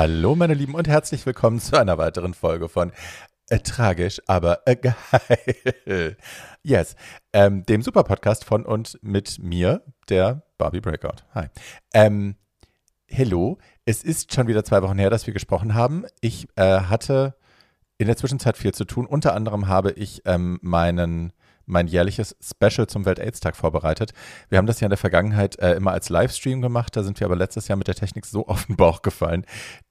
[0.00, 2.92] Hallo meine Lieben und herzlich willkommen zu einer weiteren Folge von
[3.48, 6.16] äh, Tragisch, aber äh, geil.
[6.62, 6.94] Yes,
[7.32, 11.24] ähm, dem Super-Podcast von und mit mir, der Barbie Breakout.
[11.34, 11.48] Hi.
[11.92, 12.36] Ähm,
[13.08, 16.04] hello, es ist schon wieder zwei Wochen her, dass wir gesprochen haben.
[16.20, 17.34] Ich äh, hatte
[17.96, 19.04] in der Zwischenzeit viel zu tun.
[19.04, 21.32] Unter anderem habe ich ähm, meinen
[21.68, 24.12] mein jährliches Special zum Welt-AIDS-Tag vorbereitet.
[24.48, 27.26] Wir haben das ja in der Vergangenheit äh, immer als Livestream gemacht, da sind wir
[27.26, 29.44] aber letztes Jahr mit der Technik so auf den Bauch gefallen,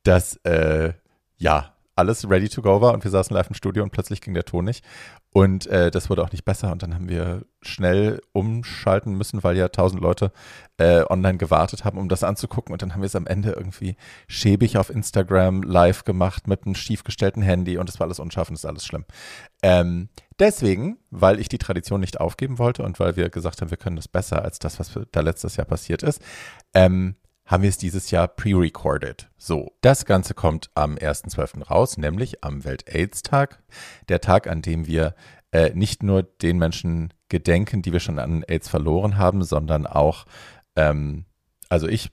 [0.04, 0.94] dass äh,
[1.38, 4.36] ja alles ready to go war und wir saßen live im Studio und plötzlich ging
[4.36, 4.86] der Ton nicht.
[5.34, 9.58] Und äh, das wurde auch nicht besser und dann haben wir schnell umschalten müssen, weil
[9.58, 10.32] ja tausend Leute
[10.78, 12.72] äh, online gewartet haben, um das anzugucken.
[12.72, 13.96] Und dann haben wir es am Ende irgendwie
[14.28, 18.56] schäbig auf Instagram live gemacht mit einem schiefgestellten Handy und es war alles unscharf und
[18.56, 19.06] es ist alles schlimm.
[19.64, 20.10] Ähm,
[20.40, 23.96] deswegen, weil ich die Tradition nicht aufgeben wollte und weil wir gesagt haben, wir können
[23.96, 26.22] das besser als das, was da letztes Jahr passiert ist,
[26.74, 29.30] ähm, haben wir es dieses Jahr pre-recorded.
[29.38, 31.64] So, das Ganze kommt am 1.12.
[31.64, 33.64] raus, nämlich am Welt-AIDS-Tag.
[34.10, 35.16] Der Tag, an dem wir
[35.52, 40.26] äh, nicht nur den Menschen gedenken, die wir schon an AIDS verloren haben, sondern auch,
[40.76, 41.26] ähm,
[41.70, 42.12] also ich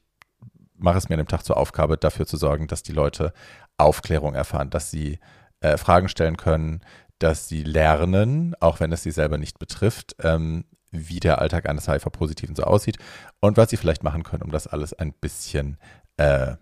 [0.76, 3.32] mache es mir an dem Tag zur Aufgabe, dafür zu sorgen, dass die Leute
[3.76, 5.18] Aufklärung erfahren, dass sie
[5.60, 6.80] äh, Fragen stellen können,
[7.24, 11.88] dass sie lernen, auch wenn es sie selber nicht betrifft, ähm, wie der Alltag eines
[11.88, 12.98] HIV-Positiven so aussieht
[13.40, 15.78] und was sie vielleicht machen können, um das alles ein bisschen
[16.18, 16.56] äh,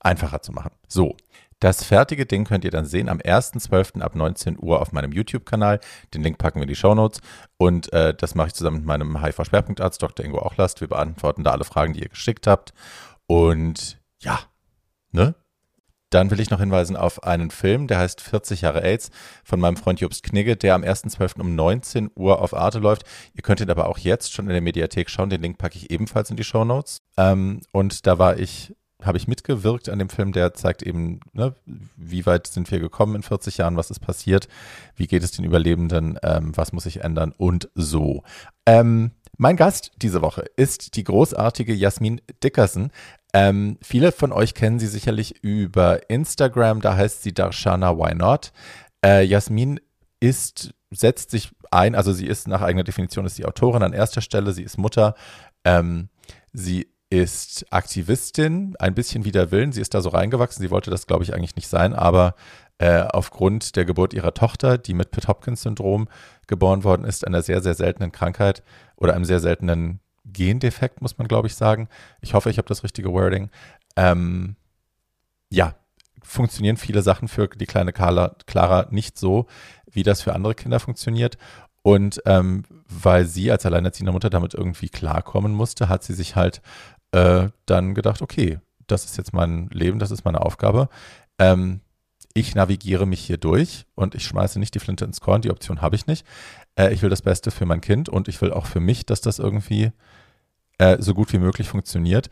[0.00, 0.70] einfacher zu machen.
[0.88, 1.14] So,
[1.60, 4.00] das fertige Ding könnt ihr dann sehen am 1.12.
[4.00, 5.78] ab 19 Uhr auf meinem YouTube-Kanal.
[6.14, 7.20] Den Link packen wir in die Show Notes.
[7.58, 10.24] Und äh, das mache ich zusammen mit meinem HIV-Schwerpunktarzt Dr.
[10.24, 10.80] Ingo Ochlast.
[10.80, 12.72] Wir beantworten da alle Fragen, die ihr geschickt habt.
[13.26, 14.38] Und ja,
[15.12, 15.34] ne?
[16.10, 19.10] Dann will ich noch hinweisen auf einen Film, der heißt 40 Jahre AIDS
[19.44, 21.40] von meinem Freund Jobst Knigge, der am 1.12.
[21.40, 23.04] um 19 Uhr auf Arte läuft.
[23.34, 25.30] Ihr könnt ihn aber auch jetzt schon in der Mediathek schauen.
[25.30, 27.02] Den Link packe ich ebenfalls in die Show Notes.
[27.16, 31.54] Ähm, und da war ich habe ich mitgewirkt an dem Film, der zeigt eben, ne,
[31.96, 34.48] wie weit sind wir gekommen in 40 Jahren, was ist passiert,
[34.96, 38.24] wie geht es den Überlebenden, ähm, was muss sich ändern und so.
[38.66, 42.90] Ähm, mein Gast diese Woche ist die großartige Jasmin Dickerson.
[43.34, 48.52] Ähm, viele von euch kennen sie sicherlich über Instagram, da heißt sie Darshana Why Not.
[49.04, 49.80] Äh, Jasmin
[50.20, 54.22] ist, setzt sich ein, also sie ist nach eigener Definition ist die Autorin an erster
[54.22, 55.14] Stelle, sie ist Mutter,
[55.64, 56.08] ähm,
[56.52, 61.06] sie ist Aktivistin, ein bisschen wider Willen, sie ist da so reingewachsen, sie wollte das
[61.06, 62.34] glaube ich eigentlich nicht sein, aber
[62.78, 66.08] äh, aufgrund der Geburt ihrer Tochter, die mit Pitt-Hopkins-Syndrom
[66.46, 68.62] geboren worden ist, einer sehr, sehr seltenen Krankheit
[68.96, 70.00] oder einem sehr seltenen
[70.32, 71.88] Gendefekt, muss man, glaube ich, sagen.
[72.20, 73.50] Ich hoffe, ich habe das richtige Wording.
[73.96, 74.56] Ähm,
[75.50, 75.74] ja,
[76.22, 79.46] funktionieren viele Sachen für die kleine Carla, Clara nicht so,
[79.90, 81.38] wie das für andere Kinder funktioniert.
[81.82, 86.60] Und ähm, weil sie als alleinerziehende Mutter damit irgendwie klarkommen musste, hat sie sich halt
[87.12, 90.88] äh, dann gedacht, okay, das ist jetzt mein Leben, das ist meine Aufgabe.
[91.38, 91.80] Ähm,
[92.34, 95.80] ich navigiere mich hier durch und ich schmeiße nicht die Flinte ins Korn, die Option
[95.80, 96.26] habe ich nicht.
[96.76, 99.20] Äh, ich will das Beste für mein Kind und ich will auch für mich, dass
[99.20, 99.92] das irgendwie
[100.78, 102.30] äh, so gut wie möglich funktioniert.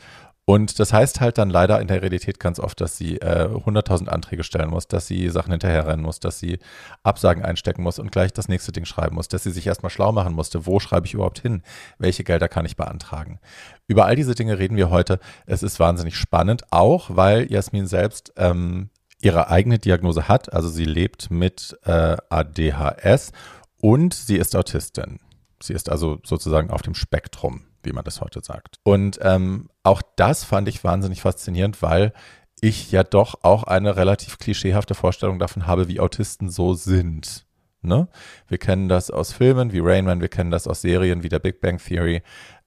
[0.49, 4.07] Und das heißt halt dann leider in der Realität ganz oft, dass sie äh, 100.000
[4.07, 6.61] Anträge stellen muss, dass sie Sachen hinterherrennen muss, dass sie
[7.03, 10.13] Absagen einstecken muss und gleich das nächste Ding schreiben muss, dass sie sich erstmal schlau
[10.13, 11.65] machen musste, wo schreibe ich überhaupt hin,
[11.99, 13.41] welche Gelder kann ich beantragen.
[13.89, 15.19] Über all diese Dinge reden wir heute.
[15.47, 18.91] Es ist wahnsinnig spannend, auch weil Jasmin selbst ähm,
[19.21, 20.53] ihre eigene Diagnose hat.
[20.53, 23.33] Also sie lebt mit äh, ADHS
[23.81, 25.19] und sie ist Autistin.
[25.61, 28.77] Sie ist also sozusagen auf dem Spektrum wie man das heute sagt.
[28.83, 32.13] Und ähm, auch das fand ich wahnsinnig faszinierend, weil
[32.61, 37.47] ich ja doch auch eine relativ klischeehafte Vorstellung davon habe, wie Autisten so sind.
[37.83, 38.09] Ne?
[38.49, 41.39] Wir kennen das aus Filmen wie Rain Man, wir kennen das aus Serien wie der
[41.39, 42.23] Big Bang Theory.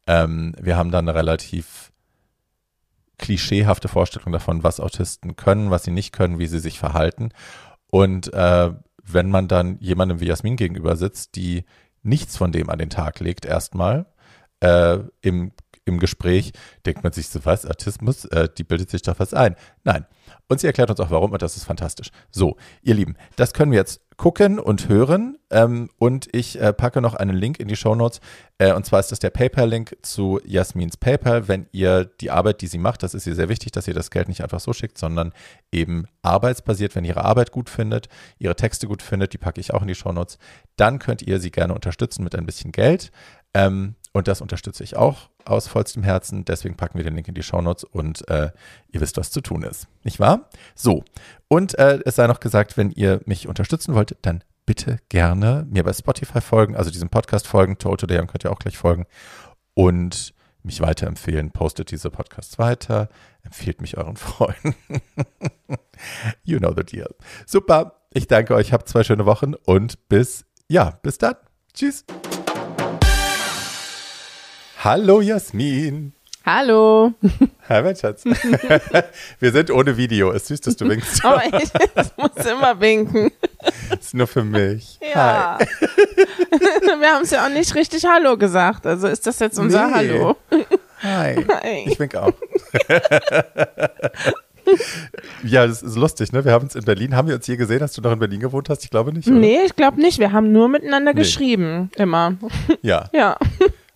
[0.07, 1.91] Ähm, wir haben da eine relativ
[3.17, 7.29] klischeehafte Vorstellung davon, was Autisten können, was sie nicht können, wie sie sich verhalten.
[7.91, 8.71] Und äh,
[9.03, 11.65] wenn man dann jemandem wie Jasmin gegenüber sitzt, die
[12.01, 14.05] nichts von dem an den Tag legt, erstmal,
[14.61, 15.51] äh, im,
[15.85, 16.53] im Gespräch
[16.85, 19.55] denkt man sich so, was, Autismus, äh, die bildet sich doch was ein.
[19.83, 20.05] Nein.
[20.47, 22.09] Und sie erklärt uns auch warum und das ist fantastisch.
[22.31, 25.37] So, ihr Lieben, das können wir jetzt gucken und hören.
[25.49, 28.19] Ähm, und ich äh, packe noch einen Link in die Show Notes.
[28.57, 31.47] Äh, und zwar ist das der PayPal-Link zu Jasmins PayPal.
[31.47, 34.11] Wenn ihr die Arbeit, die sie macht, das ist ihr sehr wichtig, dass ihr das
[34.11, 35.33] Geld nicht einfach so schickt, sondern
[35.71, 39.73] eben arbeitsbasiert, wenn ihr ihre Arbeit gut findet, ihre Texte gut findet, die packe ich
[39.73, 40.37] auch in die Show Notes,
[40.75, 43.11] dann könnt ihr sie gerne unterstützen mit ein bisschen Geld.
[43.55, 46.45] Ähm, und das unterstütze ich auch aus vollstem Herzen.
[46.45, 48.51] Deswegen packen wir den Link in die Shownotes und äh,
[48.91, 49.87] ihr wisst, was zu tun ist.
[50.03, 50.49] Nicht wahr?
[50.75, 51.03] So.
[51.47, 55.83] Und äh, es sei noch gesagt, wenn ihr mich unterstützen wollt, dann bitte gerne mir
[55.83, 57.77] bei Spotify folgen, also diesem Podcast folgen.
[57.77, 59.05] Total Today könnt ihr auch gleich folgen.
[59.73, 60.33] Und
[60.63, 61.51] mich weiterempfehlen.
[61.51, 63.09] Postet diese Podcasts weiter.
[63.43, 64.75] Empfehlt mich euren Freunden.
[66.43, 67.15] you know the deal.
[67.45, 67.95] Super.
[68.13, 68.73] Ich danke euch.
[68.73, 71.35] Habt zwei schöne Wochen und bis, ja, bis dann.
[71.73, 72.05] Tschüss.
[74.81, 76.13] Hallo Jasmin.
[76.45, 77.11] Hallo.
[77.67, 78.23] Hi, mein Schatz.
[79.39, 80.31] Wir sind ohne Video.
[80.31, 81.21] Es ist süß, dass du winkst.
[81.25, 83.29] Oh, ich, ich muss immer winken.
[83.89, 84.97] Das ist nur für mich.
[85.13, 85.57] Ja.
[85.59, 85.65] Hi.
[87.01, 88.87] Wir haben es ja auch nicht richtig Hallo gesagt.
[88.87, 89.93] Also ist das jetzt unser nee.
[89.93, 90.37] Hallo?
[91.03, 91.45] Hi.
[91.61, 91.83] Hi.
[91.85, 92.31] Ich wink auch.
[95.43, 96.45] Ja, das ist lustig, ne?
[96.45, 98.39] Wir haben uns in Berlin, haben wir uns je gesehen, dass du noch in Berlin
[98.39, 98.85] gewohnt hast?
[98.85, 99.27] Ich glaube nicht.
[99.27, 99.35] Oder?
[99.35, 100.19] Nee, ich glaube nicht.
[100.19, 101.19] Wir haben nur miteinander nee.
[101.19, 102.37] geschrieben, immer.
[102.81, 103.09] Ja.
[103.11, 103.35] Ja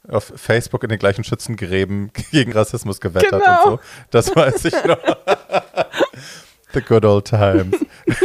[0.07, 3.63] auf Facebook in den gleichen Schützengräben gegen Rassismus gewettert genau.
[3.63, 3.79] und so.
[4.11, 4.97] Das weiß ich noch.
[6.73, 7.75] The good old times.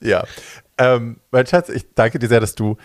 [0.00, 0.24] ja.
[0.78, 2.78] Ähm, mein Schatz, ich danke dir sehr, dass du,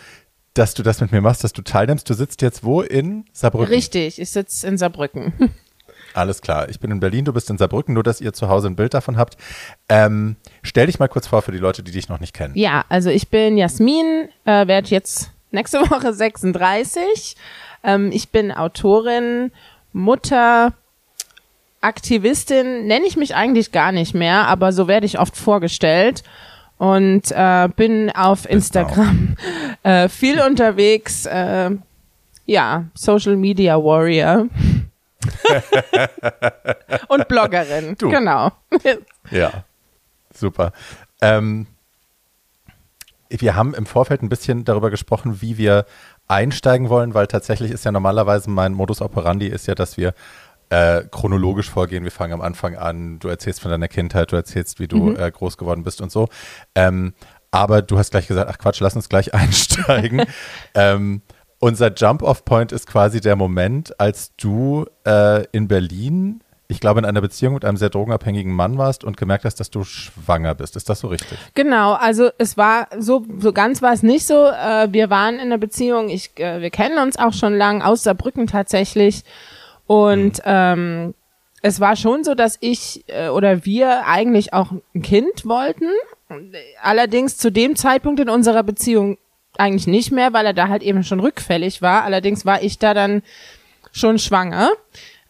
[0.52, 2.08] dass du das mit mir machst, dass du teilnimmst.
[2.08, 2.82] Du sitzt jetzt wo?
[2.82, 3.72] In Saarbrücken?
[3.72, 5.32] Richtig, ich sitze in Saarbrücken.
[6.12, 6.68] Alles klar.
[6.68, 8.94] Ich bin in Berlin, du bist in Saarbrücken, nur dass ihr zu Hause ein Bild
[8.94, 9.38] davon habt.
[9.88, 12.54] Ähm, stell dich mal kurz vor für die Leute, die dich noch nicht kennen.
[12.56, 17.36] Ja, also ich bin Jasmin, äh, werde jetzt nächste Woche 36.
[17.82, 19.52] Ähm, ich bin Autorin,
[19.92, 20.72] Mutter,
[21.80, 26.22] Aktivistin, nenne ich mich eigentlich gar nicht mehr, aber so werde ich oft vorgestellt
[26.76, 29.36] und äh, bin auf Instagram
[29.82, 31.26] äh, viel unterwegs.
[31.26, 31.70] Äh,
[32.46, 34.46] ja, Social Media Warrior.
[37.08, 38.08] und Bloggerin, du.
[38.08, 38.52] genau.
[39.30, 39.64] ja,
[40.34, 40.72] super.
[41.20, 41.66] Ähm,
[43.30, 45.86] wir haben im Vorfeld ein bisschen darüber gesprochen, wie wir
[46.28, 50.14] einsteigen wollen, weil tatsächlich ist ja normalerweise mein Modus operandi ist ja, dass wir
[50.68, 52.04] äh, chronologisch vorgehen.
[52.04, 55.16] Wir fangen am Anfang an, du erzählst von deiner Kindheit, du erzählst, wie du mhm.
[55.16, 56.28] äh, groß geworden bist und so.
[56.74, 57.14] Ähm,
[57.50, 60.22] aber du hast gleich gesagt, ach Quatsch, lass uns gleich einsteigen.
[60.74, 61.22] ähm,
[61.58, 67.20] unser Jump-Off-Point ist quasi der Moment, als du äh, in Berlin ich glaube, in einer
[67.20, 70.76] Beziehung mit einem sehr drogenabhängigen Mann warst und gemerkt hast, dass du schwanger bist.
[70.76, 71.36] Ist das so richtig?
[71.54, 74.46] Genau, also es war so, so ganz war es nicht so.
[74.46, 78.04] Äh, wir waren in einer Beziehung, ich, äh, wir kennen uns auch schon lang, aus
[78.04, 79.24] Saarbrücken tatsächlich.
[79.86, 80.42] Und mhm.
[80.44, 81.14] ähm,
[81.60, 85.88] es war schon so, dass ich äh, oder wir eigentlich auch ein Kind wollten.
[86.80, 89.18] Allerdings zu dem Zeitpunkt in unserer Beziehung
[89.58, 92.04] eigentlich nicht mehr, weil er da halt eben schon rückfällig war.
[92.04, 93.22] Allerdings war ich da dann
[93.90, 94.70] schon schwanger.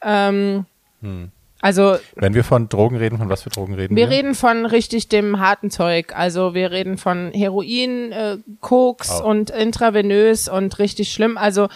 [0.02, 0.66] Ähm,
[1.00, 1.30] hm.
[1.62, 4.08] Also wenn wir von Drogen reden, von was für Drogen reden wir?
[4.08, 6.14] Wir reden von richtig dem harten Zeug.
[6.16, 9.28] Also wir reden von Heroin, äh, Koks oh.
[9.28, 11.36] und intravenös und richtig schlimm.
[11.36, 11.68] Also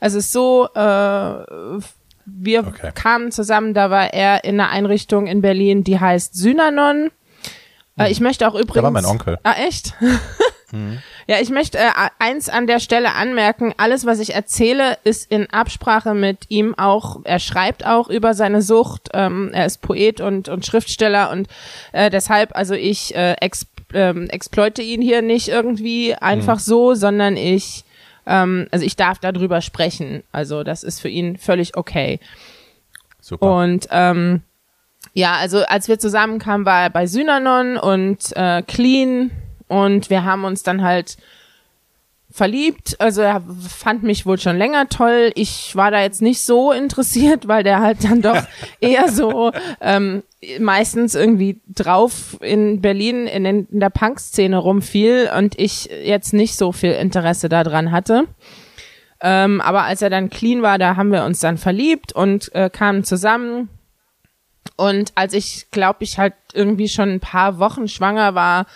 [0.00, 0.80] es ist so, äh,
[2.26, 2.90] wir okay.
[2.94, 7.10] kamen zusammen, da war er in einer Einrichtung in Berlin, die heißt Synanon.
[7.96, 8.12] Äh, hm.
[8.12, 8.74] ich möchte auch übrigens.
[8.74, 9.38] Da war mein Onkel.
[9.44, 9.94] Ah, echt?
[10.72, 10.98] Mhm.
[11.26, 13.74] Ja, ich möchte äh, eins an der Stelle anmerken.
[13.76, 17.20] Alles, was ich erzähle, ist in Absprache mit ihm auch.
[17.24, 19.08] Er schreibt auch über seine Sucht.
[19.14, 21.48] Ähm, er ist Poet und, und Schriftsteller und
[21.92, 26.62] äh, deshalb, also ich äh, ex, ähm, exploite ihn hier nicht irgendwie einfach mhm.
[26.62, 27.84] so, sondern ich,
[28.26, 30.22] ähm, also ich darf darüber sprechen.
[30.32, 32.20] Also das ist für ihn völlig okay.
[33.20, 33.56] Super.
[33.56, 34.42] Und ähm,
[35.14, 39.30] ja, also als wir zusammenkamen, war er bei Synanon und äh, Clean
[39.68, 41.16] und wir haben uns dann halt
[42.30, 42.96] verliebt.
[43.00, 45.32] Also er fand mich wohl schon länger toll.
[45.34, 48.42] Ich war da jetzt nicht so interessiert, weil der halt dann doch
[48.80, 50.22] eher so ähm,
[50.60, 56.56] meistens irgendwie drauf in Berlin in, den, in der Punk-Szene rumfiel und ich jetzt nicht
[56.56, 58.24] so viel Interesse daran hatte.
[59.20, 62.70] Ähm, aber als er dann clean war, da haben wir uns dann verliebt und äh,
[62.70, 63.68] kamen zusammen.
[64.76, 68.66] Und als ich, glaube ich, halt irgendwie schon ein paar Wochen schwanger war,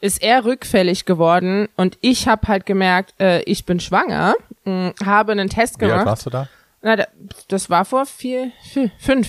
[0.00, 5.06] ist er rückfällig geworden und ich habe halt gemerkt, äh, ich bin schwanger, mh, hm,
[5.06, 5.94] habe einen Test gemacht.
[5.94, 6.48] Wie alt warst du da?
[6.82, 6.96] Na,
[7.48, 9.28] das war vor vier, vier, fünf,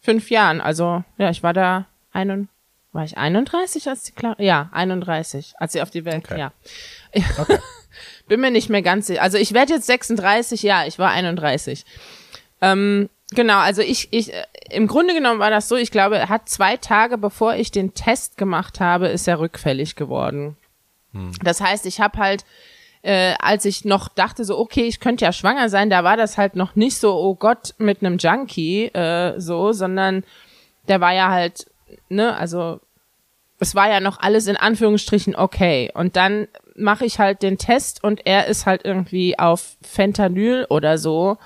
[0.00, 0.60] fünf Jahren.
[0.60, 2.48] Also ja, ich war da ein,
[2.92, 6.38] war ich 31, als die Clara, ja 31, als sie auf die Welt, okay.
[6.38, 6.52] ja.
[7.38, 7.58] Okay.
[8.28, 9.22] bin mir nicht mehr ganz sicher.
[9.22, 11.84] Also ich werde jetzt 36, ja, ich war 31.
[12.60, 16.28] Ähm, genau, also ich, ich, äh, im Grunde genommen war das so, ich glaube, er
[16.28, 20.56] hat zwei Tage bevor ich den Test gemacht habe, ist er rückfällig geworden.
[21.12, 21.32] Hm.
[21.42, 22.44] Das heißt, ich habe halt,
[23.02, 26.36] äh, als ich noch dachte, so, okay, ich könnte ja schwanger sein, da war das
[26.36, 30.24] halt noch nicht so, oh Gott, mit einem Junkie, äh, so, sondern
[30.88, 31.66] der war ja halt,
[32.08, 32.80] ne, also
[33.60, 35.90] es war ja noch alles in Anführungsstrichen okay.
[35.94, 40.96] Und dann mache ich halt den Test und er ist halt irgendwie auf Fentanyl oder
[40.98, 41.38] so,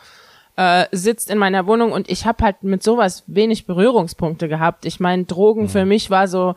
[0.56, 4.84] äh, sitzt in meiner Wohnung und ich habe halt mit sowas wenig Berührungspunkte gehabt.
[4.84, 5.68] Ich meine, Drogen mhm.
[5.68, 6.54] für mich war so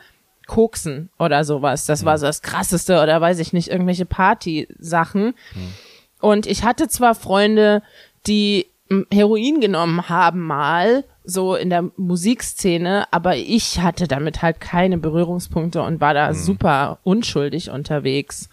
[0.48, 1.86] Koksen oder sowas.
[1.86, 2.06] Das mhm.
[2.08, 5.28] war so das Krasseste oder weiß ich nicht, irgendwelche Party-Sachen.
[5.28, 5.74] Mhm.
[6.20, 7.84] Und ich hatte zwar Freunde,
[8.28, 8.68] die
[9.12, 15.82] Heroin genommen haben mal so in der Musikszene, aber ich hatte damit halt keine Berührungspunkte
[15.82, 16.36] und war da mhm.
[16.36, 18.50] super unschuldig unterwegs.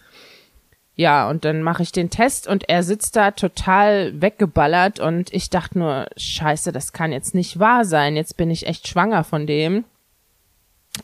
[0.95, 5.49] Ja, und dann mache ich den Test und er sitzt da total weggeballert und ich
[5.49, 8.15] dachte nur, scheiße, das kann jetzt nicht wahr sein.
[8.15, 9.85] Jetzt bin ich echt schwanger von dem.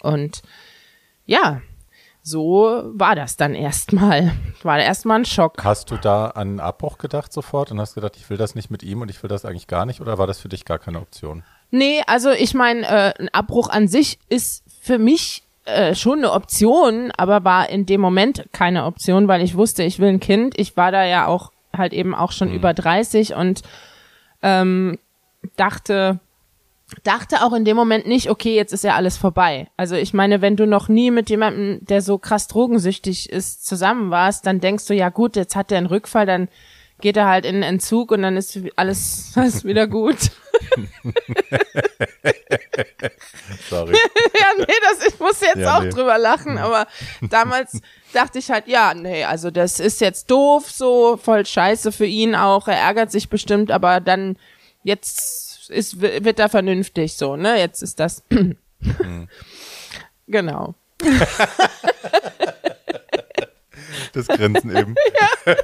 [0.02, 0.44] Und
[1.26, 1.62] ja,
[2.22, 4.34] so war das dann erstmal.
[4.62, 5.64] War erstmal ein Schock.
[5.64, 8.84] Hast du da an Abbruch gedacht sofort und hast gedacht, ich will das nicht mit
[8.84, 11.00] ihm und ich will das eigentlich gar nicht oder war das für dich gar keine
[11.00, 11.44] Option?
[11.72, 16.32] Nee, also ich meine, äh, ein Abbruch an sich ist für mich äh, schon eine
[16.32, 20.58] Option, aber war in dem Moment keine Option, weil ich wusste, ich will ein Kind.
[20.58, 22.56] Ich war da ja auch halt eben auch schon mhm.
[22.56, 23.62] über 30 und
[24.42, 24.98] ähm,
[25.56, 26.20] dachte,
[27.04, 29.68] dachte auch in dem Moment nicht, okay, jetzt ist ja alles vorbei.
[29.78, 34.10] Also ich meine, wenn du noch nie mit jemandem, der so krass drogensüchtig ist, zusammen
[34.12, 36.50] warst, dann denkst du, ja gut, jetzt hat er einen Rückfall, dann
[37.02, 40.32] geht er halt in den Entzug und dann ist alles, alles wieder gut.
[43.70, 43.94] Sorry.
[43.94, 45.90] ja, nee, das, ich muss jetzt ja, auch nee.
[45.90, 46.88] drüber lachen, aber
[47.22, 47.80] damals
[48.14, 52.36] dachte ich halt, ja, nee, also das ist jetzt doof, so voll scheiße für ihn
[52.36, 54.38] auch, er ärgert sich bestimmt, aber dann
[54.84, 58.24] jetzt ist, wird er vernünftig so, ne, jetzt ist das.
[58.30, 58.58] mhm.
[60.30, 60.76] Genau.
[64.14, 64.96] das Grinsen eben.
[65.46, 65.56] Ja.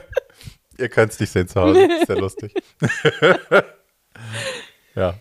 [0.78, 2.54] Ihr könnt es nicht sehen zu Hause, ist sehr lustig.
[4.96, 5.16] Ja.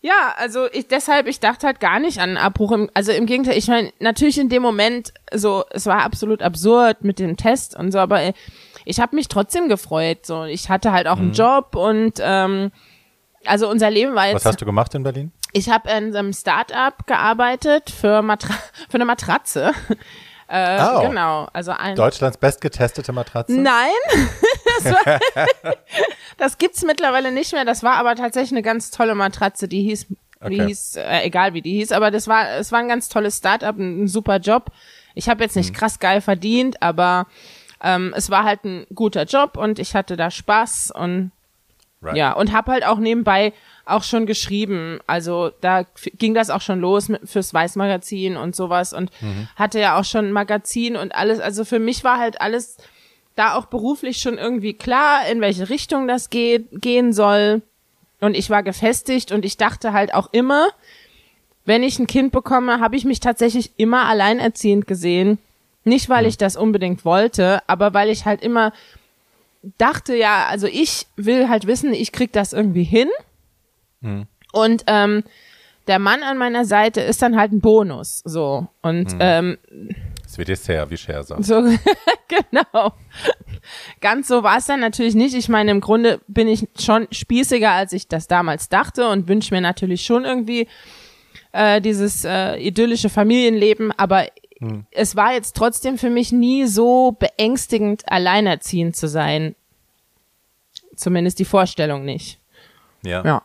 [0.00, 2.70] Ja, also ich deshalb, ich dachte halt gar nicht an Abbruch.
[2.70, 7.02] Im, also im Gegenteil, ich meine, natürlich in dem Moment, so, es war absolut absurd
[7.02, 8.32] mit dem Test und so, aber
[8.84, 10.24] ich habe mich trotzdem gefreut.
[10.24, 11.22] So, ich hatte halt auch mhm.
[11.22, 12.70] einen Job und ähm,
[13.44, 14.36] also unser Leben war jetzt.
[14.36, 15.32] Was hast du gemacht in Berlin?
[15.52, 18.54] Ich habe in einem Start-up gearbeitet für, Matra
[18.88, 19.72] für eine Matratze.
[20.48, 21.02] Äh, oh.
[21.02, 23.52] Genau, also ein Deutschlands bestgetestete Matratze.
[23.52, 23.90] Nein,
[24.82, 25.20] das, war,
[26.38, 27.66] das gibt's mittlerweile nicht mehr.
[27.66, 29.68] Das war aber tatsächlich eine ganz tolle Matratze.
[29.68, 30.06] Die hieß,
[30.40, 30.48] okay.
[30.48, 33.36] die hieß, äh, egal wie die hieß, aber das war, es war ein ganz tolles
[33.36, 34.70] Startup, ein, ein super Job.
[35.14, 35.76] Ich habe jetzt nicht mhm.
[35.76, 37.26] krass geil verdient, aber
[37.82, 41.30] ähm, es war halt ein guter Job und ich hatte da Spaß und
[42.00, 42.16] right.
[42.16, 43.52] ja und habe halt auch nebenbei
[43.88, 44.98] auch schon geschrieben.
[45.06, 45.84] Also da
[46.18, 49.48] ging das auch schon los mit, fürs Weißmagazin und sowas und mhm.
[49.56, 51.40] hatte ja auch schon ein Magazin und alles.
[51.40, 52.76] Also für mich war halt alles
[53.34, 57.62] da auch beruflich schon irgendwie klar, in welche Richtung das geht, gehen soll.
[58.20, 60.68] Und ich war gefestigt und ich dachte halt auch immer,
[61.64, 65.38] wenn ich ein Kind bekomme, habe ich mich tatsächlich immer alleinerziehend gesehen.
[65.84, 66.30] Nicht, weil mhm.
[66.30, 68.72] ich das unbedingt wollte, aber weil ich halt immer
[69.76, 73.08] dachte, ja, also ich will halt wissen, ich krieg das irgendwie hin.
[74.00, 74.26] Mhm.
[74.52, 75.24] Und ähm,
[75.86, 78.22] der Mann an meiner Seite ist dann halt ein Bonus.
[78.24, 78.68] So.
[78.82, 79.18] Und mhm.
[79.20, 79.58] ähm,
[80.24, 81.44] es wird Dessert, wie Cher sagt.
[81.44, 81.62] So,
[82.28, 82.92] genau.
[84.00, 85.34] Ganz so war es dann natürlich nicht.
[85.34, 89.54] Ich meine, im Grunde bin ich schon spießiger, als ich das damals dachte und wünsche
[89.54, 90.68] mir natürlich schon irgendwie
[91.52, 94.26] äh, dieses äh, idyllische Familienleben, aber
[94.58, 94.84] hm.
[94.90, 99.54] es war jetzt trotzdem für mich nie so beängstigend, alleinerziehend zu sein.
[100.94, 102.38] Zumindest die Vorstellung nicht.
[103.02, 103.24] Ja.
[103.24, 103.42] Ja.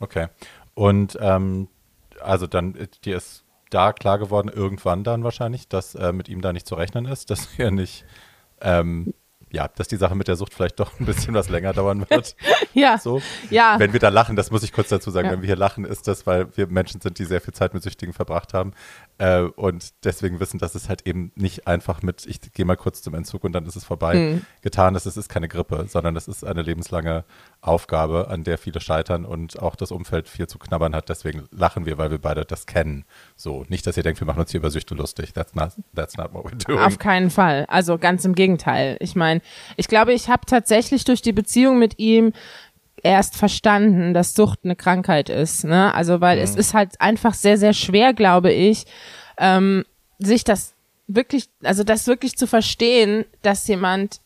[0.00, 0.28] Okay.
[0.74, 1.68] Und ähm,
[2.20, 6.52] also dann, dir ist da klar geworden, irgendwann dann wahrscheinlich, dass äh, mit ihm da
[6.52, 8.04] nicht zu rechnen ist, dass er nicht
[8.60, 9.14] ähm,
[9.50, 12.36] ja, dass die Sache mit der Sucht vielleicht doch ein bisschen was länger dauern wird.
[12.74, 12.98] ja.
[12.98, 13.22] So.
[13.50, 13.78] Ja.
[13.78, 15.32] Wenn wir da lachen, das muss ich kurz dazu sagen, ja.
[15.32, 17.82] wenn wir hier lachen, ist das, weil wir Menschen sind, die sehr viel Zeit mit
[17.82, 18.72] Süchtigen verbracht haben
[19.18, 23.02] äh, und deswegen wissen, dass es halt eben nicht einfach mit, ich gehe mal kurz
[23.02, 24.42] zum Entzug und dann ist es vorbei, mhm.
[24.62, 25.06] getan ist.
[25.06, 27.24] Es ist keine Grippe, sondern es ist eine lebenslange
[27.60, 31.08] Aufgabe, an der viele scheitern und auch das Umfeld viel zu knabbern hat.
[31.08, 33.04] Deswegen lachen wir, weil wir beide das kennen.
[33.34, 35.32] So, nicht, dass ihr denkt, wir machen uns hier über Süchte lustig.
[35.32, 36.78] That's not, that's not what we're doing.
[36.78, 37.66] Auf keinen Fall.
[37.68, 38.96] Also ganz im Gegenteil.
[39.00, 39.40] Ich meine,
[39.76, 42.32] ich glaube, ich habe tatsächlich durch die Beziehung mit ihm
[43.02, 45.64] erst verstanden, dass Sucht eine Krankheit ist.
[45.64, 45.94] Ne?
[45.94, 46.44] Also weil mhm.
[46.44, 48.84] es ist halt einfach sehr, sehr schwer, glaube ich,
[49.38, 49.84] ähm,
[50.18, 50.74] sich das
[51.06, 54.20] wirklich, also das wirklich zu verstehen, dass jemand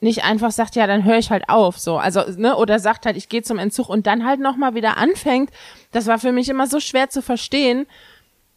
[0.00, 3.16] nicht einfach sagt, ja, dann höre ich halt auf, so, also ne, oder sagt halt,
[3.16, 5.50] ich gehe zum Entzug und dann halt noch mal wieder anfängt.
[5.90, 7.86] Das war für mich immer so schwer zu verstehen.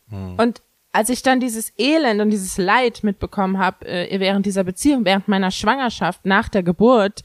[0.10, 0.36] Hm.
[0.38, 0.62] Und
[0.92, 5.28] als ich dann dieses Elend und dieses Leid mitbekommen habe äh, während dieser Beziehung, während
[5.28, 7.22] meiner Schwangerschaft, nach der Geburt,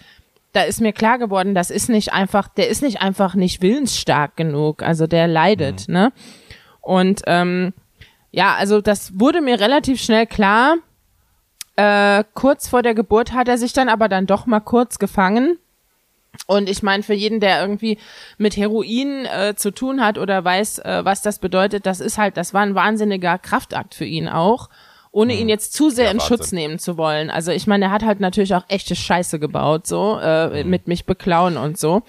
[0.54, 4.36] da ist mir klar geworden, das ist nicht einfach, der ist nicht einfach nicht willensstark
[4.36, 5.94] genug, also der leidet, mhm.
[5.94, 6.12] ne?
[6.80, 7.72] Und ähm,
[8.30, 10.76] ja, also das wurde mir relativ schnell klar.
[11.76, 15.58] Äh, kurz vor der Geburt hat er sich dann aber dann doch mal kurz gefangen
[16.46, 17.98] und ich meine, für jeden, der irgendwie
[18.38, 22.36] mit Heroin äh, zu tun hat oder weiß, äh, was das bedeutet, das ist halt,
[22.36, 24.68] das war ein wahnsinniger Kraftakt für ihn auch,
[25.14, 25.40] ohne mhm.
[25.40, 26.36] ihn jetzt zu sehr ja, in Wahnsinn.
[26.36, 27.30] Schutz nehmen zu wollen.
[27.30, 30.70] Also ich meine, er hat halt natürlich auch echte Scheiße gebaut, so, äh, mhm.
[30.70, 32.02] mit mich beklauen und so.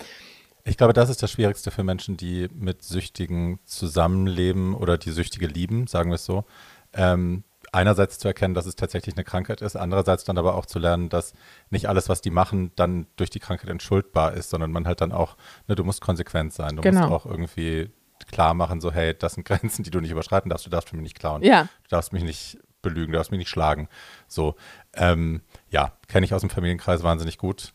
[0.64, 5.46] Ich glaube, das ist das Schwierigste für Menschen, die mit Süchtigen zusammenleben oder die Süchtige
[5.46, 6.46] lieben, sagen wir es so.
[6.94, 10.80] Ähm, einerseits zu erkennen, dass es tatsächlich eine Krankheit ist, andererseits dann aber auch zu
[10.80, 11.34] lernen, dass
[11.70, 15.12] nicht alles, was die machen, dann durch die Krankheit entschuldbar ist, sondern man halt dann
[15.12, 17.02] auch, ne, du musst konsequent sein, du genau.
[17.02, 17.92] musst auch irgendwie
[18.32, 21.02] klar machen, so, hey, das sind Grenzen, die du nicht überschreiten darfst, du darfst mich
[21.04, 21.64] nicht klauen, ja.
[21.84, 23.90] du darfst mich nicht belügen, du darfst mich nicht schlagen.
[24.28, 24.56] So,
[24.94, 27.74] ähm, ja, kenne ich aus dem Familienkreis wahnsinnig gut.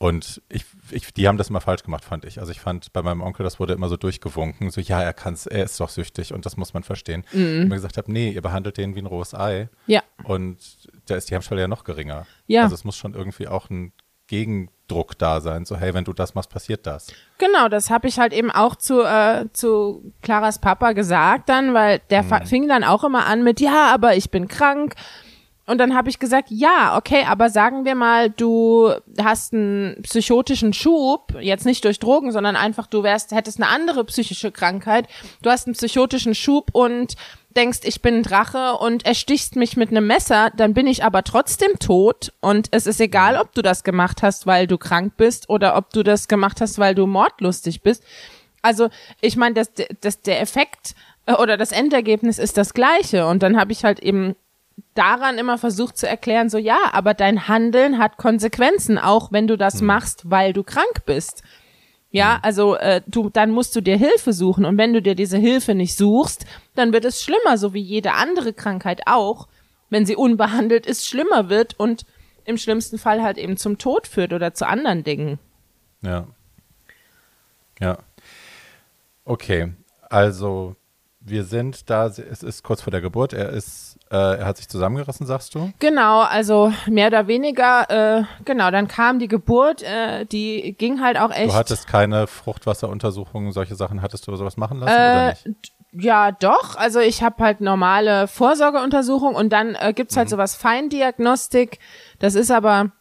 [0.00, 2.38] Und ich, ich, die haben das immer falsch gemacht, fand ich.
[2.38, 5.46] Also ich fand bei meinem Onkel, das wurde immer so durchgewunken, so ja, er kann's,
[5.46, 7.24] er ist doch süchtig und das muss man verstehen.
[7.32, 7.40] Mhm.
[7.40, 9.68] Und ich mir gesagt habe, nee, ihr behandelt den wie ein rohes Ei.
[9.86, 10.04] Ja.
[10.22, 10.58] Und
[11.06, 12.26] da ist die Hemmschwelle ja noch geringer.
[12.46, 12.62] Ja.
[12.62, 13.92] Also es muss schon irgendwie auch ein
[14.28, 15.64] Gegendruck da sein.
[15.64, 17.08] So, hey, wenn du das machst, passiert das.
[17.38, 22.00] Genau, das habe ich halt eben auch zu, äh, zu Claras Papa gesagt dann, weil
[22.10, 22.46] der mhm.
[22.46, 24.94] fing dann auch immer an mit, ja, aber ich bin krank
[25.68, 28.90] und dann habe ich gesagt, ja, okay, aber sagen wir mal, du
[29.22, 34.02] hast einen psychotischen Schub, jetzt nicht durch Drogen, sondern einfach du wärst, hättest eine andere
[34.06, 35.06] psychische Krankheit.
[35.42, 37.16] Du hast einen psychotischen Schub und
[37.56, 41.24] denkst, ich bin ein Drache und erstichst mich mit einem Messer, dann bin ich aber
[41.24, 45.48] trotzdem tot und es ist egal, ob du das gemacht hast, weil du krank bist
[45.48, 48.04] oder ob du das gemacht hast, weil du mordlustig bist.
[48.62, 48.88] Also,
[49.20, 50.94] ich meine, das, das, der Effekt
[51.26, 54.36] äh, oder das Endergebnis ist das gleiche und dann habe ich halt eben
[54.94, 59.56] daran immer versucht zu erklären, so ja, aber dein Handeln hat Konsequenzen, auch wenn du
[59.56, 59.88] das mhm.
[59.88, 61.42] machst, weil du krank bist.
[62.10, 62.40] Ja, mhm.
[62.42, 65.74] also äh, du, dann musst du dir Hilfe suchen und wenn du dir diese Hilfe
[65.74, 69.48] nicht suchst, dann wird es schlimmer, so wie jede andere Krankheit auch,
[69.90, 72.04] wenn sie unbehandelt ist, schlimmer wird und
[72.44, 75.38] im schlimmsten Fall halt eben zum Tod führt oder zu anderen Dingen.
[76.00, 76.26] Ja.
[77.78, 77.98] Ja.
[79.24, 79.72] Okay,
[80.08, 80.74] also
[81.20, 84.68] wir sind da, es ist kurz vor der Geburt, er ist äh, er hat sich
[84.68, 85.70] zusammengerissen, sagst du?
[85.80, 91.18] Genau, also mehr oder weniger, äh, genau, dann kam die Geburt, äh, die ging halt
[91.18, 91.50] auch echt.
[91.50, 95.72] Du hattest keine Fruchtwasseruntersuchungen, solche Sachen, hattest du sowas machen lassen oder nicht?
[95.92, 96.76] Ja, doch.
[96.76, 100.32] Also ich habe halt normale Vorsorgeuntersuchungen und dann äh, gibt's halt mhm.
[100.32, 101.78] sowas Feindiagnostik.
[102.18, 102.92] Das ist aber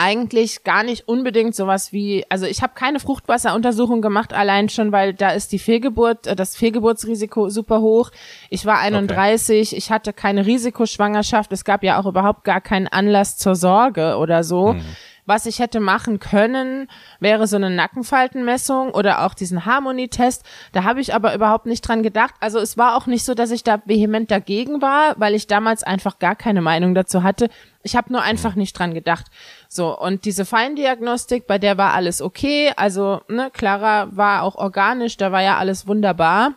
[0.00, 5.12] eigentlich gar nicht unbedingt sowas wie, also ich habe keine Fruchtwasseruntersuchung gemacht, allein schon, weil
[5.12, 8.10] da ist die Fehlgeburt, äh, das Fehlgeburtsrisiko super hoch.
[8.48, 9.76] Ich war 31, okay.
[9.76, 14.42] ich hatte keine Risikoschwangerschaft, es gab ja auch überhaupt gar keinen Anlass zur Sorge oder
[14.42, 14.72] so.
[14.72, 14.84] Mhm.
[15.26, 16.88] Was ich hätte machen können,
[17.20, 20.44] wäre so eine Nackenfaltenmessung oder auch diesen Harmonietest.
[20.72, 22.34] Da habe ich aber überhaupt nicht dran gedacht.
[22.40, 25.84] Also es war auch nicht so, dass ich da vehement dagegen war, weil ich damals
[25.84, 27.48] einfach gar keine Meinung dazu hatte.
[27.84, 29.26] Ich habe nur einfach nicht dran gedacht.
[29.72, 32.72] So, und diese Feindiagnostik, bei der war alles okay.
[32.74, 36.54] Also, ne, Clara war auch organisch, da war ja alles wunderbar.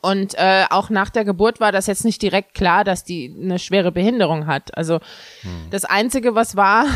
[0.00, 3.58] Und äh, auch nach der Geburt war das jetzt nicht direkt klar, dass die eine
[3.58, 4.76] schwere Behinderung hat.
[4.78, 5.00] Also
[5.40, 5.70] hm.
[5.70, 6.86] das Einzige, was war,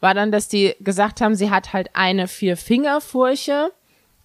[0.00, 3.72] war dann, dass die gesagt haben, sie hat halt eine Vier-Finger-Furche.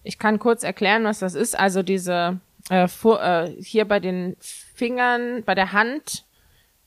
[0.02, 1.58] Ich kann kurz erklären, was das ist.
[1.58, 6.24] Also diese äh, äh, hier bei den Fingern, bei der Hand,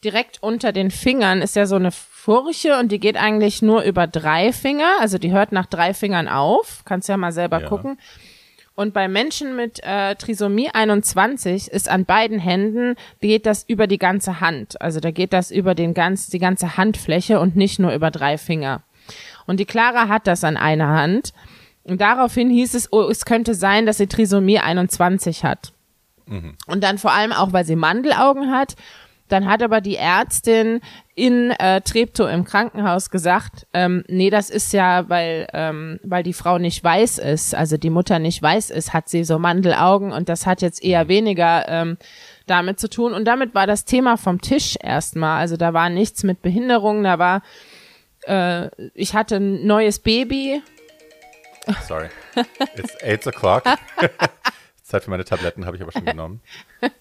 [0.04, 1.92] direkt unter den Fingern ist ja so eine
[2.26, 4.96] Furche und die geht eigentlich nur über drei Finger.
[5.00, 6.82] Also die hört nach drei Fingern auf.
[6.84, 7.68] Kannst ja mal selber ja.
[7.68, 8.00] gucken.
[8.74, 14.00] Und bei Menschen mit äh, Trisomie 21 ist an beiden Händen geht das über die
[14.00, 14.82] ganze Hand.
[14.82, 18.40] Also da geht das über den ganz, die ganze Handfläche und nicht nur über drei
[18.40, 18.82] Finger.
[19.46, 21.32] Und die Clara hat das an einer Hand.
[21.84, 25.74] Und daraufhin hieß es, oh, es könnte sein, dass sie Trisomie 21 hat.
[26.26, 26.56] Mhm.
[26.66, 28.76] Und dann vor allem auch, weil sie Mandelaugen hat
[29.28, 30.82] dann hat aber die Ärztin
[31.16, 36.34] in äh, Treptow im Krankenhaus gesagt, ähm, nee, das ist ja, weil, ähm, weil die
[36.34, 40.30] Frau nicht weiß ist, also die Mutter nicht weiß ist, hat sie so Mandelaugen und
[40.30, 41.98] das hat jetzt eher weniger ähm,
[42.46, 43.14] damit zu tun.
[43.14, 45.40] Und damit war das Thema vom Tisch erstmal.
[45.40, 47.42] Also da war nichts mit Behinderung, da war,
[48.28, 50.62] äh, ich hatte ein neues Baby.
[51.88, 52.10] Sorry.
[52.76, 53.64] It's eight o'clock.
[54.84, 56.42] Zeit für meine Tabletten habe ich aber schon genommen.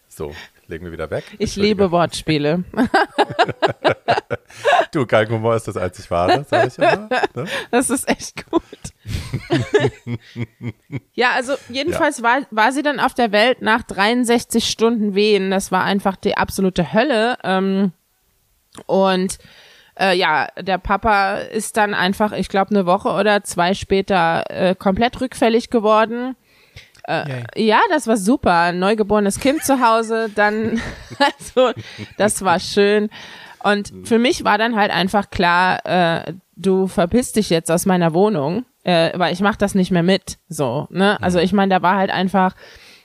[0.08, 0.32] So,
[0.74, 1.24] legen wir wieder weg.
[1.38, 2.64] Ich liebe Wortspiele.
[4.92, 7.08] du, Galgenhumor ist das einzig wahre, sage ich immer.
[7.34, 7.46] Ne?
[7.70, 8.62] Das ist echt gut.
[11.14, 12.24] ja, also jedenfalls ja.
[12.24, 15.52] War, war sie dann auf der Welt nach 63 Stunden Wehen.
[15.52, 17.38] Das war einfach die absolute Hölle.
[17.44, 17.92] Ähm,
[18.86, 19.38] und
[19.96, 24.74] äh, ja, der Papa ist dann einfach, ich glaube, eine Woche oder zwei später äh,
[24.74, 26.34] komplett rückfällig geworden.
[27.06, 28.52] Äh, ja, das war super.
[28.52, 30.80] Ein neugeborenes Kind zu Hause, dann,
[31.18, 31.72] also,
[32.16, 33.10] das war schön.
[33.62, 38.12] Und für mich war dann halt einfach klar, äh, du verpisst dich jetzt aus meiner
[38.12, 40.38] Wohnung, äh, weil ich mach das nicht mehr mit.
[40.48, 41.20] So, ne?
[41.22, 42.54] Also ich meine, da war halt einfach.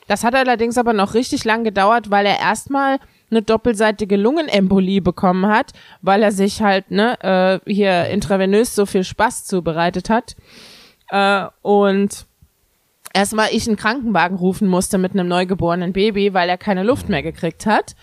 [0.07, 2.97] Das hat allerdings aber noch richtig lang gedauert, weil er erstmal
[3.29, 9.03] eine doppelseitige Lungenembolie bekommen hat, weil er sich halt ne äh, hier intravenös so viel
[9.03, 10.35] Spaß zubereitet hat.
[11.09, 12.25] Äh, und
[13.13, 17.23] erstmal ich einen Krankenwagen rufen musste mit einem neugeborenen Baby, weil er keine Luft mehr
[17.23, 17.95] gekriegt hat.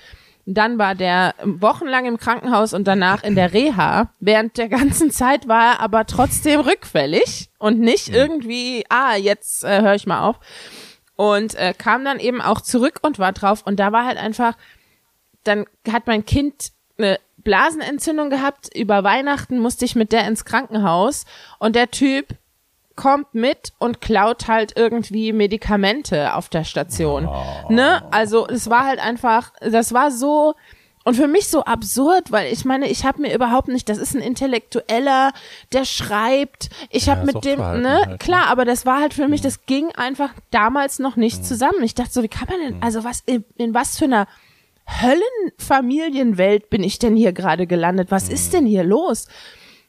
[0.49, 4.11] Dann war der wochenlang im Krankenhaus und danach in der Reha.
[4.21, 9.83] Während der ganzen Zeit war er aber trotzdem rückfällig und nicht irgendwie, ah, jetzt äh,
[9.83, 10.37] höre ich mal auf.
[11.17, 13.63] Und äh, kam dann eben auch zurück und war drauf.
[13.65, 14.57] Und da war halt einfach,
[15.43, 18.69] dann hat mein Kind eine Blasenentzündung gehabt.
[18.75, 21.25] Über Weihnachten musste ich mit der ins Krankenhaus.
[21.59, 22.37] Und der Typ
[22.97, 27.29] kommt mit und klaut halt irgendwie Medikamente auf der Station.
[27.29, 27.73] Oh.
[27.73, 28.03] Ne?
[28.11, 30.55] Also es war halt einfach, das war so
[31.07, 34.17] und für mich so absurd, weil ich meine, ich habe mir überhaupt nicht, das ist
[34.17, 35.33] ein Intellektueller,
[35.73, 38.17] der schreibt, ich habe ja, mit dem, ne, halt, ne?
[38.19, 41.45] klar, aber das war halt für mich, das ging einfach damals noch nicht mhm.
[41.45, 41.85] zusammen.
[41.85, 42.83] Ich dachte so, wie kann man denn, mhm.
[42.83, 44.27] also was, in, in was für einer
[44.89, 48.11] Höllenfamilienwelt bin ich denn hier gerade gelandet?
[48.11, 48.35] Was mhm.
[48.35, 49.29] ist denn hier los?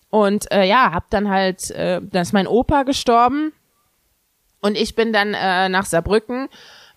[0.09, 3.51] Und äh, ja, hab dann halt, äh, da ist mein Opa gestorben
[4.61, 6.47] und ich bin dann äh, nach Saarbrücken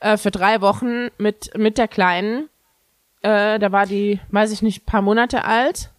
[0.01, 2.49] äh, für drei Wochen mit mit der Kleinen.
[3.23, 5.91] Äh, da war die, weiß ich nicht, paar Monate alt.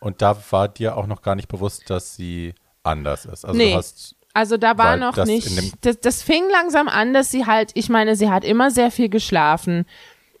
[0.00, 3.44] Und da war dir auch noch gar nicht bewusst, dass sie anders ist.
[3.44, 3.72] Also nee.
[3.72, 5.84] du hast also da war noch nicht.
[5.84, 9.08] Das, das fing langsam an, dass sie halt, ich meine, sie hat immer sehr viel
[9.08, 9.86] geschlafen.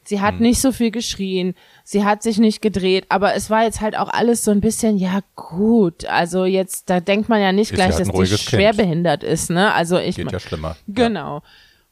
[0.04, 0.42] Sie hat hm.
[0.42, 4.08] nicht so viel geschrien, sie hat sich nicht gedreht, aber es war jetzt halt auch
[4.08, 7.98] alles so ein bisschen, ja gut, also jetzt, da denkt man ja nicht ist gleich,
[7.98, 9.72] ja dass die schwerbehindert ist, ne?
[9.74, 10.16] Also ich.
[10.16, 10.76] Geht ja schlimmer.
[10.88, 11.42] Genau.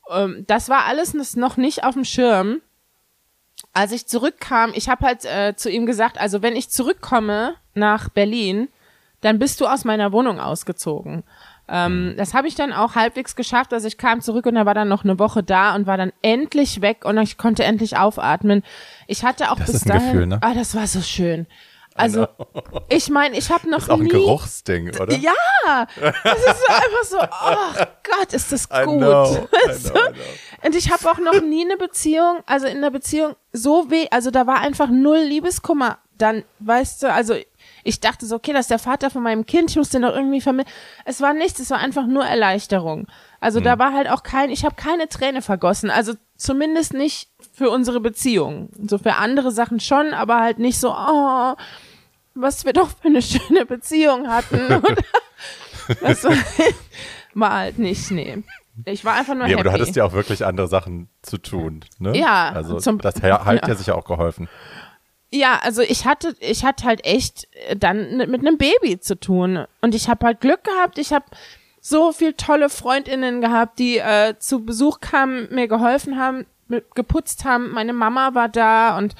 [0.08, 0.24] Ja.
[0.24, 2.60] Ähm, das war alles noch nicht auf dem Schirm.
[3.72, 8.08] Als ich zurückkam, ich habe halt äh, zu ihm gesagt, also wenn ich zurückkomme nach
[8.08, 8.68] Berlin,
[9.20, 11.24] dann bist du aus meiner Wohnung ausgezogen.
[11.68, 13.72] Ähm, das habe ich dann auch halbwegs geschafft.
[13.72, 16.12] Also ich kam zurück und er war dann noch eine Woche da und war dann
[16.22, 18.62] endlich weg und ich konnte endlich aufatmen.
[19.06, 20.12] Ich hatte auch das bis ist ein dahin.
[20.12, 20.38] Gefühl, ne?
[20.40, 21.46] Ah, das war so schön.
[21.94, 22.28] Also,
[22.88, 24.04] ich meine, ich habe noch das ist auch nie.
[24.04, 25.14] ein Geruchsding, oder?
[25.16, 25.32] Ja,
[26.00, 28.78] das ist so einfach so, oh Gott, ist das gut.
[28.78, 30.00] I know, I know, I know.
[30.64, 34.30] Und ich habe auch noch nie eine Beziehung, also in der Beziehung so weh, also
[34.30, 35.98] da war einfach null Liebeskummer.
[36.18, 37.34] Dann, weißt du, also
[37.84, 40.14] ich dachte so, okay, das ist der Vater von meinem Kind, ich muss den doch
[40.14, 40.74] irgendwie vermitteln.
[41.04, 43.06] Es war nichts, es war einfach nur Erleichterung.
[43.40, 43.64] Also mhm.
[43.64, 45.90] da war halt auch kein, ich habe keine Träne vergossen.
[45.90, 48.70] Also zumindest nicht für unsere Beziehung.
[48.86, 51.54] So für andere Sachen schon, aber halt nicht so, oh,
[52.34, 54.82] was wir doch für eine schöne Beziehung hatten.
[56.00, 56.30] weißt du,
[57.34, 58.42] war halt nicht, nee.
[58.84, 59.60] Ich war einfach nur nee, happy.
[59.60, 62.16] aber du hattest ja auch wirklich andere Sachen zu tun, ne?
[62.16, 62.52] Ja.
[62.52, 64.48] Also zum, das hat ja sicher auch geholfen.
[65.30, 69.66] Ja, also ich hatte, ich hatte halt echt äh, dann mit einem Baby zu tun
[69.82, 70.98] und ich habe halt Glück gehabt.
[70.98, 71.26] Ich habe
[71.80, 77.44] so viel tolle Freundinnen gehabt, die äh, zu Besuch kamen, mir geholfen haben, mit, geputzt
[77.44, 77.72] haben.
[77.72, 79.14] Meine Mama war da und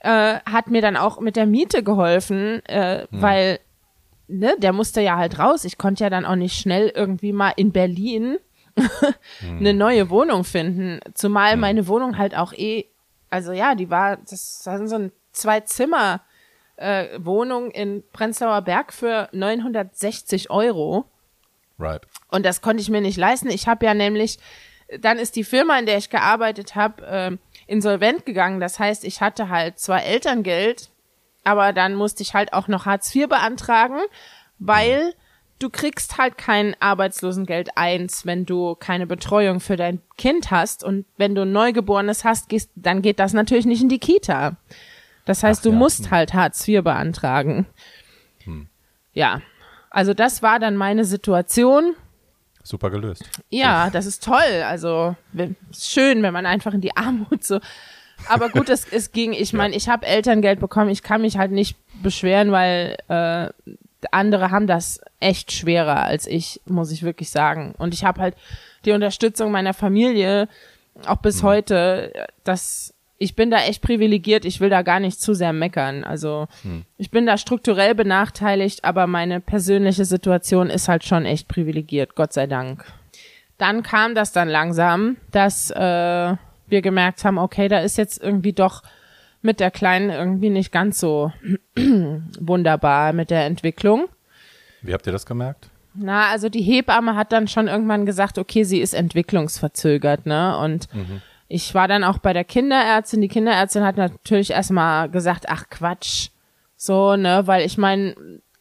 [0.00, 3.22] äh, hat mir dann auch mit der Miete geholfen, äh, hm.
[3.22, 3.60] weil
[4.28, 5.64] ne, der musste ja halt raus.
[5.64, 8.38] Ich konnte ja dann auch nicht schnell irgendwie mal in Berlin
[8.76, 9.58] hm.
[9.58, 11.60] eine neue Wohnung finden, zumal hm.
[11.60, 12.86] meine Wohnung halt auch eh,
[13.30, 16.22] also ja, die war, das war so ein zwei Zimmer
[16.76, 21.04] äh, Wohnung in Prenzlauer Berg für 960 Euro.
[21.78, 22.02] Right.
[22.30, 23.50] Und das konnte ich mir nicht leisten.
[23.50, 24.38] Ich habe ja nämlich,
[24.98, 28.60] dann ist die Firma, in der ich gearbeitet habe, äh, insolvent gegangen.
[28.60, 30.90] Das heißt, ich hatte halt zwar Elterngeld,
[31.44, 34.00] aber dann musste ich halt auch noch Hartz IV beantragen,
[34.58, 35.14] weil
[35.58, 40.82] du kriegst halt kein Arbeitslosengeld eins, wenn du keine Betreuung für dein Kind hast.
[40.82, 44.56] Und wenn du ein Neugeborenes hast, gehst, dann geht das natürlich nicht in die Kita.
[45.24, 45.76] Das heißt, Ach, du ja.
[45.76, 46.10] musst hm.
[46.10, 47.66] halt Hartz IV beantragen.
[48.44, 48.68] Hm.
[49.12, 49.40] Ja,
[49.90, 51.94] also das war dann meine Situation.
[52.62, 53.24] Super gelöst.
[53.48, 54.62] Ja, das ist toll.
[54.64, 55.16] Also
[55.76, 57.60] schön, wenn man einfach in die Armut so.
[58.28, 59.32] Aber gut, es, es ging.
[59.32, 60.90] Ich meine, ich habe Elterngeld bekommen.
[60.90, 63.48] Ich kann mich halt nicht beschweren, weil äh,
[64.10, 67.74] andere haben das echt schwerer als ich, muss ich wirklich sagen.
[67.76, 68.36] Und ich habe halt
[68.84, 70.48] die Unterstützung meiner Familie
[71.06, 75.34] auch bis heute, dass ich bin da echt privilegiert, ich will da gar nicht zu
[75.34, 76.04] sehr meckern.
[76.04, 76.48] Also
[76.96, 82.32] ich bin da strukturell benachteiligt, aber meine persönliche Situation ist halt schon echt privilegiert, Gott
[82.32, 82.86] sei Dank.
[83.58, 85.76] Dann kam das dann langsam, dass äh,
[86.66, 88.82] wir gemerkt haben, okay, da ist jetzt irgendwie doch
[89.42, 91.30] mit der Kleinen irgendwie nicht ganz so
[92.40, 94.08] wunderbar mit der Entwicklung.
[94.80, 95.68] Wie habt ihr das gemerkt?
[95.92, 100.56] Na, also die Hebamme hat dann schon irgendwann gesagt, okay, sie ist entwicklungsverzögert, ne?
[100.56, 100.88] Und
[101.52, 103.20] ich war dann auch bei der Kinderärztin.
[103.20, 106.28] Die Kinderärztin hat natürlich erstmal gesagt, ach Quatsch.
[106.76, 108.14] So, ne, weil ich meine,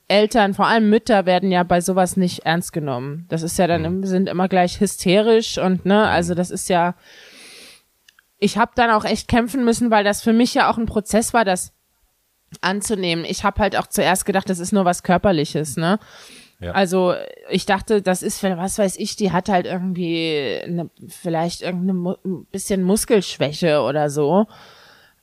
[0.07, 3.25] Eltern, vor allem Mütter, werden ja bei sowas nicht ernst genommen.
[3.29, 6.95] Das ist ja dann, im- sind immer gleich hysterisch und ne, also das ist ja.
[8.39, 11.31] Ich habe dann auch echt kämpfen müssen, weil das für mich ja auch ein Prozess
[11.33, 11.73] war, das
[12.61, 13.23] anzunehmen.
[13.23, 15.99] Ich habe halt auch zuerst gedacht, das ist nur was Körperliches, ne?
[16.59, 16.71] Ja.
[16.71, 17.13] Also
[17.49, 22.17] ich dachte, das ist, für- was weiß ich, die hat halt irgendwie eine, vielleicht irgendeine
[22.51, 24.45] bisschen Muskelschwäche oder so.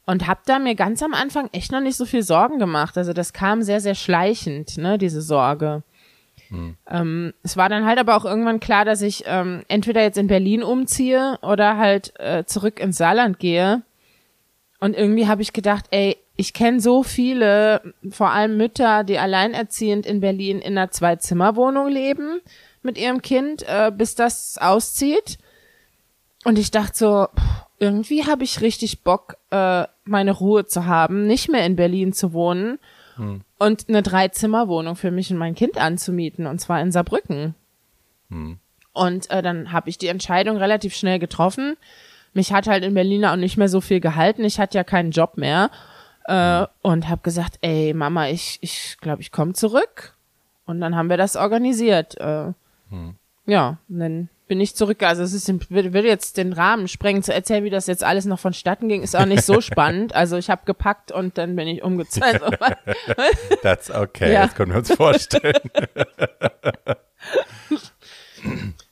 [0.06, 2.96] Und hab da mir ganz am Anfang echt noch nicht so viel Sorgen gemacht.
[2.96, 5.82] Also das kam sehr, sehr schleichend, ne, diese Sorge.
[6.88, 10.28] Ähm, es war dann halt aber auch irgendwann klar, dass ich ähm, entweder jetzt in
[10.28, 13.82] Berlin umziehe oder halt äh, zurück ins Saarland gehe.
[14.78, 20.06] Und irgendwie habe ich gedacht, ey, ich kenne so viele, vor allem Mütter, die alleinerziehend
[20.06, 22.40] in Berlin in einer Zwei-Zimmer-Wohnung leben
[22.82, 25.38] mit ihrem Kind, äh, bis das auszieht.
[26.44, 27.28] Und ich dachte so,
[27.78, 32.32] irgendwie habe ich richtig Bock, äh, meine Ruhe zu haben, nicht mehr in Berlin zu
[32.32, 32.78] wohnen
[33.58, 37.54] und eine Dreizimmerwohnung für mich und mein Kind anzumieten, und zwar in Saarbrücken.
[38.92, 41.76] Und äh, dann habe ich die Entscheidung relativ schnell getroffen.
[42.34, 44.44] Mich hat halt in Berlin auch nicht mehr so viel gehalten.
[44.44, 45.70] Ich hatte ja keinen Job mehr.
[46.26, 50.14] Äh, Und habe gesagt, ey Mama, ich ich glaube, ich komme zurück.
[50.64, 52.18] Und dann haben wir das organisiert.
[52.20, 52.52] Äh,
[53.46, 55.02] Ja, und dann bin ich zurück.
[55.04, 57.22] Also es ist, will, jetzt den Rahmen sprengen.
[57.22, 60.12] Zu erzählen, wie das jetzt alles noch vonstatten ging, ist auch nicht so spannend.
[60.14, 62.40] Also ich habe gepackt und dann bin ich umgezogen.
[63.62, 64.42] That's okay, Ja.
[64.46, 65.60] das können wir uns vorstellen.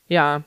[0.09, 0.43] ja.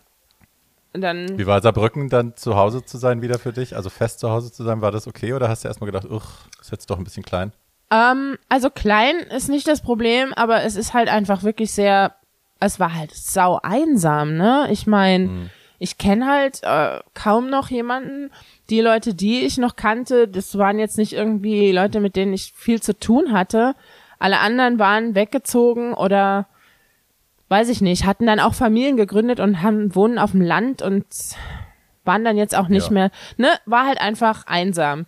[1.01, 3.75] Dann Wie war Saarbrücken dann zu Hause zu sein wieder für dich?
[3.75, 6.23] Also fest zu Hause zu sein, war das okay oder hast du erstmal gedacht, uch,
[6.61, 7.51] ist jetzt doch ein bisschen klein?
[7.91, 12.15] Ähm, also klein ist nicht das Problem, aber es ist halt einfach wirklich sehr,
[12.59, 14.67] es war halt sau einsam, ne?
[14.71, 18.31] Ich meine, ich kenne halt äh, kaum noch jemanden.
[18.69, 22.53] Die Leute, die ich noch kannte, das waren jetzt nicht irgendwie Leute, mit denen ich
[22.55, 23.75] viel zu tun hatte.
[24.19, 26.47] Alle anderen waren weggezogen oder
[27.49, 31.05] weiß ich nicht, hatten dann auch Familien gegründet und haben wohnen auf dem Land und
[32.03, 32.93] waren dann jetzt auch nicht Ja.
[32.93, 35.05] mehr, ne, war halt einfach einsam.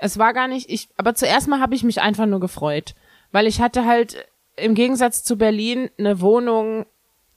[0.00, 2.94] Es war gar nicht, ich, aber zuerst mal habe ich mich einfach nur gefreut,
[3.30, 6.86] weil ich hatte halt im Gegensatz zu Berlin eine Wohnung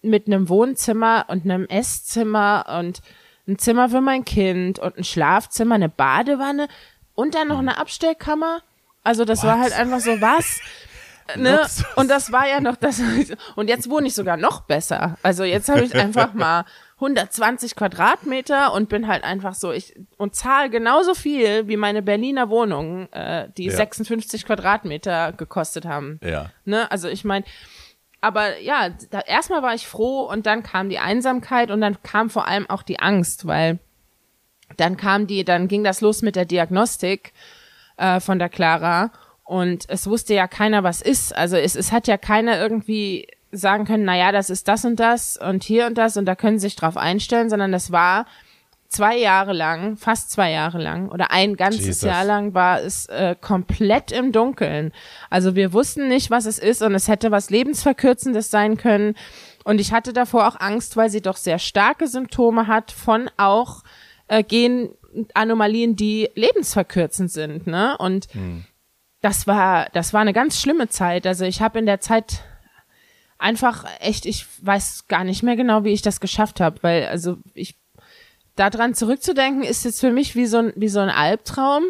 [0.02, 3.02] mit einem Wohnzimmer und einem Esszimmer und
[3.48, 6.68] ein Zimmer für mein Kind und ein Schlafzimmer, eine Badewanne
[7.14, 8.62] und dann noch eine Abstellkammer.
[9.04, 9.64] Also das war What?
[9.64, 10.60] halt einfach so was.
[11.36, 11.58] Ne?
[11.58, 11.86] Luxus.
[11.96, 13.02] Und das war ja noch das.
[13.56, 15.18] Und jetzt wohne ich sogar noch besser.
[15.24, 20.34] Also jetzt habe ich einfach mal 120 Quadratmeter und bin halt einfach so, ich und
[20.34, 23.76] zahle genauso viel wie meine Berliner Wohnungen, äh, die Ja.
[23.76, 26.20] 56 Quadratmeter gekostet haben.
[26.24, 26.52] Ja.
[26.64, 26.90] Ne?
[26.90, 27.44] Also ich meine,
[28.22, 32.30] aber ja, da, erstmal war ich froh und dann kam die Einsamkeit und dann kam
[32.30, 33.80] vor allem auch die Angst, weil
[34.78, 37.34] dann kam die, dann ging das los mit der Diagnostik
[37.98, 39.12] äh, von der Clara
[39.46, 41.34] und es wusste ja keiner, was ist.
[41.36, 45.00] Also es, es hat ja keiner irgendwie sagen können, na ja, das ist das und
[45.00, 48.26] das und hier und das und da können Sie sich drauf einstellen, sondern das war
[48.90, 52.02] zwei Jahre lang, fast zwei Jahre lang oder ein ganzes Jesus.
[52.02, 54.92] Jahr lang war es äh, komplett im Dunkeln.
[55.30, 59.16] Also wir wussten nicht, was es ist und es hätte was lebensverkürzendes sein können.
[59.64, 63.84] Und ich hatte davor auch Angst, weil sie doch sehr starke Symptome hat von auch
[64.28, 67.68] äh, Genanomalien, die lebensverkürzend sind.
[67.68, 67.96] Ne?
[67.98, 68.28] Und
[69.22, 71.26] das war, das war eine ganz schlimme Zeit.
[71.26, 72.44] Also ich habe in der Zeit
[73.38, 77.38] einfach echt, ich weiß gar nicht mehr genau, wie ich das geschafft habe, weil also
[77.54, 77.76] ich
[78.56, 81.84] daran zurückzudenken ist jetzt für mich wie so ein wie so ein Albtraum,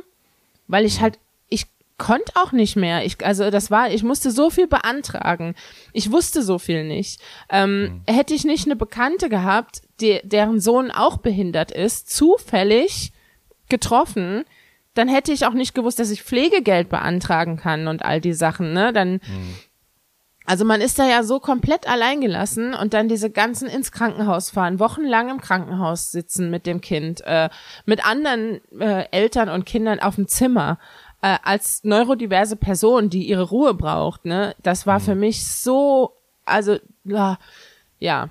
[0.67, 3.05] weil ich halt ich konnte auch nicht mehr.
[3.05, 5.55] Ich also das war, ich musste so viel beantragen.
[5.93, 7.21] Ich wusste so viel nicht.
[7.49, 13.13] Ähm, Hätte ich nicht eine Bekannte gehabt, die, deren Sohn auch behindert ist, zufällig
[13.69, 14.45] getroffen,
[14.95, 18.73] dann hätte ich auch nicht gewusst, dass ich Pflegegeld beantragen kann und all die Sachen,
[18.73, 18.91] ne?
[18.91, 19.19] Dann
[20.45, 24.79] also man ist da ja so komplett alleingelassen und dann diese ganzen ins Krankenhaus fahren,
[24.79, 27.49] wochenlang im Krankenhaus sitzen mit dem Kind, äh,
[27.85, 30.77] mit anderen äh, Eltern und Kindern auf dem Zimmer.
[31.21, 36.13] Äh, als neurodiverse Person, die ihre Ruhe braucht, ne, das war für mich so,
[36.45, 37.39] also ja,
[37.97, 38.29] ja.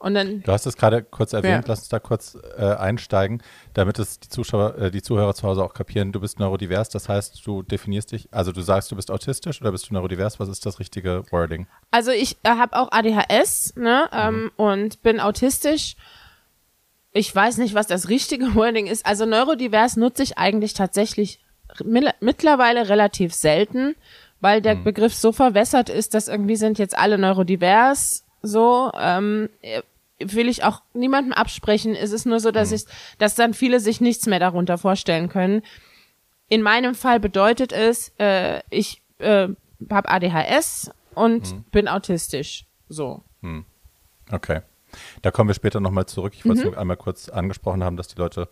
[0.00, 1.68] Und dann, Du hast es gerade kurz erwähnt, Ja.
[1.68, 3.42] lass uns da kurz äh, einsteigen,
[3.74, 6.12] damit es die Zuschauer, äh, die Zuhörer zu Hause auch kapieren.
[6.12, 9.72] Du bist neurodivers, das heißt, du definierst dich, also du sagst, du bist autistisch oder
[9.72, 10.38] bist du neurodivers?
[10.38, 11.66] Was ist das richtige Wording?
[11.90, 15.96] also ich äh, habe auch ADHS, ne, ähm, und bin autistisch.
[17.12, 19.04] Ich weiß nicht, was das richtige Wording ist.
[19.06, 21.40] Also neurodivers nutze ich eigentlich tatsächlich
[21.82, 23.96] mi- mittlerweile relativ selten,
[24.40, 28.90] weil der Begriff so verwässert ist, dass irgendwie sind jetzt alle neurodivers so.
[28.98, 29.82] Ähm, äh,
[30.20, 31.94] will ich auch niemandem absprechen.
[31.94, 32.84] Es ist nur so, dass ich,
[33.18, 35.62] dass dann viele sich nichts mehr darunter vorstellen können.
[36.48, 39.46] In meinem Fall bedeutet es, äh, ich äh,
[39.90, 42.64] habe ADHS und bin autistisch.
[42.88, 43.22] So.
[44.32, 44.62] Okay.
[45.22, 46.32] Da kommen wir später nochmal zurück.
[46.34, 46.70] Ich wollte es Mhm.
[46.72, 48.48] nur einmal kurz angesprochen haben, dass die Leute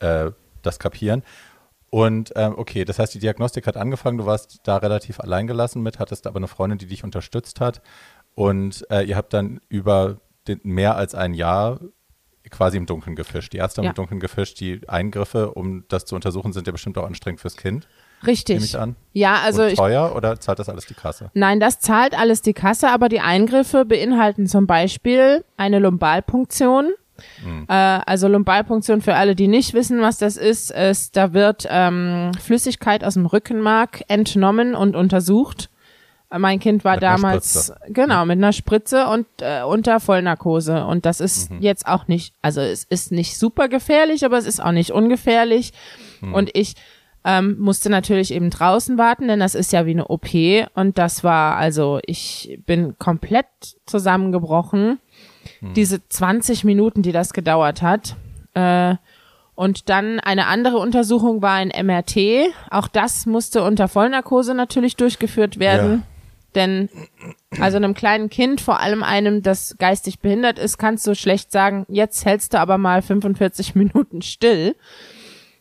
[0.00, 0.30] äh,
[0.62, 1.22] das kapieren.
[1.90, 5.98] Und ähm, okay, das heißt, die Diagnostik hat angefangen, du warst da relativ alleingelassen mit,
[5.98, 7.80] hattest aber eine Freundin, die dich unterstützt hat.
[8.38, 11.80] Und äh, ihr habt dann über den, mehr als ein Jahr
[12.50, 13.52] quasi im Dunkeln gefischt.
[13.52, 13.90] Die Ärzte haben Ja.
[13.90, 14.60] im Dunkeln gefischt.
[14.60, 17.88] Die Eingriffe, um das zu untersuchen, sind ja bestimmt auch anstrengend fürs Kind,
[18.26, 18.54] Richtig.
[18.56, 18.96] nehme ich an.
[19.12, 21.30] Ja, also Und ich, teuer oder zahlt das alles die Kasse?
[21.34, 26.92] nein, das zahlt alles die Kasse, aber die Eingriffe beinhalten zum Beispiel eine Lumbalpunktion.
[27.68, 32.30] Äh, also Lumbalpunktion für alle, die nicht wissen, was das ist, ist, da wird ähm,
[32.40, 35.68] Flüssigkeit aus dem Rückenmark entnommen und untersucht.
[36.36, 41.50] Mein Kind war damals genau mit einer Spritze und äh, unter Vollnarkose und das ist
[41.60, 45.72] jetzt auch nicht, also es ist nicht super gefährlich, aber es ist auch nicht ungefährlich
[46.32, 46.74] und ich
[47.24, 50.28] ähm, musste natürlich eben draußen warten, denn das ist ja wie eine OP
[50.74, 53.46] und das war also ich bin komplett
[53.86, 54.98] zusammengebrochen
[55.60, 58.16] diese 20 Minuten, die das gedauert hat.
[58.54, 58.96] Äh,
[59.54, 62.52] und dann eine andere Untersuchung war ein MRT.
[62.70, 65.90] Auch das musste unter Vollnarkose natürlich durchgeführt werden.
[65.92, 66.17] Ja.
[66.54, 66.88] Denn
[67.60, 71.84] also einem kleinen Kind, vor allem einem, das geistig behindert ist, kannst du schlecht sagen,
[71.88, 74.76] jetzt hältst du aber mal 45 Minuten still.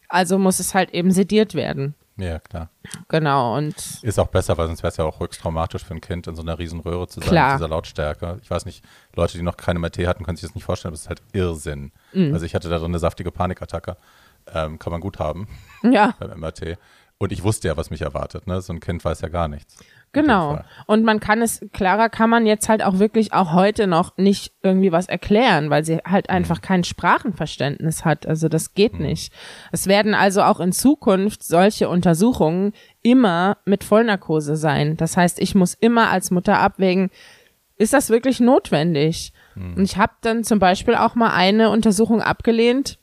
[0.10, 1.94] Also muss es halt eben sediert werden.
[2.20, 2.70] Ja, klar.
[3.10, 3.56] Genau.
[3.56, 6.26] Und Ist auch besser, weil sonst wäre es ja auch höchst traumatisch für ein Kind,
[6.26, 7.52] in so einer riesen Röhre zu sein, Klar.
[7.52, 8.40] mit dieser Lautstärke.
[8.42, 8.84] Ich weiß nicht,
[9.16, 11.22] Leute, die noch keine MRT hatten, können sich das nicht vorstellen, aber es ist halt
[11.34, 11.92] Irrsinn.
[12.14, 12.34] Mhm.
[12.34, 13.98] Also ich hatte da drin eine saftige Panikattacke.
[14.52, 15.48] Ähm, kann man gut haben
[15.84, 16.16] ja.
[16.20, 16.78] beim MRT.
[17.20, 18.48] Und ich wusste ja, was mich erwartet.
[18.48, 18.62] Ne?
[18.62, 19.78] So ein Kind weiß ja gar nichts.
[20.14, 20.60] Genau.
[20.88, 24.54] Und man kann es, klarer kann man jetzt halt auch wirklich auch heute noch nicht
[24.64, 28.26] irgendwie was erklären, weil sie halt einfach kein Sprachenverständnis hat.
[28.26, 29.32] Also das geht nicht.
[29.72, 34.98] Es werden also auch in Zukunft solche Untersuchungen immer mit Vollnarkose sein.
[34.98, 37.12] Das heißt, ich muss immer als Mutter abwägen,
[37.78, 39.34] ist das wirklich notwendig?
[39.56, 43.00] Und ich habe dann zum Beispiel auch mal eine Untersuchung abgelehnt,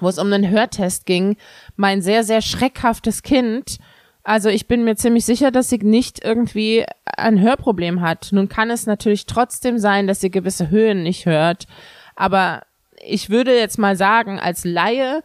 [0.00, 1.36] wo es um einen Hörtest ging.
[1.76, 3.78] Mein sehr, sehr schreckhaftes Kind.
[4.24, 8.28] Also ich bin mir ziemlich sicher, dass sie nicht irgendwie ein Hörproblem hat.
[8.32, 11.66] Nun kann es natürlich trotzdem sein, dass sie gewisse Höhen nicht hört.
[12.14, 12.62] Aber
[13.04, 15.22] ich würde jetzt mal sagen, als Laie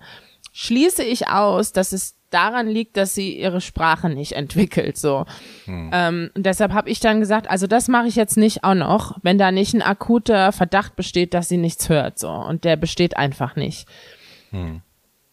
[0.52, 4.98] schließe ich aus, dass es daran liegt, dass sie ihre Sprache nicht entwickelt.
[4.98, 5.26] So.
[5.94, 9.18] Ähm, und deshalb habe ich dann gesagt, also das mache ich jetzt nicht auch noch,
[9.22, 12.20] wenn da nicht ein akuter Verdacht besteht, dass sie nichts hört.
[12.20, 12.30] So.
[12.30, 13.88] Und der besteht einfach nicht.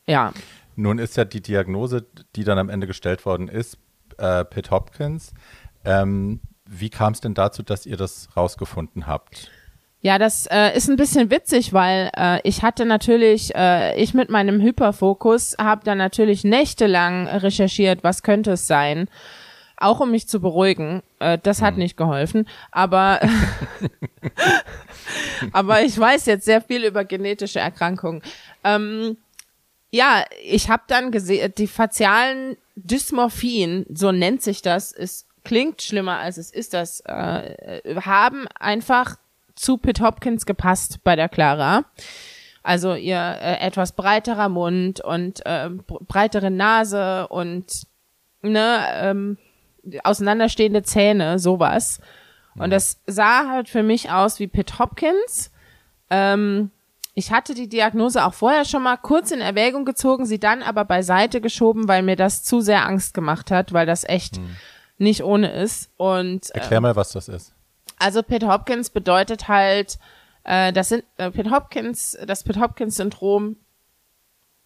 [0.06, 0.32] Ja.
[0.76, 2.06] Nun ist ja die Diagnose,
[2.36, 3.78] die dann am Ende gestellt worden ist,
[4.18, 5.32] äh, Pitt Hopkins.
[5.84, 9.50] Ähm, wie kam es denn dazu, dass ihr das rausgefunden habt?
[10.00, 14.28] Ja, das äh, ist ein bisschen witzig, weil äh, ich hatte natürlich, äh, ich mit
[14.28, 19.08] meinem Hyperfokus habe dann natürlich nächtelang recherchiert, was könnte es sein,
[19.78, 21.02] auch um mich zu beruhigen.
[21.20, 23.20] Äh, das hat nicht geholfen, aber
[25.52, 28.22] aber ich weiß jetzt sehr viel über genetische Erkrankungen.
[28.62, 29.16] Ähm,
[29.94, 36.18] ja, ich habe dann gesehen, die facialen Dysmorphien, so nennt sich das, es klingt schlimmer
[36.18, 39.16] als es ist, das äh, haben einfach
[39.54, 41.84] zu Pitt Hopkins gepasst bei der Clara.
[42.64, 47.86] Also ihr äh, etwas breiterer Mund und äh, breitere Nase und
[48.42, 49.38] ne, ähm,
[50.02, 52.00] auseinanderstehende Zähne, sowas.
[52.56, 55.52] Und das sah halt für mich aus wie Pitt Hopkins.
[56.10, 56.72] Ähm,
[57.14, 60.84] ich hatte die Diagnose auch vorher schon mal kurz in Erwägung gezogen, sie dann aber
[60.84, 64.40] beiseite geschoben, weil mir das zu sehr Angst gemacht hat, weil das echt
[64.98, 65.90] nicht ohne ist.
[65.96, 67.52] Und äh, Erklär mal, was das ist.
[67.98, 69.98] also Pitt Hopkins bedeutet halt,
[70.42, 73.56] äh, das sind äh, Pitt Hopkins, das Pitt Hopkins Syndrom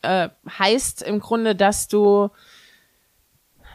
[0.03, 2.31] äh, heißt im Grunde, dass du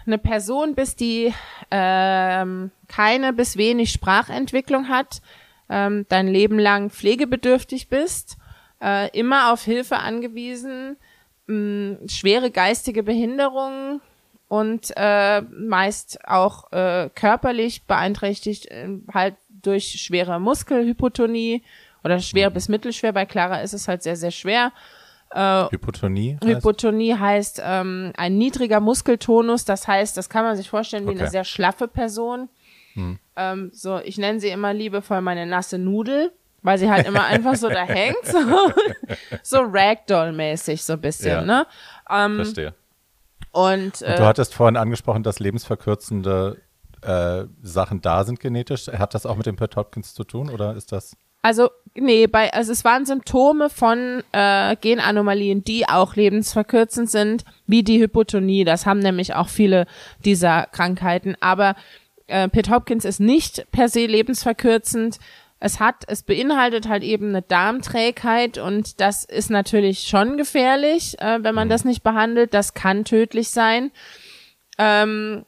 [0.06, 1.34] eine Person bist, die
[1.72, 5.22] ähm, keine bis wenig Sprachentwicklung hat,
[5.69, 8.38] ähm, dein Leben lang pflegebedürftig bist,
[8.84, 10.98] äh, immer auf Hilfe angewiesen,
[11.48, 14.02] mh, schwere geistige Behinderungen
[14.48, 21.63] und äh, meist auch äh, körperlich beeinträchtigt, äh, halt durch schwere Muskelhypotonie
[22.04, 23.13] oder schwer bis mittelschwer.
[23.13, 24.71] Bei Clara ist es halt sehr, sehr schwer.
[25.31, 26.38] Äh, Hypotonie?
[26.44, 29.65] heißt- Hypotonie heißt ähm, ein niedriger Muskeltonus.
[29.65, 31.21] Das heißt, das kann man sich vorstellen wie Okay.
[31.21, 32.50] eine sehr schlaffe Person.
[33.36, 36.31] Ähm, so, ich nenne sie immer liebevoll meine nasse Nudel,
[36.64, 38.26] weil sie halt immer einfach so da hängt.
[38.26, 38.40] So,
[39.44, 41.42] so Ragdoll-mäßig so ein bisschen, Ja.
[41.42, 41.68] ne?
[42.10, 42.74] Ähm, Verstehe.
[43.52, 46.58] und Und äh, du hattest vorhin angesprochen, dass lebensverkürzende
[47.02, 48.88] äh, Sachen da sind genetisch.
[48.88, 51.16] Hat das auch mit dem Pitt Hopkins zu tun oder ist das?
[51.46, 57.84] Also, nee, bei, also es waren Symptome von äh, Genanomalien, die auch lebensverkürzend sind, wie
[57.84, 58.64] die Hypotonie.
[58.64, 59.86] Das haben nämlich auch viele
[60.24, 61.36] dieser Krankheiten.
[61.42, 61.76] Aber
[62.28, 65.20] äh, Pitt Hopkins ist nicht per se lebensverkürzend.
[65.66, 71.42] Es hat, es beinhaltet halt eben eine Darmträgheit und das ist natürlich schon gefährlich, äh,
[71.42, 72.54] wenn man das nicht behandelt.
[72.54, 73.92] Das kann tödlich sein.
[74.78, 75.46] Ähm,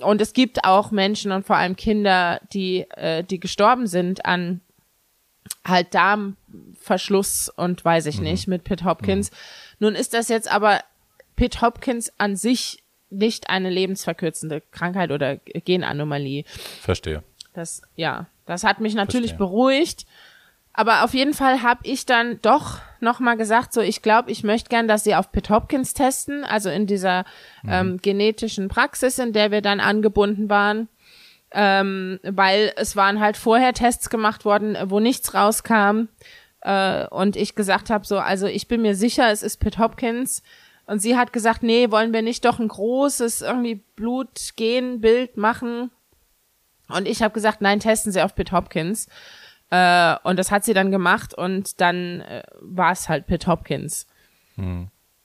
[0.00, 4.60] und es gibt auch Menschen und vor allem Kinder, die, äh, die gestorben sind an
[5.66, 9.32] halt Darmverschluss und weiß ich nicht mit Pitt Hopkins.
[9.80, 10.80] Nun ist das jetzt aber
[11.34, 16.44] Pitt Hopkins an sich nicht eine lebensverkürzende Krankheit oder Genanomalie.
[16.82, 17.24] Verstehe.
[17.56, 19.46] Das, ja, das hat mich natürlich Verstehe.
[19.46, 20.06] beruhigt.
[20.74, 24.68] Aber auf jeden Fall habe ich dann doch nochmal gesagt, so ich glaube, ich möchte
[24.68, 27.24] gern, dass sie auf Pitt Hopkins testen, also in dieser
[27.66, 30.88] ähm, genetischen Praxis, in der wir dann angebunden waren.
[31.50, 36.08] Ähm, weil es waren halt vorher Tests gemacht worden, wo nichts rauskam.
[36.60, 40.42] Äh, und ich gesagt habe, so, also ich bin mir sicher, es ist Pitt Hopkins.
[40.84, 45.90] Und sie hat gesagt, nee, wollen wir nicht doch ein großes irgendwie Blutgenbild machen?
[46.88, 49.08] Und ich habe gesagt, nein, testen Sie auf Pitt Hopkins.
[49.70, 54.06] Äh, und das hat sie dann gemacht und dann äh, war es halt Pitt Hopkins.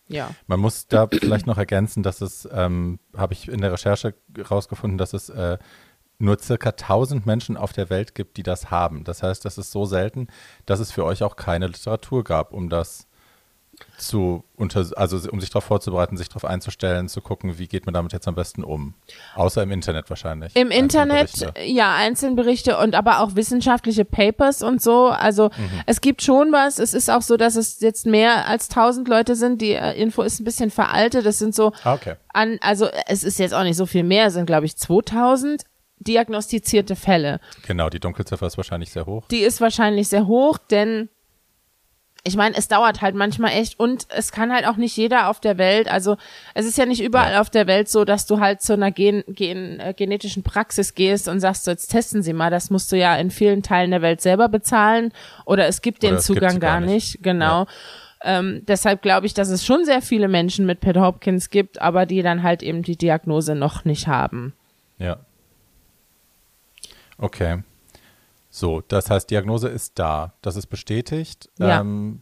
[0.07, 0.31] Ja.
[0.47, 4.15] Man muss da vielleicht noch ergänzen, dass es, ähm, habe ich in der Recherche
[4.49, 5.57] rausgefunden, dass es äh,
[6.17, 9.03] nur circa 1000 Menschen auf der Welt gibt, die das haben.
[9.03, 10.27] Das heißt, das ist so selten,
[10.65, 13.07] dass es für euch auch keine Literatur gab, um das
[14.01, 17.93] zu unter, also um sich darauf vorzubereiten, sich darauf einzustellen, zu gucken, wie geht man
[17.93, 18.93] damit jetzt am besten um.
[19.35, 20.55] Außer im Internet wahrscheinlich.
[20.55, 21.71] Im Internet, Einzelberichte.
[21.71, 25.07] ja, Einzelberichte und aber auch wissenschaftliche Papers und so.
[25.07, 25.49] Also
[25.85, 26.79] es gibt schon was.
[26.79, 29.61] Es ist auch so, dass es jetzt mehr als 1000 Leute sind.
[29.61, 31.25] Die äh, Info ist ein bisschen veraltet.
[31.25, 32.15] Das sind so Ah, okay.
[32.33, 35.63] an, also es ist jetzt auch nicht so viel mehr, es sind glaube ich 2000
[35.99, 37.39] diagnostizierte Fälle.
[37.67, 39.27] Genau, die Dunkelziffer ist wahrscheinlich sehr hoch.
[39.29, 41.09] Die ist wahrscheinlich sehr hoch, denn
[42.23, 45.39] ich meine, es dauert halt manchmal echt und es kann halt auch nicht jeder auf
[45.39, 46.17] der Welt, also
[46.53, 47.41] es ist ja nicht überall Ja.
[47.41, 51.27] auf der Welt so, dass du halt zu einer gen, gen, äh, genetischen Praxis gehst
[51.27, 54.03] und sagst, so, jetzt testen Sie mal, das musst du ja in vielen Teilen der
[54.03, 55.11] Welt selber bezahlen
[55.45, 56.91] oder es gibt den Oder Zugang gar nicht.
[57.15, 57.65] nicht, genau.
[58.23, 62.05] Ähm, deshalb glaube ich, dass es schon sehr viele Menschen mit Pitt Hopkins gibt, aber
[62.05, 64.53] die dann halt eben die Diagnose noch nicht haben.
[64.99, 65.17] Ja.
[67.17, 67.63] Okay.
[68.51, 70.33] So, das heißt, Diagnose ist da.
[70.41, 71.49] Das ist bestätigt.
[71.57, 71.79] Ja.
[71.79, 72.19] Ähm,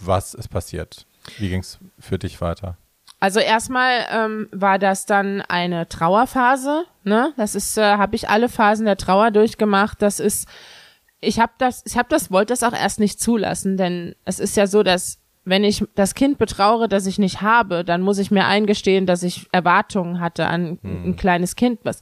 [0.00, 1.06] was ist passiert?
[1.38, 2.76] Wie ging es für dich weiter?
[3.18, 6.84] Also erstmal ähm, war das dann eine Trauerphase.
[7.04, 10.02] Ne, das ist, äh, habe ich alle Phasen der Trauer durchgemacht.
[10.02, 10.46] Das ist,
[11.20, 14.56] ich habe das, ich habe das, wollte das auch erst nicht zulassen, denn es ist
[14.56, 18.30] ja so, dass wenn ich das Kind betraure, das ich nicht habe, dann muss ich
[18.30, 22.00] mir eingestehen, dass ich Erwartungen hatte an ein kleines Kind, was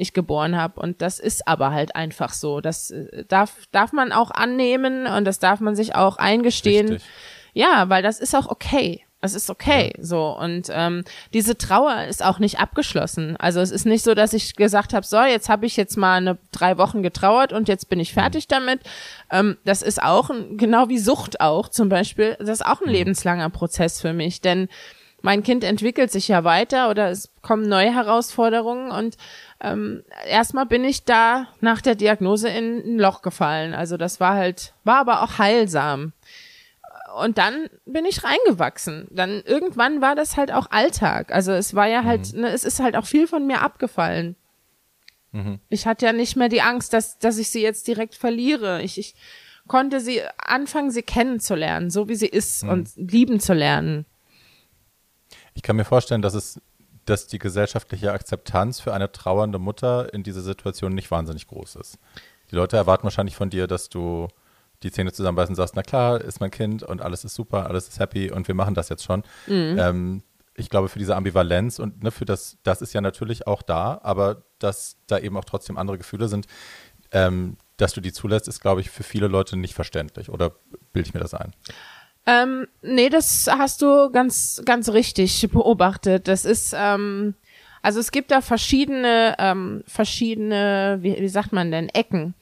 [0.00, 0.80] ich geboren habe.
[0.80, 2.60] Und das ist aber halt einfach so.
[2.60, 6.88] Das äh, darf, darf man auch annehmen und das darf man sich auch eingestehen.
[6.88, 7.08] Richtig.
[7.52, 9.04] Ja, weil das ist auch okay.
[9.22, 13.36] Es ist okay, so und ähm, diese Trauer ist auch nicht abgeschlossen.
[13.36, 16.16] Also es ist nicht so, dass ich gesagt habe, so jetzt habe ich jetzt mal
[16.16, 18.80] eine drei Wochen getrauert und jetzt bin ich fertig damit.
[19.30, 22.36] Ähm, das ist auch ein, genau wie Sucht auch zum Beispiel.
[22.38, 24.68] Das ist auch ein lebenslanger Prozess für mich, denn
[25.20, 29.18] mein Kind entwickelt sich ja weiter oder es kommen neue Herausforderungen und
[29.60, 33.74] ähm, erstmal bin ich da nach der Diagnose in ein Loch gefallen.
[33.74, 36.12] Also das war halt, war aber auch heilsam.
[37.16, 39.08] Und dann bin ich reingewachsen.
[39.10, 41.32] Dann irgendwann war das halt auch Alltag.
[41.32, 44.36] Also es war ja halt, ne, es ist halt auch viel von mir abgefallen.
[45.68, 48.82] Ich hatte ja nicht mehr die Angst, dass, dass ich sie jetzt direkt verliere.
[48.82, 49.14] Ich, ich
[49.66, 54.06] konnte sie anfangen, sie kennenzulernen, so wie sie ist und lieben zu lernen.
[55.54, 56.60] Ich kann mir vorstellen, dass es,
[57.10, 61.98] dass die gesellschaftliche Akzeptanz für eine trauernde Mutter in dieser Situation nicht wahnsinnig groß ist.
[62.50, 64.28] Die Leute erwarten wahrscheinlich von dir, dass du
[64.82, 67.88] die Zähne zusammenbeißen und sagst, na klar, ist mein Kind und alles ist super, alles
[67.88, 69.24] ist happy und wir machen das jetzt schon.
[69.78, 70.22] Ähm,
[70.54, 74.00] ich glaube, für diese Ambivalenz und ne, für das, das ist ja natürlich auch da,
[74.02, 76.46] aber dass da eben auch trotzdem andere Gefühle sind,
[77.12, 80.28] ähm, dass du die zulässt, ist, glaube ich, für viele Leute nicht verständlich.
[80.28, 80.52] Oder
[80.92, 81.54] bilde ich mir das ein?
[82.30, 86.28] Ähm, nee, das hast du ganz, ganz richtig beobachtet.
[86.28, 87.34] Das ist, ähm,
[87.82, 92.34] also es gibt da verschiedene, ähm, verschiedene, wie, wie sagt man denn, Ecken.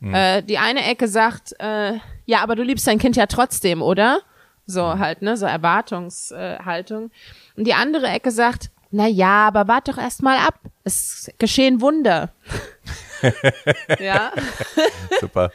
[0.00, 1.94] Äh, die eine Ecke sagt, äh,
[2.26, 4.20] ja, aber du liebst dein Kind ja trotzdem, oder?
[4.66, 7.10] So halt, ne, so Erwartungshaltung.
[7.56, 10.60] Und die andere Ecke sagt, na ja, aber wart doch erst mal ab.
[10.84, 12.32] Es geschehen Wunder.
[14.00, 14.32] ja.
[15.20, 15.52] Super.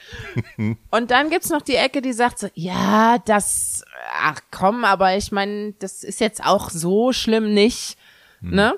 [0.92, 3.84] Und dann gibt's noch die Ecke, die sagt so, ja, das,
[4.22, 7.98] ach komm, aber ich meine, das ist jetzt auch so schlimm nicht,
[8.42, 8.78] ne?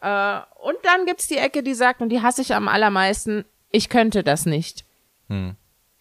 [0.00, 3.88] Äh, und dann gibt's die Ecke, die sagt, und die hasse ich am allermeisten, ich
[3.88, 4.84] könnte das nicht.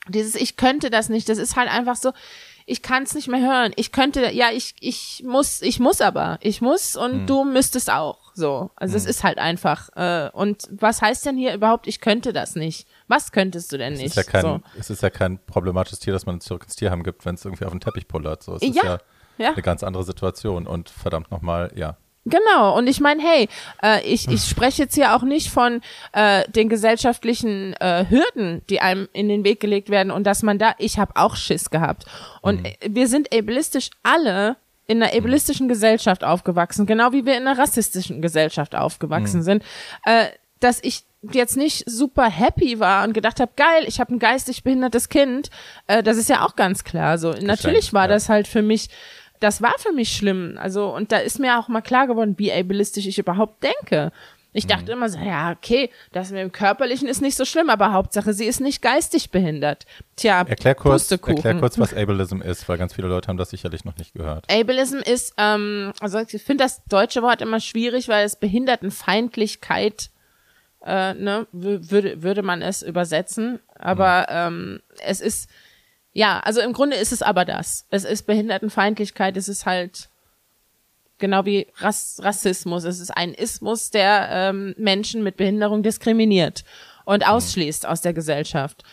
[0.07, 2.11] Dieses Ich könnte das nicht, das ist halt einfach so,
[2.65, 3.73] ich kann es nicht mehr hören.
[3.75, 6.39] Ich könnte, ja, ich, ich muss, ich muss aber.
[6.41, 8.24] Ich muss und du müsstest auch.
[8.35, 8.69] So.
[8.75, 9.89] Also es ist halt einfach.
[9.95, 12.87] Äh, und was heißt denn hier überhaupt, ich könnte das nicht?
[13.07, 14.07] Was könntest du denn Es nicht?
[14.09, 14.61] ist, ja kein, so.
[14.77, 17.65] es ist ja kein problematisches Tier, das man zurück ins Tierheim gibt, wenn es irgendwie
[17.65, 18.43] auf den Teppich pullert.
[18.43, 18.97] So, es ist Ja, ja,
[19.37, 19.51] ja.
[19.53, 20.67] eine ganz andere Situation.
[20.67, 21.97] Und verdammt nochmal, ja.
[22.27, 23.47] Genau, und ich meine, hey,
[23.83, 25.81] äh, ich, ich spreche jetzt hier auch nicht von
[26.11, 30.57] äh, den gesellschaftlichen äh, Hürden, die einem in den Weg gelegt werden und dass man
[30.57, 32.05] da, ich habe auch Schiss gehabt.
[32.41, 34.57] Und äh, wir sind ableistisch alle
[34.87, 39.63] in einer ableistischen Gesellschaft aufgewachsen, genau wie wir in einer rassistischen Gesellschaft aufgewachsen sind,
[40.05, 40.27] äh,
[40.59, 44.63] dass ich jetzt nicht super happy war und gedacht habe, geil, ich habe ein geistig
[44.63, 45.49] behindertes Kind,
[45.87, 47.33] äh, das ist ja auch ganz klar so.
[47.33, 48.09] Natürlich war ja.
[48.09, 48.89] das halt für mich
[49.39, 50.57] das war für mich schlimm.
[50.59, 54.11] Also, und da ist mir auch mal klar geworden, wie ableistisch ich überhaupt denke.
[54.57, 57.91] Ich dachte immer so, ja, okay, das mit dem Körperlichen ist nicht so schlimm, aber
[57.91, 59.85] Hauptsache, sie ist nicht geistig behindert.
[60.15, 63.83] Tja, Erklär kurz, erklär kurz, was Ableism ist, weil ganz viele Leute haben das sicherlich
[63.83, 64.45] noch nicht gehört.
[64.51, 70.09] Ableism ist, ähm, also ich finde das deutsche Wort immer schwierig, weil es Behindertenfeindlichkeit,
[70.85, 73.59] äh, ne, wü- würde, würde man es übersetzen.
[73.77, 75.49] Aber ähm, es ist,
[76.13, 77.85] ja, also im Grunde ist es aber das.
[77.89, 80.09] Es ist Behindertenfeindlichkeit, es ist halt
[81.17, 82.83] genau wie Rass Rassismus.
[82.83, 86.63] Es ist ein Ismus, der ähm, Menschen mit Behinderung diskriminiert
[87.05, 88.83] und ausschließt aus der Gesellschaft.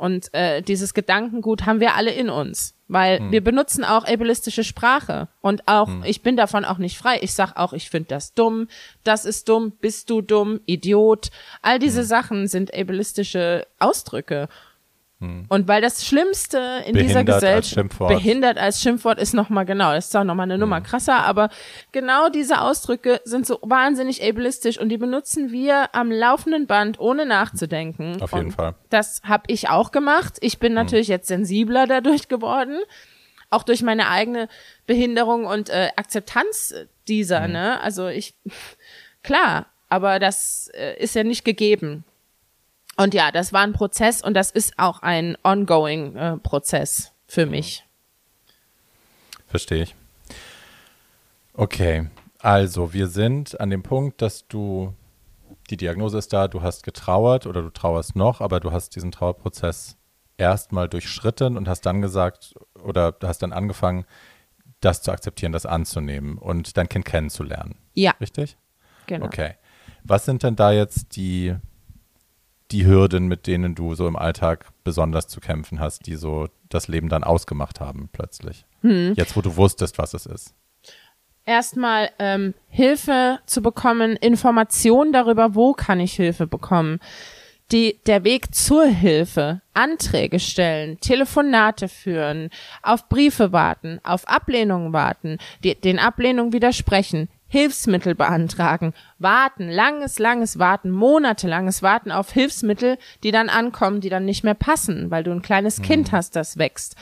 [0.00, 5.28] Und äh, dieses Gedankengut haben wir alle in uns, weil wir benutzen auch ableistische Sprache
[5.42, 7.18] und auch ich bin davon auch nicht frei.
[7.20, 8.68] Ich sag auch, ich finde das dumm,
[9.04, 11.28] das ist dumm, bist du dumm, Idiot.
[11.60, 14.48] All diese Sachen sind ableistische Ausdrücke.
[15.20, 18.08] Und weil das Schlimmste in dieser Behindert als Gesellschaft Schimpfwort.
[18.08, 20.56] behindert als Schimpfwort ist noch mal genau, das ist auch noch mal eine.
[20.56, 21.50] Nummer krasser, aber
[21.92, 27.26] genau diese Ausdrücke sind so wahnsinnig ableistisch und die benutzen wir am laufenden Band ohne
[27.26, 28.22] nachzudenken.
[28.22, 28.74] Auf jeden und Fall.
[28.88, 30.38] Das habe ich auch gemacht.
[30.40, 32.78] Ich bin natürlich jetzt sensibler dadurch geworden,
[33.50, 34.48] auch durch meine eigene
[34.86, 36.74] Behinderung und äh, Akzeptanz
[37.08, 37.52] dieser, Mhm.
[37.52, 37.80] ne?
[37.82, 38.34] Also ich
[39.22, 42.04] klar, aber das äh, ist ja nicht gegeben.
[43.00, 47.46] Und ja, das war ein Prozess und das ist auch ein ongoing äh, Prozess für
[47.46, 47.84] mich.
[49.46, 49.94] Verstehe ich.
[51.54, 54.94] Okay, also wir sind an dem Punkt, dass du,
[55.70, 59.12] die Diagnose ist da, du hast getrauert oder du trauerst noch, aber du hast diesen
[59.12, 59.96] Trauerprozess
[60.36, 64.04] erstmal durchschritten und hast dann gesagt oder du hast dann angefangen,
[64.80, 67.76] das zu akzeptieren, das anzunehmen und dein Kind kennenzulernen.
[67.94, 68.56] Ja, Richtig?
[69.06, 69.26] genau.
[69.26, 69.54] Okay.
[70.04, 71.54] Was sind denn da jetzt die,
[72.72, 76.88] die Hürden, mit denen du so im Alltag besonders zu kämpfen hast, die so das
[76.88, 78.64] Leben dann ausgemacht haben plötzlich?
[78.82, 79.14] Hm.
[79.16, 80.54] Jetzt, wo du wusstest, was es ist.
[81.44, 87.00] Erstmal ähm, Hilfe zu bekommen, Informationen darüber, wo kann ich Hilfe bekommen.
[87.72, 92.50] Die, der Weg zur Hilfe, Anträge stellen, Telefonate führen,
[92.82, 100.60] auf Briefe warten, auf Ablehnungen warten, die, den Ablehnungen widersprechen, Hilfsmittel beantragen, warten, langes, langes
[100.60, 105.32] Warten, monatelanges Warten auf Hilfsmittel, die dann ankommen, die dann nicht mehr passen, weil du
[105.32, 106.94] ein kleines Kind hast, das wächst.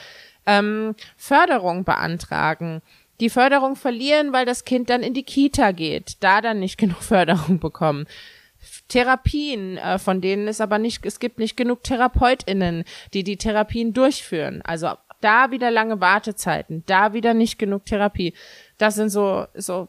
[0.47, 2.81] Ähm, Förderung beantragen,
[3.21, 7.03] die Förderung verlieren, weil das Kind dann in die Kita geht, da dann nicht genug
[7.03, 8.07] Förderung bekommen.
[8.89, 13.93] Therapien, äh, von denen es aber nicht, es gibt nicht genug TherapeutInnen, die die Therapien
[13.93, 14.63] durchführen.
[14.63, 18.33] Also da wieder lange Wartezeiten, da wieder nicht genug Therapie.
[18.79, 19.89] Das sind so, so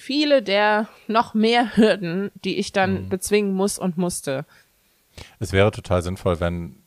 [0.00, 4.46] viele der noch mehr Hürden, die ich dann bezwingen muss und musste.
[5.38, 6.82] Es wäre total sinnvoll, wenn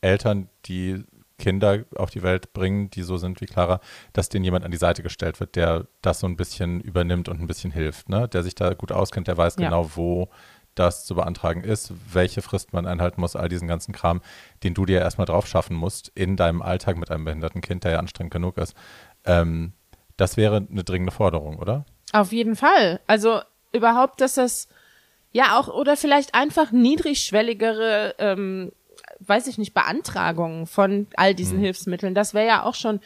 [0.00, 1.04] Eltern, die
[1.38, 3.80] Kinder auf die Welt bringen, die so sind wie Clara,
[4.12, 7.40] dass denen jemand an die Seite gestellt wird, der das so ein bisschen übernimmt und
[7.40, 8.28] ein bisschen hilft, ne?
[8.28, 9.64] Der sich da gut auskennt, der weiß Ja.
[9.68, 10.28] genau, wo
[10.76, 14.22] das zu beantragen ist, welche Frist man einhalten muss, all diesen ganzen Kram,
[14.62, 17.92] den du dir erstmal drauf schaffen musst in deinem Alltag mit einem behinderten Kind, der
[17.92, 18.74] ja anstrengend genug ist.
[19.24, 19.72] Ähm,
[20.16, 21.84] das wäre eine dringende Forderung, oder?
[22.12, 23.00] Auf jeden Fall.
[23.06, 23.40] Also
[23.72, 24.68] überhaupt, dass das
[25.32, 28.72] ja auch oder vielleicht einfach niedrigschwelligere, ähm,
[29.20, 32.14] weiß ich nicht, Beantragungen von all diesen Hilfsmitteln.
[32.14, 33.00] Das wäre ja auch schon.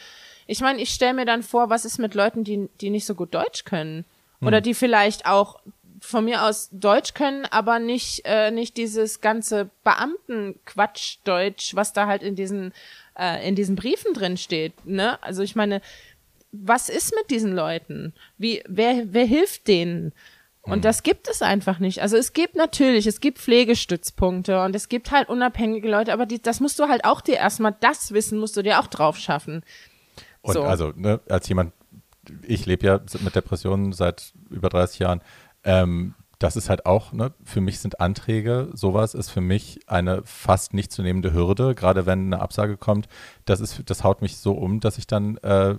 [0.49, 3.15] Ich meine, ich stelle mir dann vor, was ist mit Leuten, die die nicht so
[3.15, 4.05] gut Deutsch können
[4.41, 5.59] oder die vielleicht auch
[6.01, 12.23] von mir aus Deutsch können, aber nicht, äh, nicht dieses ganze Beamtenquatsch-Deutsch, was da halt
[12.23, 12.73] in diesen,
[13.19, 14.87] äh, in diesen Briefen drin steht.
[14.87, 15.23] Ne?
[15.23, 15.81] Also ich meine,
[16.53, 18.15] was ist mit diesen Leuten?
[18.39, 20.13] Wie, wer, wer hilft denen?
[20.69, 22.03] Und das gibt es einfach nicht.
[22.03, 26.43] Also es gibt natürlich, es gibt Pflegestützpunkte und es gibt halt unabhängige Leute, aber die,
[26.43, 29.63] das musst du halt auch dir erstmal, das Wissen musst du dir auch drauf schaffen.
[30.43, 30.65] Und So.
[30.65, 31.73] also, ne, als jemand,
[32.43, 35.23] ich lebe ja mit Depressionen seit über 30 Jahren,
[35.63, 40.23] ähm, das ist halt auch, ne, für mich sind Anträge, sowas ist für mich eine
[40.25, 43.09] fast nicht zu nehmende Hürde, gerade wenn eine Absage kommt.
[43.45, 45.77] Das ist, das haut mich so um, dass ich dann äh,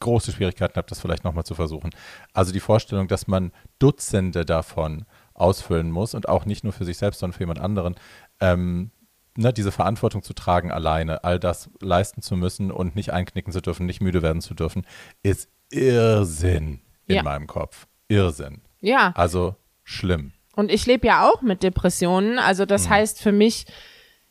[0.00, 1.90] große Schwierigkeiten habe, das vielleicht nochmal zu versuchen.
[2.32, 5.04] Also die Vorstellung, dass man Dutzende davon
[5.34, 7.94] ausfüllen muss und auch nicht nur für sich selbst, sondern für jemand anderen,
[8.40, 8.90] ähm,
[9.36, 13.60] ne, diese Verantwortung zu tragen alleine, all das leisten zu müssen und nicht einknicken zu
[13.60, 14.86] dürfen, nicht müde werden zu dürfen,
[15.22, 17.22] ist Irrsinn in Ja.
[17.22, 17.86] meinem Kopf.
[18.08, 18.60] Irrsinn.
[18.80, 19.12] Ja.
[19.14, 20.32] Also schlimm.
[20.56, 22.38] Und ich lebe ja auch mit Depressionen.
[22.38, 23.66] Also das heißt, für mich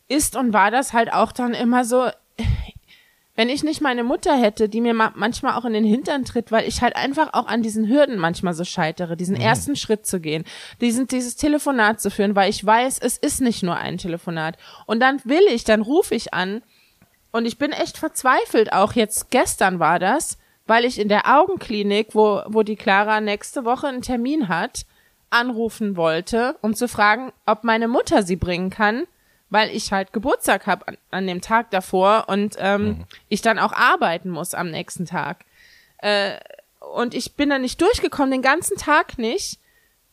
[0.08, 2.10] ist und war das halt auch dann immer so,
[3.40, 6.52] wenn ich nicht meine Mutter hätte, die mir ma manchmal auch in den Hintern tritt,
[6.52, 10.20] weil ich halt einfach auch an diesen Hürden manchmal so scheitere, diesen ersten Schritt zu
[10.20, 10.44] gehen,
[10.82, 14.58] diesen, dieses Telefonat zu führen, weil ich weiß, es ist nicht nur ein Telefonat.
[14.88, 16.62] Und dann will ich, dann rufe ich an
[17.32, 18.92] und ich bin echt verzweifelt auch.
[18.92, 20.38] Jetzt gestern war das,
[20.68, 24.86] weil ich in der Augenklinik, wo, wo die Clara nächste Woche einen Termin hat,
[25.30, 29.06] anrufen wollte, um zu fragen, ob meine Mutter sie bringen kann,
[29.50, 33.74] weil ich halt Geburtstag habe an, an dem Tag davor und ähm, ich dann auch
[33.74, 35.46] arbeiten muss am nächsten Tag.
[36.00, 36.38] Äh,
[36.94, 39.60] und ich bin dann nicht durchgekommen, den ganzen Tag nicht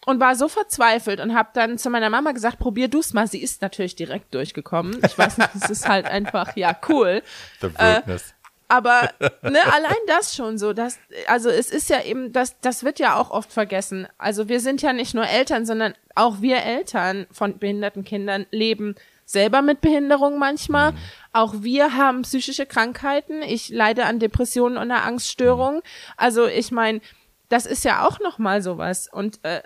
[0.06, 3.26] und war so verzweifelt und habe dann zu meiner Mama gesagt, probier du's mal.
[3.26, 5.00] Sie ist natürlich direkt durchgekommen.
[5.04, 7.22] Ich weiß nicht, es ist halt einfach, ja, cool.
[7.60, 8.34] The Weirdness.
[8.68, 9.10] Aber
[9.42, 13.16] ne, allein das schon so, dass, also es ist ja eben, das, das wird ja
[13.16, 14.08] auch oft vergessen.
[14.18, 18.96] Also wir sind ja nicht nur Eltern, sondern auch wir Eltern von behinderten Kindern leben
[19.26, 20.94] selber mit Behinderung manchmal.
[21.32, 23.42] Auch wir haben psychische Krankheiten.
[23.42, 25.82] Ich leide an Depressionen und einer Angststörung.
[26.16, 27.00] Also ich meine,
[27.48, 29.08] das ist ja auch noch mal sowas.
[29.12, 29.60] Und äh,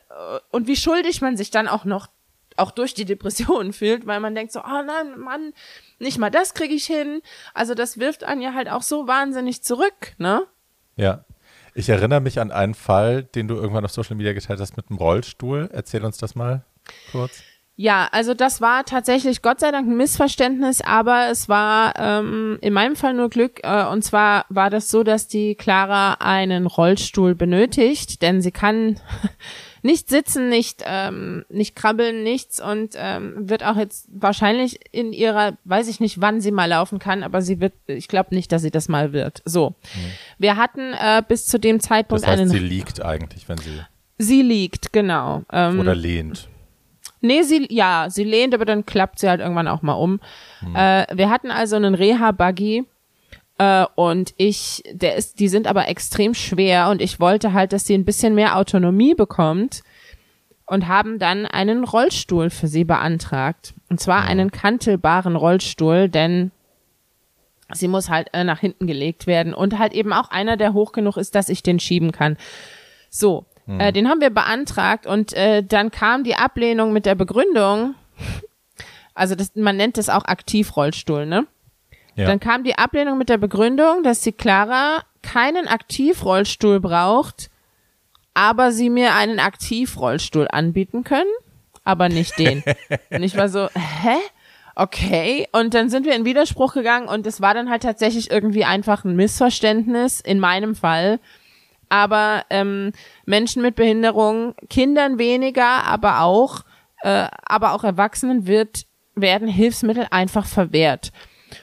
[0.51, 2.09] und wie schuldig man sich dann auch noch
[2.57, 5.53] auch durch die Depression fühlt, weil man denkt so, oh nein, Mann,
[5.99, 7.23] nicht mal das kriege ich hin.
[7.55, 10.43] Also das wirft einen ja halt auch so wahnsinnig zurück, ne?
[10.97, 11.25] Ja.
[11.73, 14.91] Ich erinnere mich an einen Fall, den du irgendwann auf Social Media geteilt hast mit
[14.91, 15.71] einem Rollstuhl.
[15.73, 16.65] Erzähl uns das mal
[17.13, 17.45] kurz.
[17.81, 22.75] Ja, also das war tatsächlich Gott sei Dank ein Missverständnis, aber es war ähm, in
[22.75, 23.61] meinem Fall nur Glück.
[23.63, 29.01] Äh, und zwar war das so, dass die Clara einen Rollstuhl benötigt, denn sie kann
[29.83, 35.57] nicht sitzen, nicht ähm, nicht krabbeln, nichts und ähm, wird auch jetzt wahrscheinlich in ihrer,
[35.65, 38.61] weiß ich nicht, wann sie mal laufen kann, aber sie wird, ich glaube nicht, dass
[38.61, 39.41] sie das mal wird.
[39.47, 39.75] So,
[40.37, 42.51] wir hatten äh, bis zu dem Zeitpunkt Das heißt, einen.
[42.51, 43.81] sie liegt eigentlich, wenn sie
[44.19, 45.45] sie liegt, genau.
[45.51, 46.47] Ähm, oder lehnt.
[47.21, 50.21] Nee, sie, ja, sie lehnt, aber dann klappt sie halt irgendwann auch mal um.
[50.75, 52.85] Äh, wir hatten also einen Reha-Buggy
[53.59, 57.87] äh, und ich, der ist, die sind aber extrem schwer und ich wollte halt, dass
[57.87, 59.83] sie ein bisschen mehr Autonomie bekommt
[60.65, 63.75] und haben dann einen Rollstuhl für sie beantragt.
[63.91, 66.53] Und zwar einen kantelbaren Rollstuhl, denn
[67.73, 70.93] sie muss halt äh, nach hinten gelegt werden und halt eben auch einer, der hoch
[70.93, 72.37] genug ist, dass ich den schieben kann.
[73.11, 77.95] So, äh, den haben wir beantragt und äh, dann kam die Ablehnung mit der Begründung,
[79.15, 81.47] also das, man nennt das auch Aktivrollstuhl, ne?
[82.17, 82.27] Ja.
[82.27, 87.51] Dann kam die Ablehnung mit der Begründung, dass die Clara keinen Aktivrollstuhl braucht,
[88.35, 91.31] aber sie mir einen Aktivrollstuhl anbieten können,
[91.85, 92.63] aber nicht den.
[93.11, 94.17] und ich war so, hä?
[94.75, 95.47] Okay.
[95.53, 99.05] Und dann sind wir in Widerspruch gegangen und es war dann halt tatsächlich irgendwie einfach
[99.05, 101.21] ein Missverständnis in meinem Fall.
[101.91, 102.93] Aber ähm,
[103.27, 106.63] Menschen mit Behinderung, Kindern weniger, aber auch,
[107.03, 111.13] äh, aber auch Erwachsenen wird werden Hilfsmittel einfach verwehrt.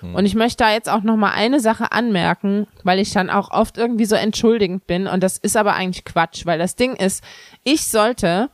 [0.01, 3.51] Und ich möchte da jetzt auch noch mal eine Sache anmerken, weil ich dann auch
[3.51, 7.23] oft irgendwie so entschuldigend bin und das ist aber eigentlich Quatsch, weil das Ding ist,
[7.63, 8.49] ich sollte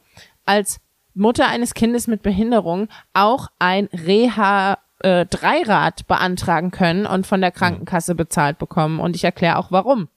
[0.46, 0.80] als
[1.16, 7.52] Mutter eines Kindes mit Behinderung auch ein Reha äh, Dreirad beantragen können und von der
[7.52, 10.08] Krankenkasse bezahlt bekommen und ich erkläre auch warum.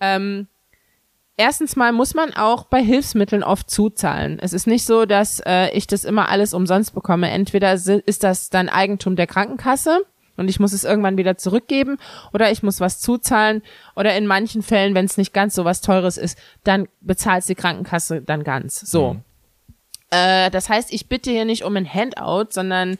[0.00, 0.48] Ähm,
[1.38, 4.38] Erstens mal muss man auch bei Hilfsmitteln oft zuzahlen.
[4.40, 7.30] Es ist nicht so, dass äh, ich das immer alles umsonst bekomme.
[7.30, 10.00] Entweder ist das dann Eigentum der Krankenkasse
[10.38, 11.98] und ich muss es irgendwann wieder zurückgeben
[12.32, 13.62] oder ich muss was zuzahlen
[13.94, 17.54] oder in manchen Fällen, wenn es nicht ganz so was Teures ist, dann bezahlt die
[17.54, 18.80] Krankenkasse dann ganz.
[18.80, 19.16] So.
[20.10, 22.96] Äh, das heißt, ich bitte hier nicht um ein Handout, sondern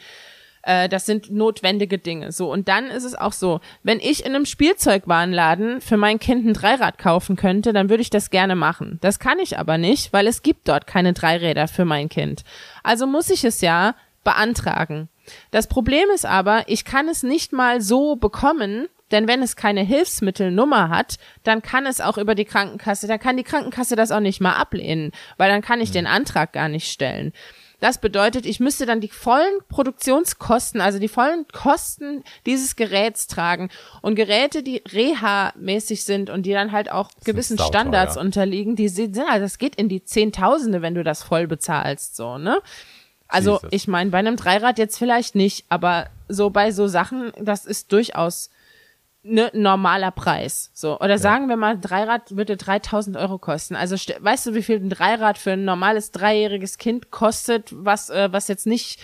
[0.66, 2.32] Äh, das sind notwendige Dinge.
[2.32, 6.44] So, und dann ist es auch so, wenn ich in einem Spielzeugwarenladen für mein Kind
[6.44, 8.98] ein Dreirad kaufen könnte, dann würde ich das gerne machen.
[9.00, 12.42] Das kann ich aber nicht, weil es gibt dort keine Dreiräder für mein Kind.
[12.82, 13.94] Also muss ich es ja
[14.24, 15.08] beantragen.
[15.52, 19.82] Das Problem ist aber, ich kann es nicht mal so bekommen, denn wenn es keine
[19.82, 24.20] Hilfsmittelnummer hat, dann kann es auch über die Krankenkasse, dann kann die Krankenkasse das auch
[24.20, 27.32] nicht mal ablehnen, weil dann kann ich den Antrag gar nicht stellen.
[27.80, 33.70] Das bedeutet, ich müsste dann die vollen Produktionskosten, also die vollen Kosten dieses Geräts tragen.
[34.00, 39.18] Und Geräte, die reha-mäßig sind und die dann halt auch gewissen Standards unterliegen, die sind,
[39.18, 42.60] also das geht in die Zehntausende, wenn du das voll bezahlst, so, ne?
[43.28, 47.66] Also, ich meine, bei einem Dreirad jetzt vielleicht nicht, aber so bei so Sachen, das
[47.66, 48.50] ist durchaus
[49.26, 50.70] ne, normaler Preis.
[50.72, 50.98] So.
[50.98, 51.18] Oder ja.
[51.18, 53.76] sagen wir mal, Dreirad würde 3000 Euro kosten.
[53.76, 58.32] Also, weißt du, wie viel ein Dreirad für ein normales dreijähriges Kind kostet, was, äh,
[58.32, 59.00] was jetzt nicht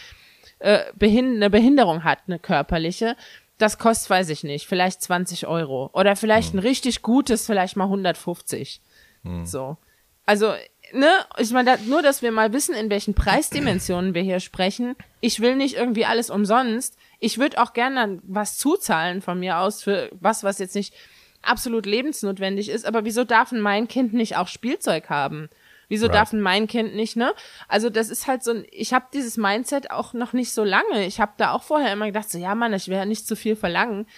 [0.60, 3.16] äh, behind eine Behinderung hat, eine körperliche?
[3.58, 5.90] Das kostet, weiß ich nicht, vielleicht 20 Euro.
[5.92, 6.58] Oder vielleicht hm.
[6.58, 8.80] ein richtig gutes, vielleicht mal 150.
[9.24, 9.46] Hm.
[9.46, 9.76] So.
[10.24, 10.54] Also,
[10.92, 14.96] ne, ich meine, da, nur, dass wir mal wissen, in welchen Preisdimensionen wir hier sprechen.
[15.20, 16.96] Ich will nicht irgendwie alles umsonst.
[17.24, 20.92] Ich würde auch gerne was zuzahlen von mir aus für was, was jetzt nicht
[21.40, 22.84] absolut lebensnotwendig ist.
[22.84, 25.48] Aber wieso darf mein Kind nicht auch Spielzeug haben?
[25.88, 26.16] Wieso right.
[26.16, 27.32] darf mein Kind nicht, ne?
[27.68, 31.06] Also das ist halt so ein, ich habe dieses Mindset auch noch nicht so lange.
[31.06, 33.54] Ich habe da auch vorher immer gedacht, so ja Mann, ich werde nicht zu viel
[33.54, 34.08] verlangen.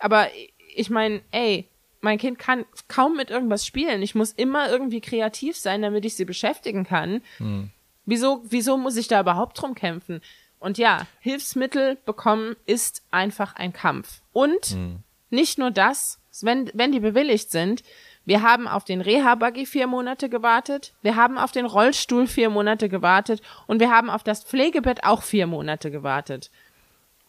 [0.00, 0.26] Aber
[0.74, 1.68] ich meine, ey,
[2.00, 4.02] mein Kind kann kaum mit irgendwas spielen.
[4.02, 7.22] Ich muss immer irgendwie kreativ sein, damit ich sie beschäftigen kann.
[7.36, 7.70] Hm.
[8.04, 10.22] Wieso, wieso muss ich da überhaupt drum kämpfen?
[10.58, 14.20] Und ja, Hilfsmittel bekommen ist einfach ein Kampf.
[14.32, 14.98] Und hm.
[15.30, 17.82] nicht nur das, wenn, wenn die bewilligt sind,
[18.24, 22.90] wir haben auf den Reha-Buggy vier Monate gewartet, wir haben auf den Rollstuhl vier Monate
[22.90, 26.50] gewartet und wir haben auf das Pflegebett auch vier Monate gewartet.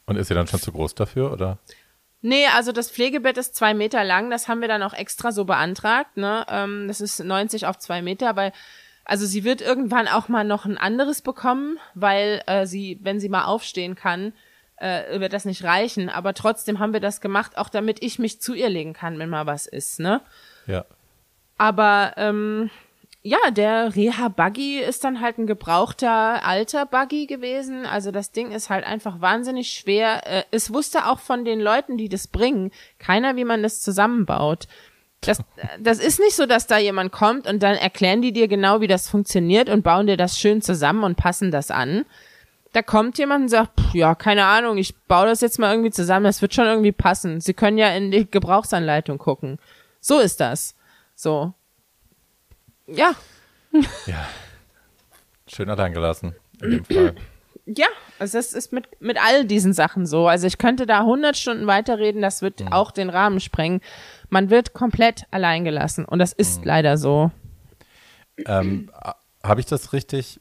[0.07, 1.59] Und ist sie dann schon zu groß dafür, oder?
[2.21, 5.45] Nee, also das Pflegebett ist zwei Meter lang, das haben wir dann auch extra so
[5.45, 6.45] beantragt, ne?
[6.49, 8.51] Ähm, das ist 90 auf zwei Meter, weil,
[9.09, 13.27] also sie wird irgendwann auch mal noch ein anderes bekommen, weil äh, sie, wenn sie
[13.27, 14.33] mal aufstehen kann,
[14.77, 16.09] äh, wird das nicht reichen.
[16.09, 19.29] Aber trotzdem haben wir das gemacht, auch damit ich mich zu ihr legen kann, wenn
[19.29, 20.21] mal was ist, ne?
[20.67, 20.85] Ja.
[21.57, 22.69] Aber ähm,
[23.23, 27.87] ja, der Reha-Buggy ist dann halt ein gebrauchter alter Buggy gewesen.
[27.87, 30.21] Also das Ding ist halt einfach wahnsinnig schwer.
[30.25, 34.67] Äh, es wusste auch von den Leuten, die das bringen, keiner, wie man das zusammenbaut.
[35.21, 35.43] Das,
[35.79, 38.87] das ist nicht so, dass da jemand kommt und dann erklären die dir genau, wie
[38.87, 42.05] das funktioniert und bauen dir das schön zusammen und passen das an.
[42.71, 45.91] Da kommt jemand und sagt, pff, ja, keine Ahnung, ich baue das jetzt mal irgendwie
[45.91, 47.41] zusammen, das wird schon irgendwie passen.
[47.41, 49.57] Sie können ja in die Gebrauchsanleitung gucken.
[49.99, 50.75] So ist das.
[51.15, 51.53] So.
[52.87, 53.11] Ja.
[54.05, 54.27] Ja.
[55.47, 57.15] Schön allein gelassen, in dem Fall.
[57.65, 60.27] Ja, also das ist mit, mit all diesen Sachen so.
[60.27, 62.73] Also ich könnte da 100 Stunden weiterreden, das wird mhm.
[62.73, 63.81] auch den Rahmen sprengen.
[64.29, 66.67] Man wird komplett allein gelassen und das ist mhm.
[66.67, 67.31] leider so.
[68.45, 68.89] Ähm,
[69.43, 70.39] habe ich das richtig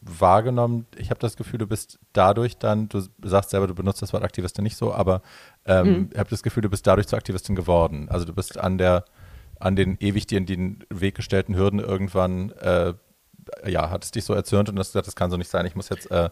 [0.00, 0.86] wahrgenommen?
[0.96, 4.22] Ich habe das Gefühl, du bist dadurch dann, du sagst selber, du benutzt das Wort
[4.22, 5.22] Aktivistin nicht so, aber
[5.64, 6.10] ähm, mhm.
[6.12, 8.08] ich habe das Gefühl, du bist dadurch zur Aktivistin geworden.
[8.08, 9.04] Also du bist an der
[9.58, 12.94] an den ewig dir in den Weg gestellten Hürden irgendwann, äh,
[13.66, 15.66] ja, hat es dich so erzürnt und das, das kann so nicht sein.
[15.66, 16.30] Ich muss jetzt, äh,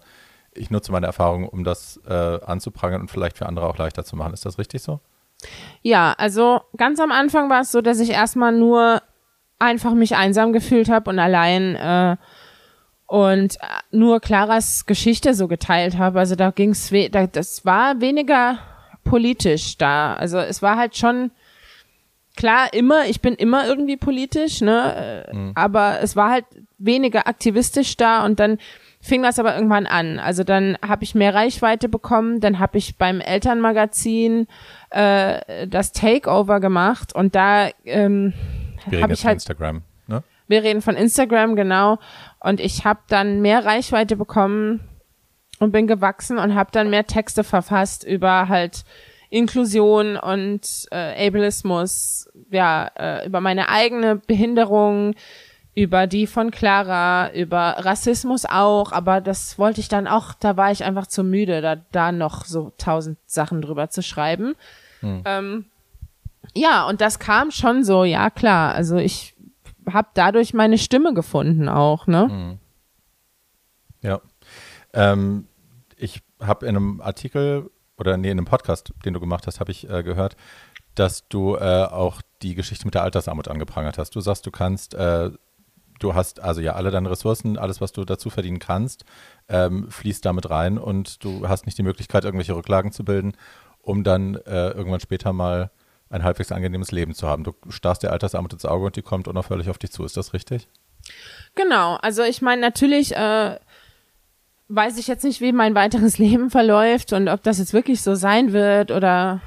[0.53, 4.17] ich nutze meine Erfahrung, um das äh, anzuprangern und vielleicht für andere auch leichter zu
[4.17, 4.35] machen.
[4.35, 5.01] Ist das richtig so?
[5.83, 9.03] Ja, also ganz am Anfang war es so, dass ich erstmal nur
[9.59, 12.17] einfach mich einsam gefühlt habe und allein äh,
[13.07, 16.19] und äh, nur Claras Geschichte so geteilt habe.
[16.19, 18.59] Also da ging es, da, das war weniger
[19.05, 20.15] politisch da.
[20.15, 21.31] Also es war halt schon
[22.37, 25.27] klar, immer, ich bin immer irgendwie politisch, ne?
[25.33, 25.53] Mhm.
[25.55, 26.47] Aber es war halt
[26.79, 28.59] weniger aktivistisch da und dann
[29.01, 30.19] fing das aber irgendwann an.
[30.19, 34.47] Also dann habe ich mehr Reichweite bekommen, dann habe ich beim Elternmagazin
[34.95, 38.33] äh, das Takeover gemacht und da ähm,
[39.01, 40.23] habe ich halt Instagram, ne?
[40.47, 41.99] Wir reden von Instagram genau
[42.41, 44.81] und ich habe dann mehr Reichweite bekommen
[45.59, 48.85] und bin gewachsen und habe dann mehr Texte verfasst über halt
[49.31, 55.15] Inklusion und äh, Ableismus, ja, äh, über meine eigene Behinderung,
[55.75, 60.71] über die von Clara, über Rassismus auch, aber das wollte ich dann auch, da war
[60.71, 64.55] ich einfach zu müde, da, da noch so tausend Sachen drüber zu schreiben.
[65.05, 65.23] Hm.
[65.25, 65.65] Ähm,
[66.55, 69.35] ja, und das kam schon so, ja klar, also ich
[69.91, 72.29] habe dadurch meine Stimme gefunden auch, ne?
[72.29, 72.59] Hm.
[74.03, 74.21] Ja.
[74.93, 75.49] Ähm,
[75.97, 79.71] ich habe in einem Artikel oder nee, in einem Podcast, den du gemacht hast, habe
[79.71, 80.37] ich äh, gehört,
[80.95, 84.15] dass du äh, auch die Geschichte mit der Altersarmut angeprangert hast.
[84.15, 85.31] Du sagst, du kannst äh,
[85.99, 89.05] du hast also ja alle deine Ressourcen, alles, was du dazu verdienen kannst,
[89.49, 93.33] ähm, fließt damit rein und du hast nicht die Möglichkeit, irgendwelche Rücklagen zu bilden,
[93.85, 95.71] um dann äh, irgendwann später mal
[96.11, 97.45] ein halbwegs angenehmes Leben zu haben.
[97.45, 100.05] Du starrst der Altersarmut ins Auge und die kommt unaufhörlich auf dich zu.
[100.05, 100.69] Ist das richtig?
[101.55, 101.97] Genau.
[101.97, 103.59] Also ich meine, natürlich äh,
[104.69, 108.15] weiß ich jetzt nicht, wie mein weiteres Leben verläuft und ob das jetzt wirklich so
[108.15, 109.41] sein wird oder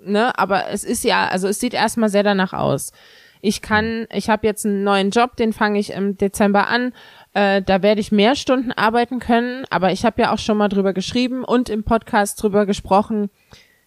[0.00, 2.92] ne, aber es ist ja, also es sieht erstmal sehr danach aus.
[3.40, 6.94] Ich kann, ich habe jetzt einen neuen Job, den fange ich im Dezember an.
[7.34, 10.68] Äh, da werde ich mehr Stunden arbeiten können, aber ich habe ja auch schon mal
[10.68, 13.28] drüber geschrieben und im Podcast drüber gesprochen.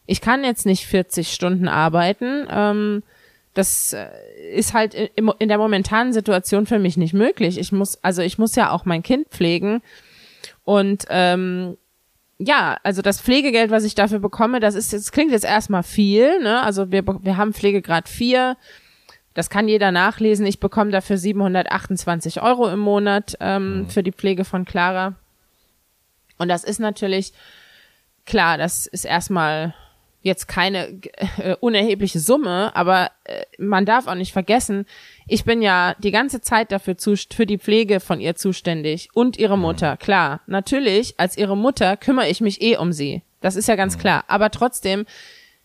[0.08, 2.48] Ich kann jetzt nicht 40 Stunden arbeiten.
[2.50, 3.04] Ähm,
[3.54, 4.08] das äh,
[4.54, 7.60] ist halt in, in der momentanen Situation für mich nicht möglich.
[7.60, 9.82] Ich muss, also ich muss ja auch mein Kind pflegen
[10.64, 11.78] und ähm,
[12.40, 16.40] ja, also das Pflegegeld, was ich dafür bekomme, das ist, das klingt jetzt erstmal viel,
[16.40, 16.62] ne?
[16.62, 18.56] Also wir, wir haben Pflegegrad 4
[19.38, 20.48] das kann jeder nachlesen.
[20.48, 23.90] Ich bekomme dafür 728 Euro im Monat ähm, mhm.
[23.92, 25.14] für die Pflege von Clara.
[26.40, 27.34] Und das ist natürlich,
[28.26, 29.76] klar, das ist erstmal
[30.28, 31.00] jetzt keine
[31.38, 34.86] äh, unerhebliche Summe, aber äh, man darf auch nicht vergessen,
[35.28, 39.38] ich bin ja die ganze Zeit dafür zu, für die Pflege von ihr zuständig und
[39.38, 39.64] ihre mhm.
[39.64, 39.98] Mutter.
[39.98, 43.24] Klar, natürlich, als ihre Mutter kümmere ich mich eh um sie.
[43.42, 44.02] Das ist ja ganz mhm.
[44.02, 44.24] klar.
[44.28, 45.06] Aber trotzdem,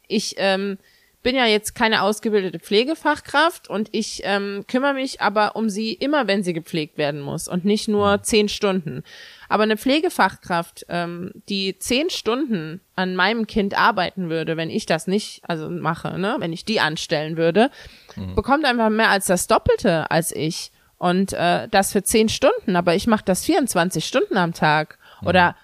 [0.08, 0.78] ich ähm,
[1.22, 6.26] bin ja jetzt keine ausgebildete Pflegefachkraft und ich ähm, kümmere mich aber um sie immer,
[6.26, 8.22] wenn sie gepflegt werden muss und nicht nur mhm.
[8.22, 9.04] zehn Stunden.
[9.52, 15.06] Aber eine Pflegefachkraft, ähm, die zehn Stunden an meinem Kind arbeiten würde, wenn ich das
[15.06, 17.70] nicht, also mache, ne, wenn ich die anstellen würde,
[18.16, 18.34] mhm.
[18.34, 20.72] bekommt einfach mehr als das Doppelte als ich.
[20.96, 24.98] Und äh, das für zehn Stunden, aber ich mache das 24 Stunden am Tag.
[25.20, 25.28] Mhm.
[25.28, 25.56] Oder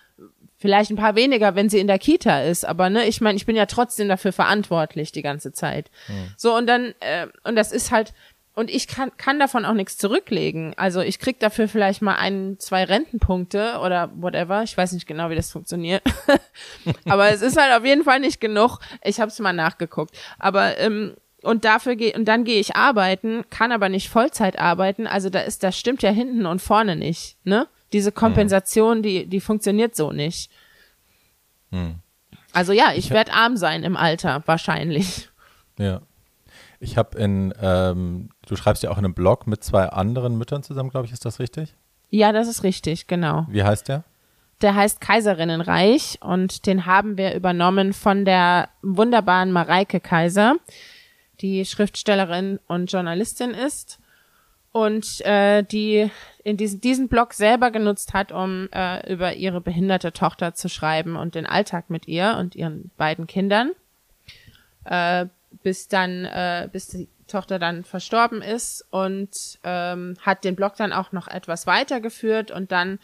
[0.61, 3.47] Vielleicht ein paar weniger, wenn sie in der Kita ist, aber ne, ich meine, ich
[3.47, 5.89] bin ja trotzdem dafür verantwortlich die ganze Zeit.
[6.09, 6.33] Mhm.
[6.37, 8.13] So und dann äh, und das ist halt
[8.59, 10.75] und ich kann kann davon auch nichts zurücklegen.
[10.77, 14.65] Also ich krieg dafür vielleicht mal ein, zwei Rentenpunkte oder whatever.
[14.65, 16.03] Ich weiß nicht genau, wie das funktioniert,
[17.09, 18.81] aber es ist halt auf jeden Fall nicht genug.
[19.05, 23.45] Ich habe es mal nachgeguckt, aber ähm, und dafür gehe und dann gehe ich arbeiten,
[23.49, 25.07] kann aber nicht Vollzeit arbeiten.
[25.07, 27.69] Also da ist, das stimmt ja hinten und vorne nicht, ne?
[27.93, 30.51] Diese Kompensation, die, die funktioniert so nicht.
[31.71, 32.01] Hm.
[32.53, 35.29] Also ja, ich, ich werde arm sein im Alter, wahrscheinlich.
[35.79, 36.03] Ja.
[36.81, 40.63] Ich habe in, ähm, du schreibst ja auch in einem Blog mit zwei anderen Müttern
[40.63, 41.75] zusammen, glaube ich, ist das richtig?
[42.11, 43.47] Ja, das ist richtig, genau.
[43.49, 44.05] Wie heißt der?
[44.63, 50.57] Der heißt Kaiserinnenreich und den haben wir übernommen von der wunderbaren Mareike Kaiser,
[51.41, 54.01] die Schriftstellerin und Journalistin ist
[54.73, 56.11] und äh, die
[56.43, 61.17] in diesen, diesen Blog selber genutzt hat, um äh, über ihre behinderte Tochter zu schreiben
[61.17, 63.73] und den Alltag mit ihr und ihren beiden Kindern,
[64.85, 65.27] äh,
[65.63, 70.93] bis dann, äh, bis die Tochter dann verstorben ist und ähm, hat den Blog dann
[70.93, 72.99] auch noch etwas weitergeführt und dann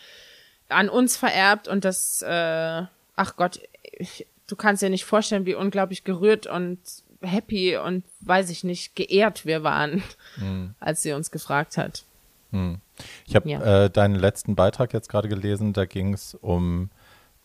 [0.68, 2.82] an uns vererbt und das, äh,
[3.16, 6.78] ach Gott, ich, du kannst dir nicht vorstellen, wie unglaublich gerührt und
[7.20, 10.02] happy und weiß ich nicht, geehrt wir waren,
[10.36, 10.74] mhm.
[10.80, 12.04] als sie uns gefragt hat.
[12.50, 12.80] Mhm.
[13.26, 13.84] Ich habe ja.
[13.84, 16.90] äh, deinen letzten Beitrag jetzt gerade gelesen, da ging es um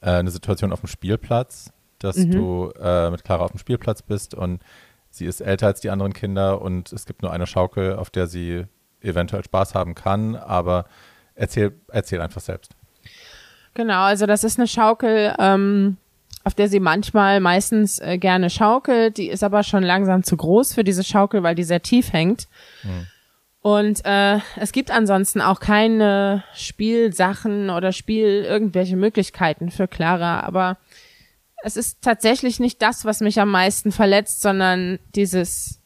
[0.01, 2.31] äh, eine Situation auf dem Spielplatz, dass mhm.
[2.31, 4.61] du äh, mit Clara auf dem Spielplatz bist und
[5.09, 8.27] sie ist älter als die anderen Kinder und es gibt nur eine Schaukel, auf der
[8.27, 8.65] sie
[9.01, 10.85] eventuell Spaß haben kann, aber
[11.35, 12.75] erzähl, erzähl einfach selbst.
[13.73, 15.97] Genau, also das ist eine Schaukel, ähm,
[16.43, 19.17] auf der sie manchmal meistens äh, gerne schaukelt.
[19.17, 22.47] Die ist aber schon langsam zu groß für diese Schaukel, weil die sehr tief hängt.
[22.83, 23.07] Mhm.
[23.61, 30.77] Und äh, es gibt ansonsten auch keine Spielsachen oder Spiel irgendwelche Möglichkeiten für Clara, aber
[31.63, 35.79] es ist tatsächlich nicht das, was mich am meisten verletzt, sondern dieses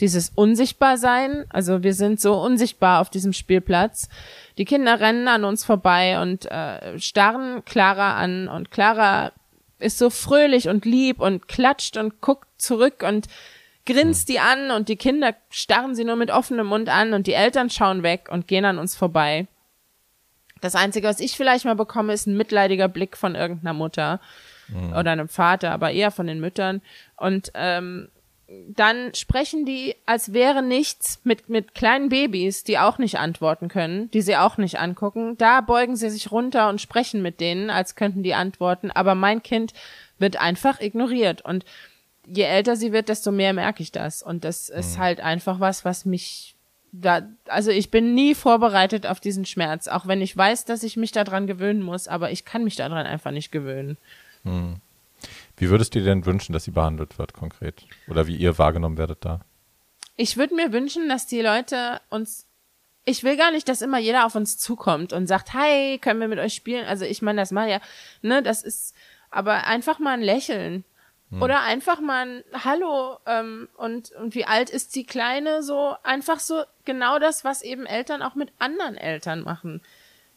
[0.00, 1.44] dieses Unsichtbarsein.
[1.50, 4.08] Also wir sind so unsichtbar auf diesem Spielplatz.
[4.58, 9.32] Die Kinder rennen an uns vorbei und äh, starren Clara an und Clara
[9.78, 13.26] ist so fröhlich und lieb und klatscht und guckt zurück und
[13.86, 17.34] grinst die an und die Kinder starren sie nur mit offenem Mund an und die
[17.34, 19.46] Eltern schauen weg und gehen an uns vorbei.
[20.60, 24.20] Das Einzige, was ich vielleicht mal bekomme, ist ein mitleidiger Blick von irgendeiner Mutter
[24.68, 24.92] mhm.
[24.92, 26.82] oder einem Vater, aber eher von den Müttern.
[27.16, 28.08] Und ähm,
[28.68, 34.10] dann sprechen die, als wäre nichts, mit, mit kleinen Babys, die auch nicht antworten können,
[34.10, 35.36] die sie auch nicht angucken.
[35.38, 38.90] Da beugen sie sich runter und sprechen mit denen, als könnten die antworten.
[38.90, 39.72] Aber mein Kind
[40.18, 41.42] wird einfach ignoriert.
[41.42, 41.64] Und
[42.26, 44.22] je älter sie wird, desto mehr merke ich das.
[44.22, 45.00] Und das ist mhm.
[45.00, 46.54] halt einfach was, was mich
[46.96, 50.96] da, also ich bin nie vorbereitet auf diesen Schmerz, auch wenn ich weiß, dass ich
[50.96, 53.98] mich daran gewöhnen muss, aber ich kann mich daran einfach nicht gewöhnen.
[54.44, 54.76] Mhm.
[55.56, 57.86] Wie würdest du dir denn wünschen, dass sie behandelt wird konkret?
[58.08, 59.40] Oder wie ihr wahrgenommen werdet da?
[60.16, 62.46] Ich würde mir wünschen, dass die Leute uns
[63.04, 66.28] ich will gar nicht, dass immer jeder auf uns zukommt und sagt, hi, können wir
[66.28, 66.86] mit euch spielen?
[66.86, 67.80] Also ich meine, das mal ja,
[68.22, 68.94] ne, das ist,
[69.30, 70.84] aber einfach mal ein Lächeln.
[71.30, 71.42] Hm.
[71.42, 75.62] Oder einfach mal ein Hallo ähm, und, und wie alt ist die Kleine?
[75.62, 79.82] So einfach so genau das, was eben Eltern auch mit anderen Eltern machen.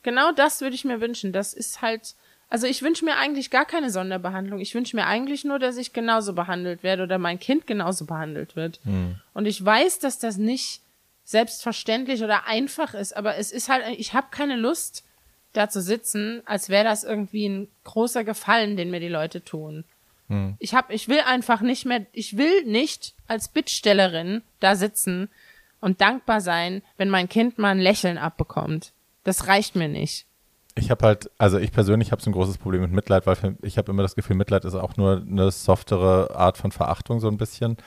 [0.03, 1.31] Genau das würde ich mir wünschen.
[1.31, 2.15] Das ist halt,
[2.49, 4.59] also ich wünsche mir eigentlich gar keine Sonderbehandlung.
[4.59, 8.55] Ich wünsche mir eigentlich nur, dass ich genauso behandelt werde oder mein Kind genauso behandelt
[8.55, 8.79] wird.
[8.83, 9.15] Hm.
[9.33, 10.81] Und ich weiß, dass das nicht
[11.25, 15.03] selbstverständlich oder einfach ist, aber es ist halt, ich habe keine Lust,
[15.51, 19.83] da zu sitzen, als wäre das irgendwie ein großer Gefallen, den mir die Leute tun.
[20.29, 20.55] Hm.
[20.59, 25.29] Ich hab, ich will einfach nicht mehr, ich will nicht als Bittstellerin da sitzen
[25.81, 28.93] und dankbar sein, wenn mein Kind mal ein Lächeln abbekommt.
[29.23, 30.26] Das reicht mir nicht.
[30.77, 33.77] Ich habe halt, also ich persönlich habe so ein großes Problem mit Mitleid, weil ich
[33.77, 37.37] habe immer das Gefühl, Mitleid ist auch nur eine softere Art von Verachtung so ein
[37.37, 37.77] bisschen.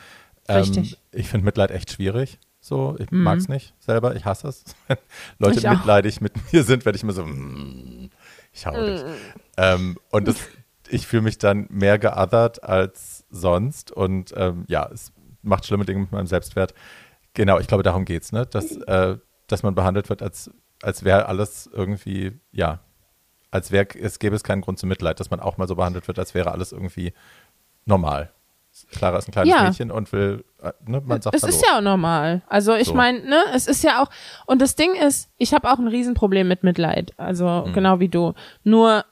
[0.49, 0.93] Richtig.
[0.93, 2.39] Ähm, ich finde Mitleid echt schwierig.
[2.61, 3.23] So, ich mhm.
[3.23, 4.65] mag es nicht selber, ich hasse es.
[5.39, 8.11] Leute ich mitleidig mit mir sind, werde ich immer so, mm,
[8.53, 9.03] ich hau dich.
[9.03, 9.15] Mhm.
[9.57, 10.37] Ähm, und das,
[10.89, 15.13] ich fühle mich dann mehr geothert als sonst und ähm, ja, es
[15.43, 16.75] macht schlimme Dinge mit meinem Selbstwert.
[17.33, 18.45] Genau, ich glaube, darum geht es, ne?
[18.45, 19.17] Dass, äh,
[19.47, 20.51] dass man behandelt wird, als,
[20.83, 22.81] als wäre alles irgendwie, ja,
[23.51, 26.07] als wäre, es gäbe es keinen Grund zum Mitleid, dass man auch mal so behandelt
[26.09, 27.13] wird, als wäre alles irgendwie
[27.85, 28.33] normal.
[28.93, 29.65] Clara ist ein kleines ja.
[29.65, 31.53] Mädchen und will, äh, ne, man sagt Es Hallo.
[31.53, 32.43] ist ja auch normal.
[32.47, 32.95] Also ich so.
[32.95, 34.09] meine, ne, es ist ja auch,
[34.47, 37.13] und das Ding ist, ich habe auch ein Riesenproblem mit Mitleid.
[37.17, 37.73] Also mhm.
[37.73, 38.35] genau wie du.
[38.63, 39.05] Nur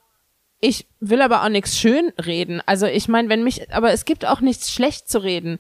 [0.61, 2.63] ich will aber auch nichts schön reden.
[2.67, 5.59] Also ich meine, wenn mich, aber es gibt auch nichts schlecht zu reden.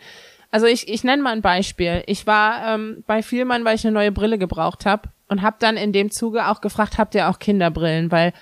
[0.52, 2.04] Also ich, ich nenne mal ein Beispiel.
[2.06, 5.76] Ich war ähm, bei Vielmann, weil ich eine neue Brille gebraucht habe und habe dann
[5.76, 8.10] in dem Zuge auch gefragt, habt ihr auch Kinderbrillen?
[8.10, 8.32] Weil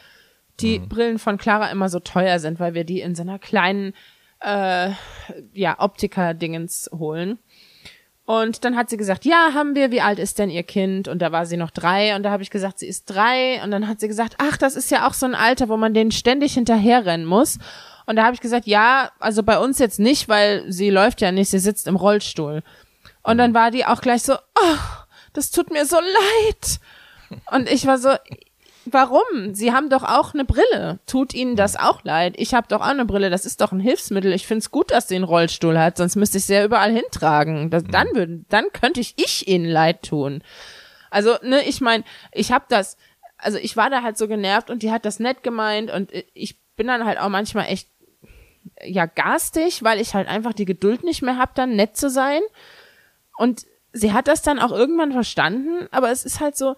[0.61, 0.89] die mhm.
[0.89, 3.93] Brillen von Clara immer so teuer sind, weil wir die in so einer kleinen
[4.41, 4.91] äh,
[5.53, 7.39] ja, Optiker-Dingens holen.
[8.25, 11.07] Und dann hat sie gesagt, ja, haben wir, wie alt ist denn ihr Kind?
[11.07, 13.63] Und da war sie noch drei und da habe ich gesagt, sie ist drei.
[13.63, 15.95] Und dann hat sie gesagt, ach, das ist ja auch so ein Alter, wo man
[15.95, 17.59] denen ständig hinterherrennen muss.
[18.05, 21.31] Und da habe ich gesagt, ja, also bei uns jetzt nicht, weil sie läuft ja
[21.31, 22.63] nicht, sie sitzt im Rollstuhl.
[23.23, 25.06] Und dann war die auch gleich so, oh,
[25.37, 26.81] das tut mir so leid.
[27.51, 28.11] Und ich war so,
[28.89, 29.53] Warum?
[29.53, 31.01] Sie haben doch auch eine Brille.
[31.07, 32.35] Tut Ihnen das auch leid?
[32.37, 33.31] Ich habe doch auch eine Brille.
[33.31, 34.33] Das ist doch ein Hilfsmittel.
[34.33, 37.69] Ich find's gut, dass sie einen Rollstuhl hat, sonst müsste ich sie ja überall hintragen.
[37.71, 40.43] Das, dann würde, dann könnte ich ich Ihnen leid tun.
[41.11, 42.97] Also, ne, ich meine, ich habe das,
[43.39, 46.57] also ich war da halt so genervt und die hat das nett gemeint und ich
[46.77, 47.89] bin dann halt auch manchmal echt
[48.85, 52.41] ja garstig, weil ich halt einfach die Geduld nicht mehr hab, dann nett zu sein.
[53.37, 53.67] Und
[53.97, 56.77] sie hat das dann auch irgendwann verstanden, aber es ist halt so,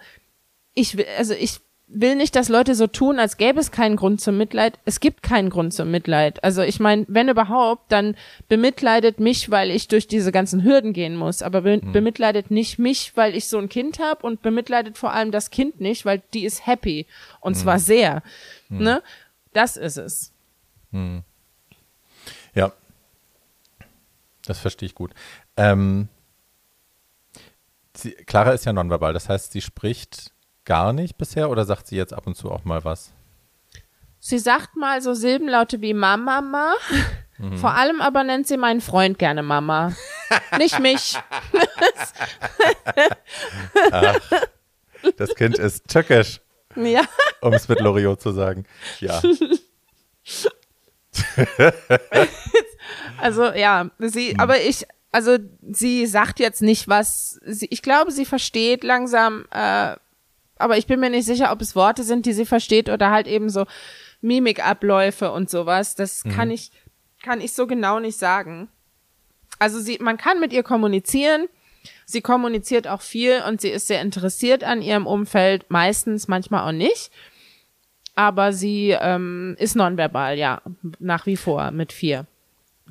[0.74, 4.20] ich will, also ich will nicht, dass Leute so tun, als gäbe es keinen Grund
[4.20, 4.78] zum Mitleid.
[4.84, 6.44] Es gibt keinen Grund zum Mitleid.
[6.44, 8.14] Also ich meine, wenn überhaupt, dann
[8.48, 11.42] bemitleidet mich, weil ich durch diese ganzen Hürden gehen muss.
[11.42, 11.92] Aber be hm.
[11.92, 15.80] bemitleidet nicht mich, weil ich so ein Kind habe und bemitleidet vor allem das Kind
[15.80, 17.06] nicht, weil die ist happy.
[17.40, 17.62] Und hm.
[17.62, 18.22] zwar sehr.
[18.68, 18.78] Hm.
[18.78, 19.02] Ne?
[19.54, 20.32] Das ist es.
[20.92, 21.22] Hm.
[22.54, 22.72] Ja.
[24.44, 25.12] Das verstehe ich gut.
[25.56, 26.08] Ähm,
[27.98, 30.32] sie, Clara ist ja nonverbal, das heißt, sie spricht
[30.64, 33.12] gar nicht bisher oder sagt sie jetzt ab und zu auch mal was?
[34.20, 36.74] Sie sagt mal so Silbenlaute wie Mama, Mama.
[37.38, 37.56] Mhm.
[37.56, 39.94] Vor allem aber nennt sie meinen Freund gerne Mama.
[40.58, 41.16] nicht mich.
[43.92, 44.18] Ach,
[45.16, 46.40] das Kind ist tückisch.
[46.74, 47.02] Ja.
[47.40, 48.64] Um es mit Loriot zu sagen.
[48.98, 49.22] Ja.
[53.18, 54.40] also ja, sie, mhm.
[54.40, 57.40] aber ich, also sie sagt jetzt nicht was.
[57.44, 59.96] Sie, ich glaube, sie versteht langsam, äh,
[60.56, 63.26] aber ich bin mir nicht sicher, ob es Worte sind, die sie versteht oder halt
[63.26, 63.66] eben so
[64.20, 65.94] Mimikabläufe und sowas.
[65.94, 66.30] Das mhm.
[66.30, 66.70] kann ich,
[67.22, 68.68] kann ich so genau nicht sagen.
[69.58, 71.48] Also sie, man kann mit ihr kommunizieren.
[72.04, 76.76] Sie kommuniziert auch viel und sie ist sehr interessiert an ihrem Umfeld, meistens, manchmal auch
[76.76, 77.10] nicht.
[78.14, 80.60] Aber sie ähm, ist nonverbal, ja,
[80.98, 82.26] nach wie vor mit vier.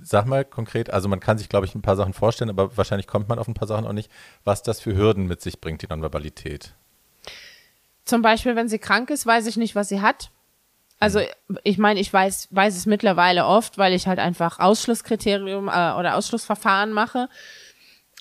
[0.03, 3.07] Sag mal konkret, also man kann sich, glaube ich, ein paar Sachen vorstellen, aber wahrscheinlich
[3.07, 4.11] kommt man auf ein paar Sachen auch nicht,
[4.43, 6.73] was das für Hürden mit sich bringt, die Nonverbalität.
[8.05, 10.31] Zum Beispiel, wenn sie krank ist, weiß ich nicht, was sie hat.
[10.99, 11.21] Also
[11.63, 16.15] ich meine, ich weiß, weiß es mittlerweile oft, weil ich halt einfach Ausschlusskriterium äh, oder
[16.15, 17.29] Ausschlussverfahren mache.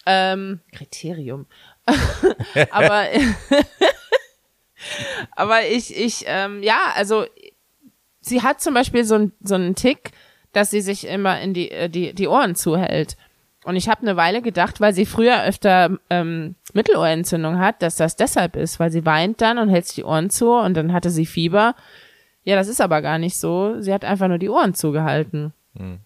[0.05, 1.47] Ähm, Kriterium.
[2.71, 3.07] aber
[5.33, 7.27] aber ich, ich, ähm, ja, also
[8.21, 10.11] sie hat zum Beispiel so, so einen Tick,
[10.57, 13.17] dass sie sich immer in die, äh, die, die Ohren zuhält.
[13.65, 18.17] Und ich habe eine Weile gedacht, weil sie früher öfter ähm, Mittelohrentzündung hat, dass das
[18.17, 21.11] deshalb ist, weil sie weint dann und hält sich die Ohren zu und dann hatte
[21.11, 21.75] sie Fieber.
[22.43, 23.81] Ja, das ist aber gar nicht so.
[23.81, 25.53] Sie hat einfach nur die Ohren zugehalten.
[25.77, 25.99] Hm.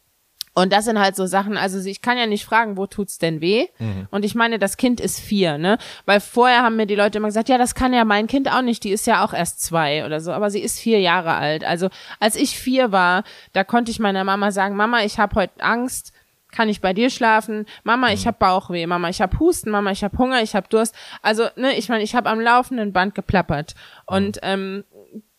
[0.53, 3.41] Und das sind halt so Sachen, also ich kann ja nicht fragen, wo tut's denn
[3.41, 3.69] weh?
[3.79, 4.09] Mhm.
[4.11, 5.79] Und ich meine, das Kind ist vier, ne?
[6.07, 8.63] Weil vorher haben mir die Leute immer gesagt, ja, das kann ja mein Kind auch
[8.63, 11.65] nicht, die ist ja auch erst zwei oder so, aber sie ist vier Jahre alt.
[11.65, 11.89] Also
[12.19, 13.23] als ich vier war,
[13.53, 16.13] da konnte ich meiner Mama sagen, Mama, ich habe heute Angst,
[16.51, 17.67] kann ich bei dir schlafen?
[17.85, 18.29] Mama, ich mhm.
[18.29, 18.87] habe Bauchweh.
[18.87, 19.71] Mama, ich habe Husten.
[19.71, 20.43] Mama, ich habe Hunger.
[20.43, 20.95] Ich habe Durst.
[21.23, 23.75] Also, ne, ich meine, ich habe am laufenden Band geplappert.
[23.77, 24.17] Mhm.
[24.17, 24.85] Und ähm,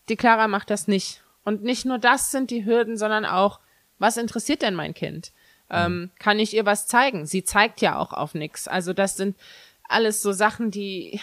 [0.10, 1.22] die Clara macht das nicht.
[1.44, 3.60] Und nicht nur das sind die Hürden, sondern auch,
[4.02, 5.32] was interessiert denn mein Kind?
[5.70, 6.12] Ähm, mhm.
[6.20, 7.26] kann ich ihr was zeigen?
[7.26, 8.68] Sie zeigt ja auch auf nichts.
[8.68, 9.38] Also das sind
[9.88, 11.22] alles so Sachen, die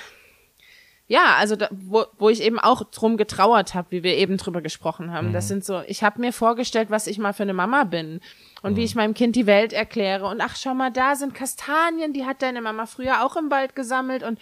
[1.11, 4.61] ja, also da, wo, wo ich eben auch drum getrauert habe, wie wir eben drüber
[4.61, 5.29] gesprochen haben.
[5.29, 5.33] Mhm.
[5.33, 8.21] Das sind so, ich habe mir vorgestellt, was ich mal für eine Mama bin
[8.63, 8.77] und mhm.
[8.77, 10.27] wie ich meinem Kind die Welt erkläre.
[10.27, 13.75] Und ach, schau mal, da sind Kastanien, die hat deine Mama früher auch im Wald
[13.75, 14.39] gesammelt und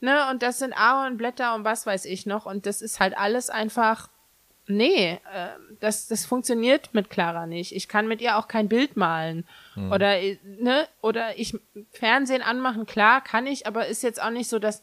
[0.00, 2.46] ne, und das sind Ahornblätter und was weiß ich noch.
[2.46, 4.08] Und das ist halt alles einfach,
[4.66, 5.18] nee, äh,
[5.80, 7.74] das, das funktioniert mit Clara nicht.
[7.74, 9.44] Ich kann mit ihr auch kein Bild malen.
[9.74, 9.92] Mhm.
[9.92, 11.58] Oder, ne, oder ich
[11.90, 14.82] Fernsehen anmachen, klar, kann ich, aber ist jetzt auch nicht so, dass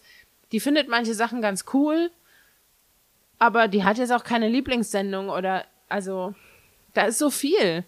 [0.51, 2.11] die findet manche Sachen ganz cool,
[3.39, 6.33] aber die hat jetzt auch keine Lieblingssendung oder, also,
[6.93, 7.83] da ist so viel.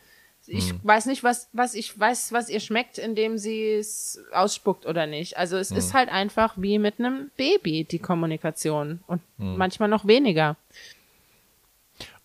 [0.47, 0.79] Ich mhm.
[0.83, 5.37] weiß nicht, was, was ich weiß, was ihr schmeckt, indem sie es ausspuckt oder nicht.
[5.37, 5.77] Also es mhm.
[5.77, 8.99] ist halt einfach wie mit einem Baby, die Kommunikation.
[9.07, 9.57] Und mhm.
[9.57, 10.55] manchmal noch weniger.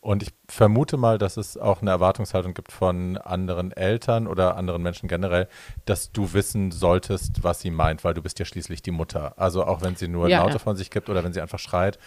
[0.02, 4.82] Und ich vermute mal, dass es auch eine Erwartungshaltung gibt von anderen Eltern oder anderen
[4.82, 5.46] Menschen generell,
[5.84, 9.34] dass du wissen solltest, was sie meint, weil du bist ja schließlich die Mutter.
[9.36, 10.58] Also auch wenn sie nur ja, Laute ja.
[10.58, 11.98] von sich gibt oder wenn sie einfach schreit,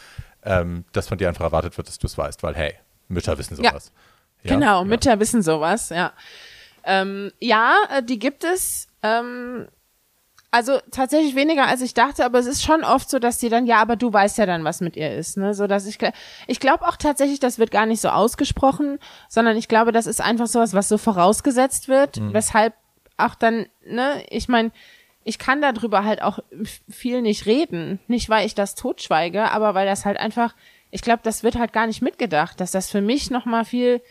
[0.43, 2.73] ähm, dass von dir einfach erwartet wird, dass du es weißt, weil hey,
[3.09, 3.91] Mütter wissen sowas.
[4.41, 6.13] Ja, genau, Mütter wissen sowas, ja.
[6.83, 8.87] Ähm, ja, äh, die gibt es.
[9.03, 9.67] Ähm,
[10.53, 13.65] also tatsächlich weniger als ich dachte, aber es ist schon oft so, dass die dann,
[13.65, 15.55] ja, aber du weißt ja dann, was mit ihr ist, ne?
[15.55, 15.97] So dass ich
[16.45, 20.21] ich glaube auch tatsächlich, das wird gar nicht so ausgesprochen, sondern ich glaube, das ist
[20.21, 22.33] einfach sowas, was so vorausgesetzt wird, mhm.
[22.35, 22.75] weshalb
[23.17, 24.71] auch dann, ne, ich meine,
[25.23, 26.37] ich kann darüber halt auch
[26.87, 30.53] viel nicht reden, nicht weil ich das totschweige, aber weil das halt einfach,
[30.91, 34.01] ich glaube, das wird halt gar nicht mitgedacht, dass das für mich noch mal viel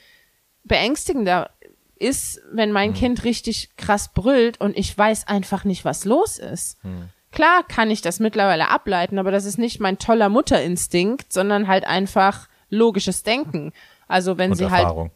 [0.65, 1.51] beängstigender
[1.97, 2.95] ist, wenn mein mhm.
[2.95, 6.83] Kind richtig krass brüllt und ich weiß einfach nicht, was los ist.
[6.85, 7.09] Mhm.
[7.31, 11.85] Klar kann ich das mittlerweile ableiten, aber das ist nicht mein toller Mutterinstinkt, sondern halt
[11.87, 13.73] einfach logisches Denken.
[14.07, 15.09] Also wenn und sie halt Erfahrung.
[15.09, 15.13] halt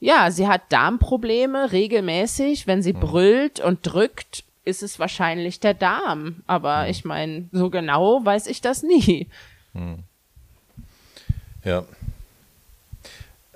[0.00, 3.00] ja, sie hat Darmprobleme regelmäßig, wenn sie mhm.
[3.00, 6.90] brüllt und drückt, ist es wahrscheinlich der Darm, aber mhm.
[6.90, 9.26] ich meine, so genau weiß ich das nie.
[9.72, 10.04] Mhm.
[11.64, 11.84] Ja.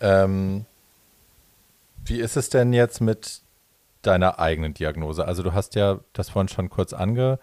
[0.00, 0.64] Ähm,
[2.12, 3.40] wie ist es denn jetzt mit
[4.02, 5.24] deiner eigenen Diagnose?
[5.24, 7.38] Also du hast ja das vorhin schon kurz angerissen,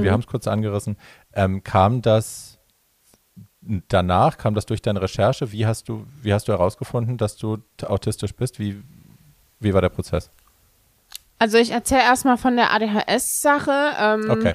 [0.00, 0.02] mhm.
[0.02, 0.96] wir haben es kurz angerissen.
[1.32, 2.58] Ähm, kam das
[3.60, 5.52] danach, kam das durch deine Recherche?
[5.52, 8.58] Wie hast du, wie hast du herausgefunden, dass du autistisch bist?
[8.58, 8.82] Wie,
[9.60, 10.30] wie war der Prozess?
[11.38, 13.92] Also ich erzähle erstmal von der ADHS-Sache.
[14.00, 14.54] Ähm, okay.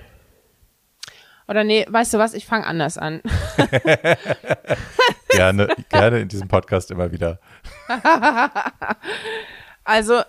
[1.47, 3.21] Oder nee, weißt du was, ich fange anders an.
[5.29, 7.39] gerne, gerne in diesem Podcast immer wieder.
[9.83, 10.21] also,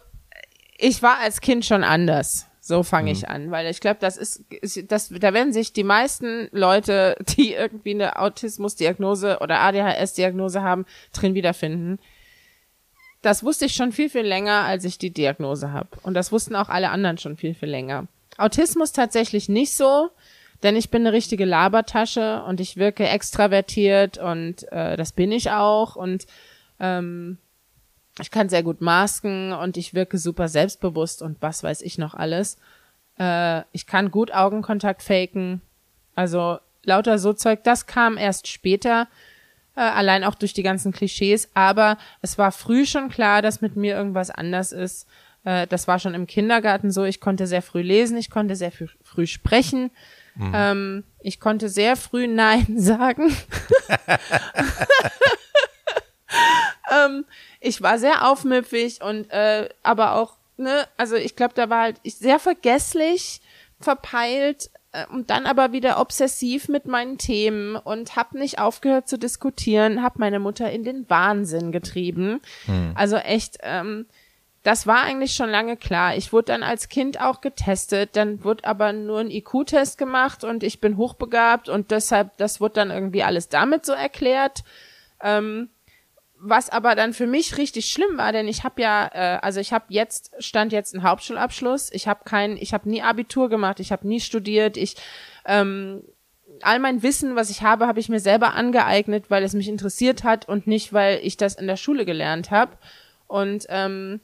[0.79, 2.47] ich war als Kind schon anders.
[2.61, 3.17] So fange mhm.
[3.17, 7.17] ich an, weil ich glaube, das ist, ist, das, da werden sich die meisten Leute,
[7.37, 11.99] die irgendwie eine Autismusdiagnose oder ADHS-Diagnose haben, drin wiederfinden.
[13.23, 15.89] Das wusste ich schon viel, viel länger, als ich die Diagnose habe.
[16.03, 18.07] Und das wussten auch alle anderen schon viel, viel länger.
[18.37, 20.11] Autismus tatsächlich nicht so
[20.63, 25.51] denn ich bin eine richtige Labertasche und ich wirke extravertiert und äh, das bin ich
[25.51, 26.27] auch und
[26.81, 27.39] ähm,
[28.21, 32.15] ich kann sehr gut masken und ich wirke super selbstbewusst und was weiß ich noch
[32.15, 32.59] alles.
[33.19, 35.61] Äh, ich kann gut Augenkontakt faken.
[36.15, 39.09] Also lauter so Zeug, das kam erst später,
[39.77, 43.77] äh, allein auch durch die ganzen Klischees, aber es war früh schon klar, dass mit
[43.77, 45.07] mir irgendwas anders ist.
[45.45, 48.73] Äh, das war schon im Kindergarten so, ich konnte sehr früh lesen, ich konnte sehr
[48.73, 49.91] früh sprechen.
[50.39, 50.53] Mhm.
[50.55, 53.37] Ähm, ich konnte sehr früh Nein sagen.
[56.91, 57.25] ähm,
[57.61, 61.97] ich war sehr aufmüpfig und äh, aber auch, ne, also ich glaube, da war halt
[62.03, 63.41] ich sehr vergesslich,
[63.81, 69.19] verpeilt äh, und dann aber wieder obsessiv mit meinen Themen und hab nicht aufgehört zu
[69.19, 72.41] diskutieren, hab meine Mutter in den Wahnsinn getrieben.
[72.67, 72.93] Mhm.
[72.95, 74.07] Also echt, ähm,
[74.69, 76.15] das war eigentlich schon lange klar.
[76.15, 80.63] Ich wurde dann als Kind auch getestet, dann wurde aber nur ein IQ-Test gemacht und
[80.63, 84.65] ich bin hochbegabt und deshalb, das wurde dann irgendwie alles damit so erklärt.
[85.23, 85.71] Ähm,
[86.39, 89.73] was aber dann für mich richtig schlimm war, denn ich habe ja, äh, also ich
[89.73, 93.91] habe jetzt stand jetzt einen Hauptschulabschluss, ich habe kein, ich habe nie Abitur gemacht, ich
[93.91, 94.97] habe nie studiert, ich
[95.47, 96.03] ähm,
[96.61, 100.25] all mein Wissen, was ich habe, habe ich mir selber angeeignet, weil es mich interessiert
[100.25, 102.77] hat und nicht, weil ich das in der Schule gelernt habe.
[103.29, 104.21] Und ähm,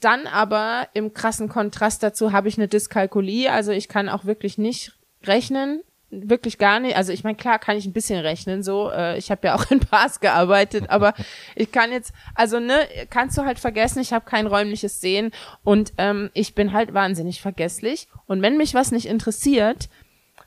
[0.00, 4.58] dann aber im krassen Kontrast dazu habe ich eine Dyskalkulie, also ich kann auch wirklich
[4.58, 4.92] nicht
[5.24, 6.96] rechnen, wirklich gar nicht.
[6.96, 8.90] Also ich meine, klar kann ich ein bisschen rechnen, so.
[8.90, 11.14] Äh, ich habe ja auch in Bars gearbeitet, aber
[11.54, 15.92] ich kann jetzt, also ne, kannst du halt vergessen, ich habe kein räumliches Sehen und
[15.98, 18.08] ähm, ich bin halt wahnsinnig vergesslich.
[18.26, 19.88] Und wenn mich was nicht interessiert,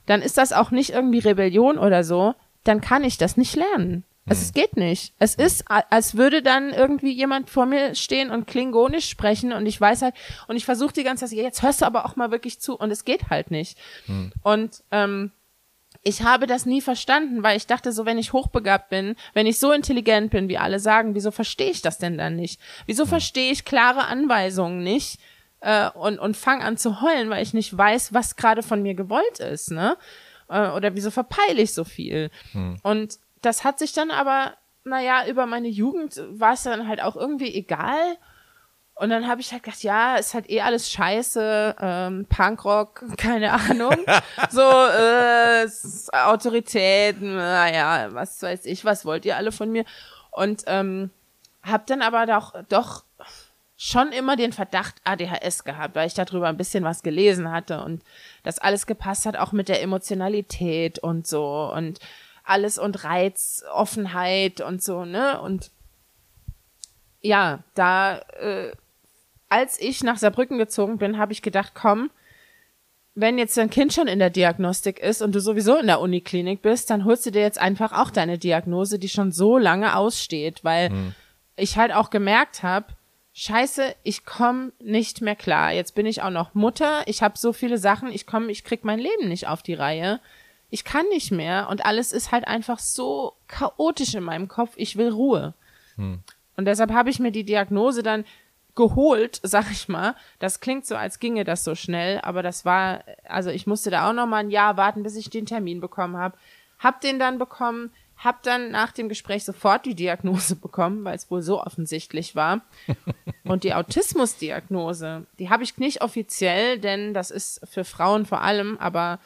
[0.05, 2.33] dann ist das auch nicht irgendwie Rebellion oder so,
[2.63, 4.03] dann kann ich das nicht lernen.
[4.29, 5.13] Also es geht nicht.
[5.19, 9.79] Es ist, als würde dann irgendwie jemand vor mir stehen und Klingonisch sprechen und ich
[9.79, 10.15] weiß halt,
[10.47, 12.91] und ich versuche die ganze Zeit, jetzt hörst du aber auch mal wirklich zu und
[12.91, 13.77] es geht halt nicht.
[14.05, 14.31] Hm.
[14.43, 15.31] Und ähm,
[16.03, 19.59] ich habe das nie verstanden, weil ich dachte so, wenn ich hochbegabt bin, wenn ich
[19.59, 22.59] so intelligent bin, wie alle sagen, wieso verstehe ich das denn dann nicht?
[22.85, 23.09] Wieso hm.
[23.09, 25.19] verstehe ich klare Anweisungen nicht
[25.61, 28.93] äh, und, und fange an zu heulen, weil ich nicht weiß, was gerade von mir
[28.93, 29.97] gewollt ist, ne?
[30.49, 32.29] Äh, oder wieso verpeile ich so viel?
[32.51, 32.77] Hm.
[32.83, 37.15] Und das hat sich dann aber, naja, über meine Jugend war es dann halt auch
[37.15, 38.17] irgendwie egal.
[38.95, 43.53] Und dann habe ich halt gedacht, ja, ist halt eh alles scheiße, ähm, Punkrock, keine
[43.53, 43.95] Ahnung.
[44.49, 45.67] so, äh,
[46.11, 49.85] Autorität, naja, was weiß ich, was wollt ihr alle von mir?
[50.31, 51.11] Und ähm,
[51.63, 53.03] habe dann aber doch, doch
[53.77, 58.03] schon immer den Verdacht ADHS gehabt, weil ich darüber ein bisschen was gelesen hatte und
[58.43, 61.71] das alles gepasst hat, auch mit der Emotionalität und so.
[61.73, 61.99] Und
[62.47, 65.39] alles und Reiz, Offenheit und so, ne?
[65.41, 65.71] Und
[67.21, 68.71] ja, da, äh,
[69.49, 72.09] als ich nach Saarbrücken gezogen bin, habe ich gedacht, komm,
[73.15, 76.61] wenn jetzt dein Kind schon in der Diagnostik ist und du sowieso in der Uniklinik
[76.61, 80.63] bist, dann holst du dir jetzt einfach auch deine Diagnose, die schon so lange aussteht,
[80.63, 81.15] weil hm.
[81.55, 82.87] ich halt auch gemerkt habe,
[83.33, 85.71] Scheiße, ich komme nicht mehr klar.
[85.71, 88.83] Jetzt bin ich auch noch Mutter, ich habe so viele Sachen, ich komme, ich krieg
[88.83, 90.19] mein Leben nicht auf die Reihe
[90.69, 94.73] ich kann nicht mehr und alles ist halt einfach so chaotisch in meinem Kopf.
[94.75, 95.53] Ich will Ruhe.
[95.95, 96.19] Hm.
[96.57, 98.25] Und deshalb habe ich mir die Diagnose dann
[98.75, 100.15] geholt, sag ich mal.
[100.39, 104.09] Das klingt so, als ginge das so schnell, aber das war, also ich musste da
[104.09, 106.37] auch noch mal ein Jahr warten, bis ich den Termin bekommen habe.
[106.79, 111.31] Hab den dann bekommen, hab dann nach dem Gespräch sofort die Diagnose bekommen, weil es
[111.31, 112.61] wohl so offensichtlich war.
[113.43, 118.77] Und die Autismusdiagnose, die habe ich nicht offiziell, denn das ist für Frauen vor allem,
[118.79, 119.19] aber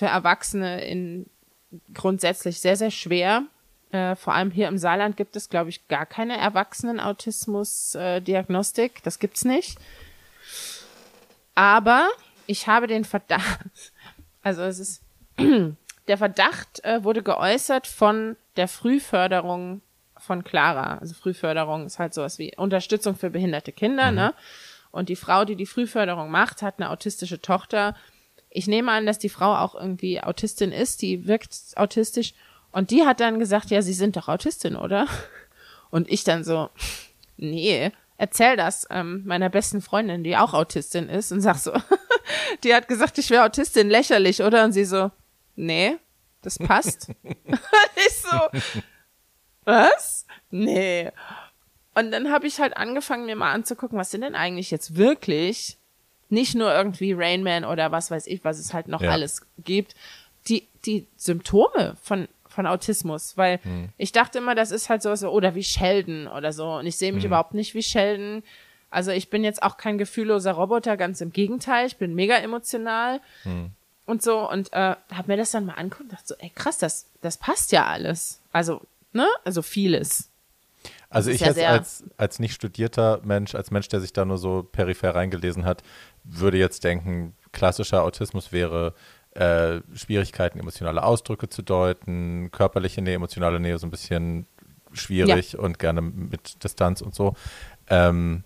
[0.00, 1.30] für Erwachsene in
[1.92, 3.42] grundsätzlich sehr, sehr schwer.
[3.92, 8.96] Äh, vor allem hier im Saarland gibt es, glaube ich, gar keine Erwachsenen-Autismus-Diagnostik.
[8.96, 9.76] Äh, das gibt's nicht.
[11.54, 12.08] Aber
[12.46, 13.60] ich habe den Verdacht,
[14.42, 15.02] also es ist,
[16.08, 19.82] der Verdacht äh, wurde geäußert von der Frühförderung
[20.16, 20.96] von Clara.
[20.96, 24.16] Also Frühförderung ist halt sowas wie Unterstützung für behinderte Kinder, mhm.
[24.16, 24.32] ne?
[24.92, 27.94] Und die Frau, die die Frühförderung macht, hat eine autistische Tochter
[28.50, 32.34] ich nehme an, dass die Frau auch irgendwie Autistin ist, die wirkt autistisch.
[32.72, 35.06] Und die hat dann gesagt, ja, Sie sind doch Autistin, oder?
[35.90, 36.70] Und ich dann so,
[37.36, 41.72] nee, erzähl das ähm, meiner besten Freundin, die auch Autistin ist, und sag so,
[42.64, 44.64] die hat gesagt, ich wäre Autistin, lächerlich, oder?
[44.64, 45.10] Und sie so,
[45.56, 45.96] nee,
[46.42, 47.10] das passt.
[47.24, 48.58] ich so,
[49.64, 50.26] was?
[50.50, 51.10] Nee.
[51.94, 55.79] Und dann habe ich halt angefangen, mir mal anzugucken, was sind denn eigentlich jetzt wirklich
[56.30, 59.10] nicht nur irgendwie Rainman oder was weiß ich, was es halt noch ja.
[59.10, 59.94] alles gibt,
[60.48, 63.90] die, die Symptome von, von Autismus, weil hm.
[63.98, 66.96] ich dachte immer, das ist halt so, so oder wie Sheldon oder so und ich
[66.96, 67.28] sehe mich hm.
[67.28, 68.42] überhaupt nicht wie Sheldon.
[68.90, 73.20] Also ich bin jetzt auch kein gefühlloser Roboter, ganz im Gegenteil, ich bin mega emotional
[73.42, 73.70] hm.
[74.06, 76.78] und so und äh, habe mir das dann mal angeguckt und dachte so, ey krass,
[76.78, 78.40] das, das passt ja alles.
[78.52, 78.80] Also,
[79.12, 79.28] ne?
[79.44, 80.30] Also vieles.
[81.10, 84.38] Also ich ja jetzt als, als nicht studierter Mensch, als Mensch, der sich da nur
[84.38, 85.82] so peripher reingelesen hat,
[86.24, 88.94] würde jetzt denken, klassischer Autismus wäre
[89.34, 94.46] äh, Schwierigkeiten, emotionale Ausdrücke zu deuten, körperliche Nähe, emotionale Nähe so ein bisschen
[94.92, 95.60] schwierig ja.
[95.60, 97.34] und gerne mit Distanz und so.
[97.88, 98.44] Ähm,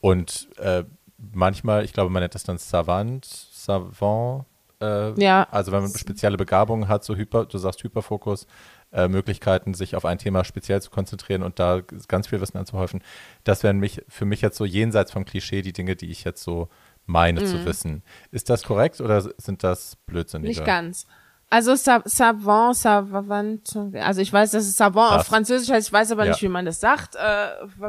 [0.00, 0.84] und äh,
[1.18, 4.46] manchmal, ich glaube, man nennt das dann Savant, Savant.
[4.80, 5.46] Äh, ja.
[5.50, 8.46] Also wenn man spezielle Begabungen hat, so Hyper, du sagst Hyperfokus,
[8.92, 13.02] äh, Möglichkeiten, sich auf ein Thema speziell zu konzentrieren und da ganz viel Wissen anzuhäufen.
[13.44, 16.42] Das wären mich, für mich jetzt so jenseits vom Klischee die Dinge, die ich jetzt
[16.42, 16.68] so
[17.06, 17.46] meine mhm.
[17.46, 18.02] zu wissen.
[18.30, 20.48] Ist das korrekt oder sind das Blödsinnige?
[20.48, 21.06] Nicht ganz.
[21.52, 25.20] Also Savant, Savant, also ich weiß, dass es Savant das.
[25.20, 26.30] auf Französisch heißt, ich weiß aber ja.
[26.30, 27.48] nicht, wie man das sagt, äh,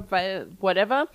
[0.10, 1.08] weil whatever.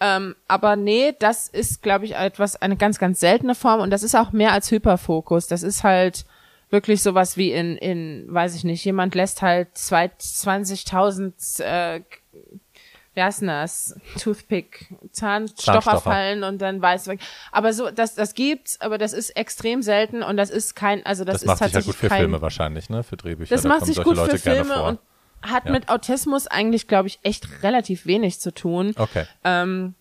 [0.00, 4.02] Ähm, aber nee, das ist, glaube ich, etwas, eine ganz, ganz seltene Form und das
[4.02, 5.46] ist auch mehr als Hyperfokus.
[5.46, 6.26] Das ist halt
[6.70, 12.02] wirklich sowas wie in, in, weiß ich nicht, jemand lässt halt 20.000, äh,
[13.14, 13.98] wie heißt denn das?
[14.20, 17.20] Toothpick, Zahnstocher fallen und dann weiß weg.
[17.52, 21.24] Aber so, das, das gibt's, aber das ist extrem selten und das ist kein, also
[21.24, 23.02] das, das ist macht tatsächlich sich ja gut für kein, Filme wahrscheinlich, ne?
[23.02, 23.54] Für Drehbücher.
[23.54, 24.98] Das da macht sich gut Leute für Filme und
[25.42, 25.72] hat ja.
[25.72, 28.92] mit Autismus eigentlich, glaube ich, echt relativ wenig zu tun.
[28.96, 29.24] Okay.
[29.44, 29.94] Ähm,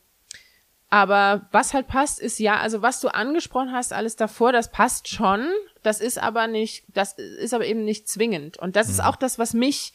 [0.96, 5.10] Aber was halt passt, ist ja, also was du angesprochen hast, alles davor, das passt
[5.10, 5.46] schon.
[5.84, 8.56] Das ist aber nicht, das ist aber eben nicht zwingend.
[8.56, 8.94] Und das mhm.
[8.94, 9.92] ist auch das, was mich,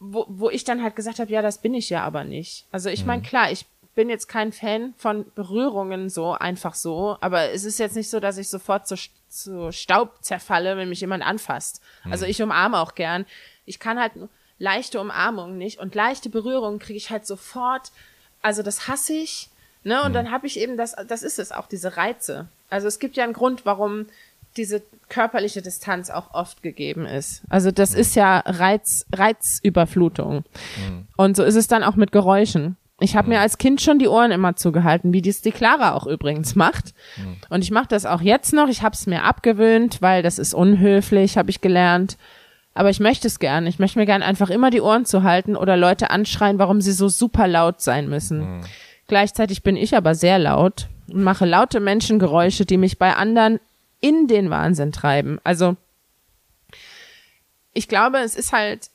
[0.00, 2.66] wo, wo ich dann halt gesagt habe, ja, das bin ich ja aber nicht.
[2.72, 3.26] Also ich meine, mhm.
[3.26, 3.64] klar, ich
[3.94, 8.18] bin jetzt kein Fan von Berührungen so einfach so, aber es ist jetzt nicht so,
[8.18, 8.96] dass ich sofort zu,
[9.28, 11.80] zu Staub zerfalle, wenn mich jemand anfasst.
[12.02, 12.10] Mhm.
[12.10, 13.24] Also ich umarme auch gern.
[13.66, 14.14] Ich kann halt
[14.58, 17.92] leichte Umarmungen nicht und leichte Berührungen kriege ich halt sofort.
[18.42, 19.50] Also das hasse ich.
[19.88, 20.02] Ne?
[20.02, 20.14] Und mhm.
[20.14, 22.46] dann habe ich eben das, das ist es auch, diese Reize.
[22.70, 24.06] Also es gibt ja einen Grund, warum
[24.56, 27.42] diese körperliche Distanz auch oft gegeben ist.
[27.48, 28.00] Also das mhm.
[28.00, 30.44] ist ja Reiz, Reizüberflutung.
[30.76, 31.06] Mhm.
[31.16, 32.76] Und so ist es dann auch mit Geräuschen.
[33.00, 33.34] Ich habe mhm.
[33.34, 36.94] mir als Kind schon die Ohren immer zugehalten, wie dies die Clara auch übrigens macht.
[37.16, 37.36] Mhm.
[37.48, 38.68] Und ich mache das auch jetzt noch.
[38.68, 42.18] Ich habe es mir abgewöhnt, weil das ist unhöflich, habe ich gelernt.
[42.74, 43.66] Aber ich möchte es gern.
[43.66, 47.08] Ich möchte mir gern einfach immer die Ohren zuhalten oder Leute anschreien, warum sie so
[47.08, 48.62] super laut sein müssen.
[49.08, 53.58] Gleichzeitig bin ich aber sehr laut und mache laute Menschengeräusche, die mich bei anderen
[54.00, 55.40] in den Wahnsinn treiben.
[55.42, 55.76] Also
[57.72, 58.90] ich glaube, es ist halt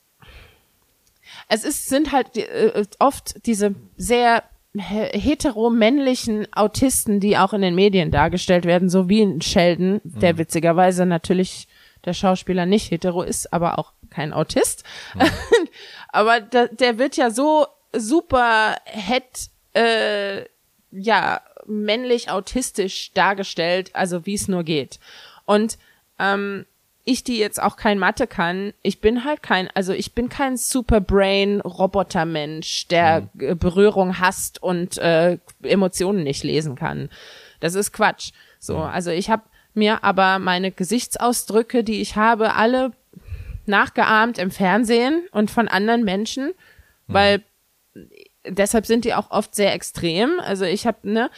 [1.49, 4.43] es ist, sind halt äh, oft diese sehr
[4.75, 10.37] heteromännlichen Autisten, die auch in den Medien dargestellt werden, so wie in Sheldon, der mhm.
[10.39, 11.67] witzigerweise natürlich
[12.05, 14.83] der Schauspieler nicht hetero ist, aber auch kein Autist.
[15.13, 15.21] Mhm.
[16.09, 20.45] aber da, der wird ja so super het, äh,
[20.91, 24.99] ja, männlich autistisch dargestellt, also wie es nur geht.
[25.45, 25.77] Und
[26.19, 26.65] ähm,
[27.05, 30.55] ich, die jetzt auch kein Mathe kann, ich bin halt kein, also ich bin kein
[30.55, 33.57] Superbrain-Robotermensch, der mhm.
[33.57, 37.09] Berührung hasst und äh, Emotionen nicht lesen kann.
[37.59, 38.31] Das ist Quatsch.
[38.59, 38.83] So, mhm.
[38.83, 39.43] also ich habe
[39.73, 42.93] mir aber meine Gesichtsausdrücke, die ich habe, alle
[43.65, 47.13] nachgeahmt im Fernsehen und von anderen Menschen, mhm.
[47.13, 47.43] weil
[48.47, 50.39] deshalb sind die auch oft sehr extrem.
[50.39, 51.29] Also ich habe ne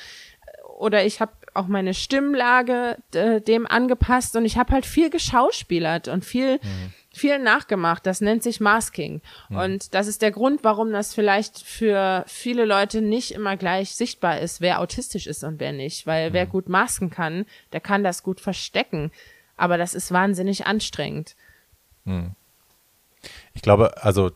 [0.78, 6.10] oder ich habe auch meine Stimmlage äh, dem angepasst und ich habe halt viel geschauspielert
[6.10, 6.94] und viel mhm.
[7.14, 8.06] viel nachgemacht.
[8.06, 9.58] Das nennt sich Masking mhm.
[9.58, 14.40] und das ist der Grund, warum das vielleicht für viele Leute nicht immer gleich sichtbar
[14.40, 16.34] ist, wer autistisch ist und wer nicht, weil mhm.
[16.34, 19.12] wer gut masken kann, der kann das gut verstecken,
[19.56, 21.36] aber das ist wahnsinnig anstrengend.
[22.04, 22.32] Mhm.
[23.54, 24.32] Ich glaube, also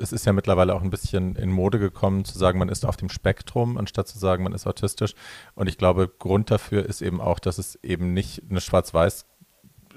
[0.00, 2.96] es ist ja mittlerweile auch ein bisschen in Mode gekommen, zu sagen, man ist auf
[2.96, 5.14] dem Spektrum, anstatt zu sagen, man ist autistisch.
[5.54, 9.26] Und ich glaube, Grund dafür ist eben auch, dass es eben nicht eine schwarz-weiß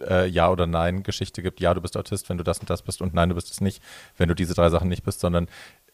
[0.07, 1.59] äh, Ja- oder Nein-Geschichte gibt.
[1.59, 3.61] Ja, du bist Autist, wenn du das und das bist und nein, du bist es
[3.61, 3.81] nicht,
[4.17, 5.47] wenn du diese drei Sachen nicht bist, sondern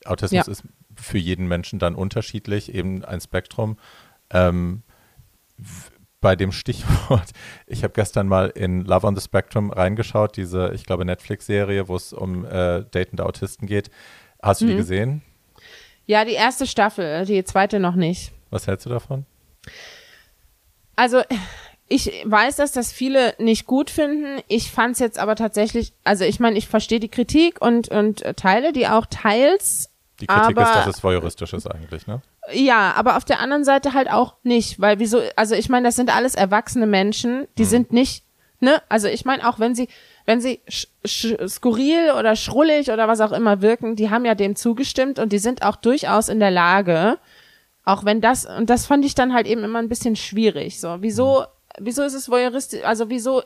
[0.06, 0.52] Autismus ja.
[0.52, 0.64] ist
[0.96, 3.78] für jeden Menschen dann unterschiedlich, eben ein Spektrum.
[4.30, 4.84] Ähm,
[6.26, 7.30] bei dem Stichwort,
[7.68, 11.96] ich habe gestern mal in Love on the Spectrum reingeschaut, diese, ich glaube, Netflix-Serie, wo
[11.96, 13.92] es um äh, datende Autisten geht.
[14.42, 14.70] Hast du mhm.
[14.70, 15.22] die gesehen?
[16.08, 18.32] Ja, die erste Staffel, die zweite noch nicht.
[18.50, 19.28] Was hältst du davon?
[20.96, 21.22] Also,
[21.88, 24.42] ich weiß, dass das viele nicht gut finden.
[24.48, 28.24] Ich fand es jetzt aber tatsächlich, also ich meine, ich verstehe die Kritik und, und
[28.36, 29.92] teile die auch teils.
[30.22, 32.24] Die Kritik ist, dass es voyeuristisch ist eigentlich, ne?
[32.54, 35.96] Ja, aber auf der anderen Seite halt auch nicht, weil wieso, also ich meine, das
[35.96, 37.70] sind alles erwachsene Menschen, die mhm.
[37.70, 38.24] sind nicht,
[38.60, 39.88] ne, also ich meine auch, wenn sie,
[40.26, 40.62] wenn sie
[41.06, 45.40] skurril oder schrullig oder was auch immer wirken, die haben ja dem zugestimmt und die
[45.40, 47.18] sind auch durchaus in der Lage,
[47.84, 50.98] auch wenn das, und das fand ich dann halt eben immer ein bisschen schwierig, so,
[51.00, 51.46] wieso, mhm.
[51.86, 53.42] wieso ist es voyeuristisch, also wieso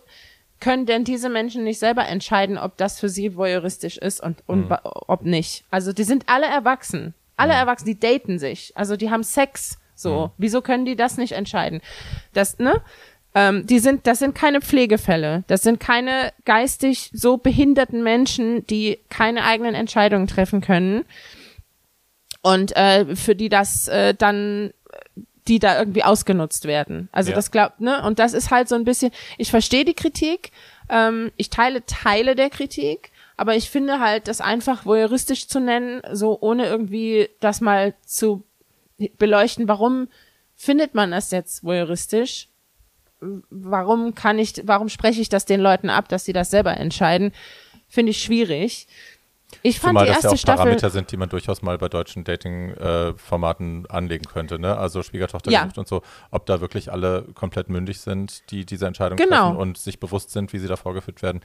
[0.59, 4.69] können denn diese Menschen nicht selber entscheiden, ob das für sie voyeuristisch ist und, und
[4.69, 4.77] mhm.
[4.83, 5.63] ob nicht?
[5.71, 7.13] Also die sind alle erwachsen.
[7.39, 7.53] Alle.
[7.53, 8.71] Erwachsenen, die daten sich.
[8.75, 9.79] Also die haben Sex.
[9.95, 10.09] So.
[10.09, 10.31] Ja.
[10.37, 11.81] Wieso können die das nicht entscheiden?
[12.33, 12.81] Das, ne?
[13.35, 15.43] Ähm, die sind, das sind keine Pflegefälle.
[15.47, 21.05] Das sind keine geistig so behinderten Menschen, die keine eigenen Entscheidungen treffen können.
[22.41, 24.71] Und äh, für die das äh, dann
[25.49, 27.09] die da irgendwie ausgenutzt werden.
[27.11, 27.35] Also ja.
[27.35, 28.03] das glaubt, ne?
[28.03, 30.51] Und das ist halt so ein bisschen, ich verstehe die Kritik,
[30.89, 36.01] ähm, ich teile Teile der Kritik, aber ich finde halt, das einfach voyeuristisch zu nennen,
[36.11, 38.43] so ohne irgendwie das mal zu
[39.17, 40.09] beleuchten, warum
[40.57, 42.49] findet man das jetzt voyeuristisch?
[43.49, 47.31] Warum kann ich, warum spreche ich das den Leuten ab, dass sie das selber entscheiden?
[47.87, 48.87] Finde ich schwierig.
[49.63, 51.77] Ich fand Zumal die erste das ja auch Staffel, Parameter sind, die man durchaus mal
[51.77, 54.77] bei deutschen Dating-Formaten äh, anlegen könnte, ne?
[54.77, 55.67] Also Schwiegertochter ja.
[55.75, 59.47] und so, ob da wirklich alle komplett mündig sind, die diese Entscheidung genau.
[59.47, 61.41] treffen und sich bewusst sind, wie sie da vorgeführt werden.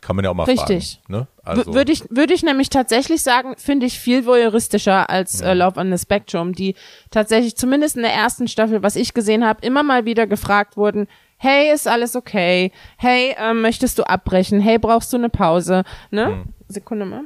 [0.00, 1.00] Kann man ja auch mal Richtig.
[1.06, 1.20] fragen.
[1.20, 1.26] Ne?
[1.42, 1.74] Also.
[1.74, 5.48] Würde ich, würde ich nämlich tatsächlich sagen, finde ich viel voyeuristischer als ja.
[5.48, 6.74] äh, Love on the Spectrum, die
[7.10, 11.08] tatsächlich zumindest in der ersten Staffel, was ich gesehen habe, immer mal wieder gefragt wurden,
[11.36, 12.72] hey, ist alles okay?
[12.96, 14.60] Hey, äh, möchtest du abbrechen?
[14.60, 15.84] Hey, brauchst du eine Pause?
[16.10, 16.26] Ne?
[16.26, 16.44] Hm.
[16.68, 17.24] Sekunde mal.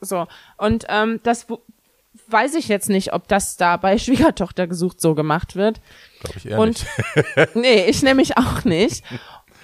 [0.00, 0.26] So.
[0.56, 1.46] Und ähm, das
[2.28, 5.80] weiß ich jetzt nicht, ob das da bei Schwiegertochter gesucht so gemacht wird.
[6.20, 6.86] Glaube ich eher Und
[7.26, 7.54] nicht.
[7.54, 9.04] nee, ich nämlich auch nicht.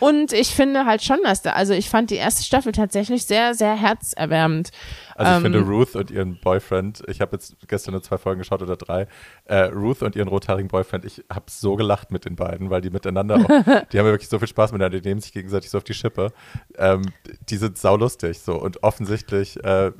[0.00, 3.54] Und ich finde halt schon, dass da, also ich fand die erste Staffel tatsächlich sehr,
[3.54, 4.70] sehr herzerwärmend.
[5.14, 8.40] Also ich Ähm, finde Ruth und ihren Boyfriend, ich habe jetzt gestern nur zwei Folgen
[8.40, 9.06] geschaut oder drei,
[9.44, 12.90] äh, Ruth und ihren rothaarigen Boyfriend, ich habe so gelacht mit den beiden, weil die
[12.90, 13.46] miteinander, auch,
[13.92, 15.94] die haben ja wirklich so viel Spaß miteinander, die nehmen sich gegenseitig so auf die
[15.94, 16.32] Schippe.
[16.78, 17.02] Ähm,
[17.48, 19.92] die sind saulustig so und offensichtlich äh,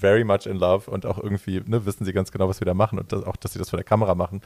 [0.00, 2.74] very much in love und auch irgendwie ne, wissen sie ganz genau, was wir da
[2.74, 4.42] machen und das, auch, dass sie das vor der Kamera machen.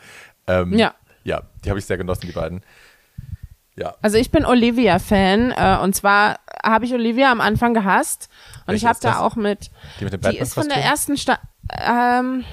[0.47, 0.95] Ähm, Ja.
[1.25, 2.63] Ja, die habe ich sehr genossen, die beiden.
[3.79, 3.95] Ja.
[4.03, 8.29] Also ich bin Olivia-Fan äh, und zwar habe ich Olivia am Anfang gehasst
[8.63, 11.17] und Welche ich habe da auch mit, Die mit dem die ist von der ersten
[11.17, 12.45] Staffel, ähm,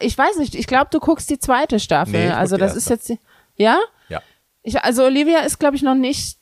[0.00, 2.28] ich weiß nicht, ich glaube, du guckst die zweite Staffel.
[2.28, 2.78] Nee, also das erste.
[2.78, 3.18] ist jetzt, die,
[3.56, 3.78] ja?
[4.08, 4.22] Ja.
[4.62, 6.38] Ich, also Olivia ist, glaube ich, noch nicht,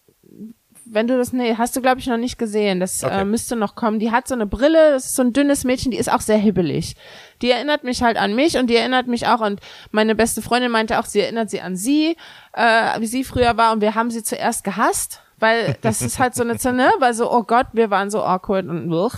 [0.90, 2.80] wenn du das, nee, hast du, glaube ich, noch nicht gesehen.
[2.80, 3.20] Das Okay.
[3.20, 3.98] äh, müsste noch kommen.
[3.98, 6.38] Die hat so eine Brille, das ist so ein dünnes Mädchen, die ist auch sehr
[6.38, 6.96] hibbelig.
[7.42, 9.60] Die erinnert mich halt an mich und die erinnert mich auch und
[9.90, 12.16] meine beste Freundin meinte auch, sie erinnert sie an sie,
[12.52, 16.34] äh, wie sie früher war und wir haben sie zuerst gehasst, weil das ist halt
[16.34, 19.14] so eine Zene, weil so, oh Gott, wir waren so awkward und wuch.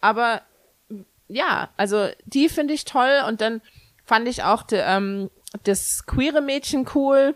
[0.00, 0.42] Aber
[1.28, 3.60] ja, also die finde ich toll und dann
[4.04, 5.30] fand ich auch die, ähm,
[5.64, 7.34] das queere Mädchen cool.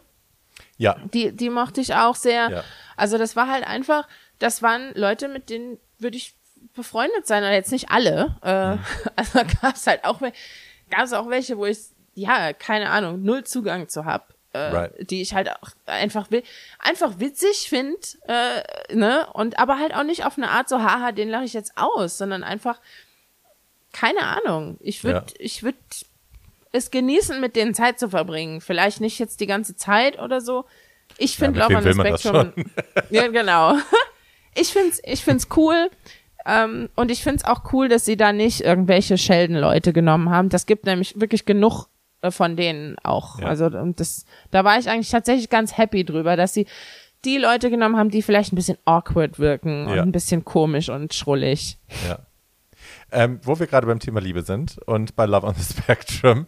[0.78, 2.50] Ja, Die, die mochte ich auch sehr.
[2.50, 2.64] Ja.
[2.96, 4.06] Also das war halt einfach,
[4.38, 6.34] das waren Leute, mit denen würde ich
[6.74, 8.36] befreundet sein, oder jetzt nicht alle.
[8.42, 8.84] Äh, Mhm.
[9.16, 11.78] Also gab es halt auch, gab es auch welche, wo ich,
[12.14, 14.34] ja, keine Ahnung, null Zugang zu hab.
[14.54, 15.10] Äh, Right.
[15.10, 16.42] die ich halt auch einfach wi-
[16.78, 21.12] einfach witzig finde, äh, ne, und aber halt auch nicht auf eine Art so, haha,
[21.12, 22.80] den lache ich jetzt aus, sondern einfach,
[23.92, 24.78] keine Ahnung.
[24.80, 25.34] Ich würde, Ja.
[25.38, 25.76] ich würde
[26.78, 28.60] es genießen, mit denen Zeit zu verbringen.
[28.60, 30.64] Vielleicht nicht jetzt die ganze Zeit oder so.
[31.18, 32.52] Ich finde mit Love on the Spectrum.
[33.10, 33.74] Ja, genau.
[34.54, 35.88] Ich find's, ich find's cool.
[36.44, 40.48] Ähm, und ich find's auch cool, dass sie da nicht irgendwelche Scheldenleute genommen haben.
[40.48, 41.86] Das gibt nämlich wirklich genug
[42.22, 43.38] äh, von denen auch.
[43.38, 43.46] Ja.
[43.46, 46.66] Also und das, da war ich eigentlich tatsächlich ganz happy drüber, dass sie
[47.24, 50.02] die Leute genommen haben, die vielleicht ein bisschen awkward wirken Ja.
[50.02, 51.78] und ein bisschen komisch und schrullig.
[52.08, 52.18] Ja.
[53.10, 56.46] Ähm, wo wir gerade beim Thema Liebe sind und bei Love on the Spectrum.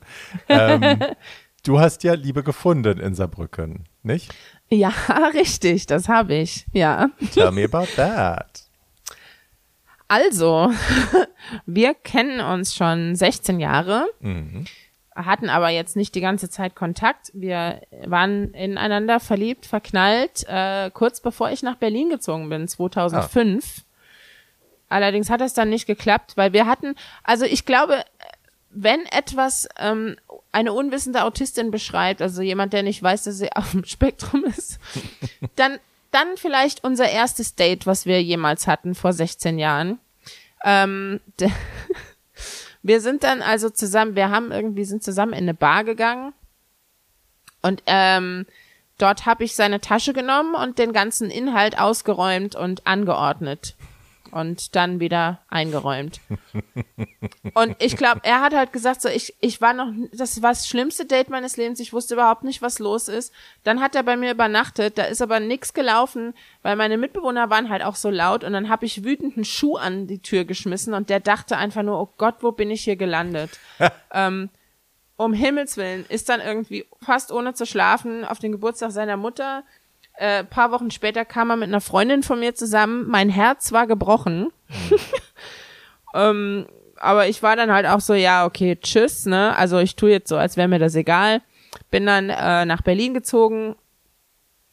[0.48, 0.98] Ähm,
[1.64, 4.32] du hast ja Liebe gefunden in Saarbrücken, nicht?
[4.68, 4.92] Ja,
[5.34, 6.66] richtig, das habe ich.
[6.72, 7.08] Ja.
[7.32, 8.64] Tell me about that.
[10.08, 10.72] Also,
[11.66, 14.64] wir kennen uns schon 16 Jahre, Mhm.
[15.14, 17.30] hatten aber jetzt nicht die ganze Zeit Kontakt.
[17.32, 23.84] Wir waren ineinander verliebt, verknallt, äh, kurz bevor ich nach Berlin gezogen bin, 2005.
[24.90, 28.04] Allerdings hat das dann nicht geklappt, weil wir hatten, also ich glaube,
[28.70, 30.16] wenn etwas ähm,
[30.52, 34.78] eine unwissende Autistin beschreibt, also jemand, der nicht weiß, dass sie auf dem Spektrum ist,
[35.54, 35.78] dann,
[36.10, 40.00] dann vielleicht unser erstes Date, was wir jemals hatten vor 16 Jahren.
[40.64, 41.20] Ähm,
[42.82, 46.34] wir sind dann also zusammen, wir haben irgendwie sind zusammen in eine Bar gegangen
[47.62, 48.44] und ähm,
[48.98, 53.76] dort habe ich seine Tasche genommen und den ganzen Inhalt ausgeräumt und angeordnet
[54.32, 56.20] und dann wieder eingeräumt.
[57.54, 60.68] Und ich glaube, er hat halt gesagt, so ich ich war noch das war das
[60.68, 63.32] schlimmste Date meines Lebens, ich wusste überhaupt nicht, was los ist.
[63.64, 67.68] Dann hat er bei mir übernachtet, da ist aber nix gelaufen, weil meine Mitbewohner waren
[67.68, 70.94] halt auch so laut und dann habe ich wütend einen Schuh an die Tür geschmissen
[70.94, 73.58] und der dachte einfach nur, oh Gott, wo bin ich hier gelandet?
[74.12, 74.50] ähm,
[75.16, 79.64] um Himmels Willen, ist dann irgendwie fast ohne zu schlafen auf den Geburtstag seiner Mutter.
[80.20, 83.06] Äh, paar Wochen später kam er mit einer Freundin von mir zusammen.
[83.08, 84.52] Mein Herz war gebrochen.
[86.14, 86.66] ähm,
[86.96, 89.56] aber ich war dann halt auch so, ja, okay, tschüss, ne?
[89.56, 91.40] Also ich tue jetzt so, als wäre mir das egal.
[91.90, 93.76] Bin dann äh, nach Berlin gezogen,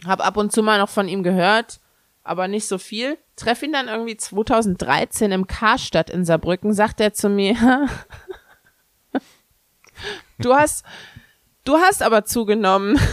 [0.05, 1.79] hab ab und zu mal noch von ihm gehört,
[2.25, 3.17] aber nicht so viel.
[3.37, 7.55] Treff ihn dann irgendwie 2013 im Karstadt in Saarbrücken, sagt er zu mir,
[10.39, 10.83] du hast,
[11.63, 12.99] du hast aber zugenommen.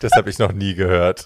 [0.00, 1.24] Das habe ich noch nie gehört.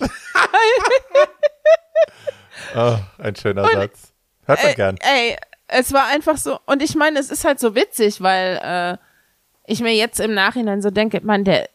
[2.75, 4.13] oh, ein schöner Satz.
[4.47, 4.97] Hört man Ey, gern.
[5.01, 5.37] ey,
[5.69, 8.99] es war einfach so, und ich meine, es ist halt so witzig, weil äh,
[9.67, 11.69] ich mir jetzt im Nachhinein so denke, man, der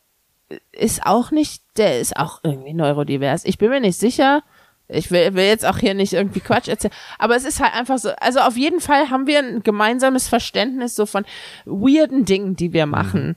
[0.71, 3.45] ist auch nicht, der ist auch irgendwie neurodivers.
[3.45, 4.43] Ich bin mir nicht sicher.
[4.89, 7.97] Ich will, will jetzt auch hier nicht irgendwie Quatsch erzählen, aber es ist halt einfach
[7.97, 11.25] so, also auf jeden Fall haben wir ein gemeinsames Verständnis so von
[11.65, 13.35] weirden Dingen, die wir machen.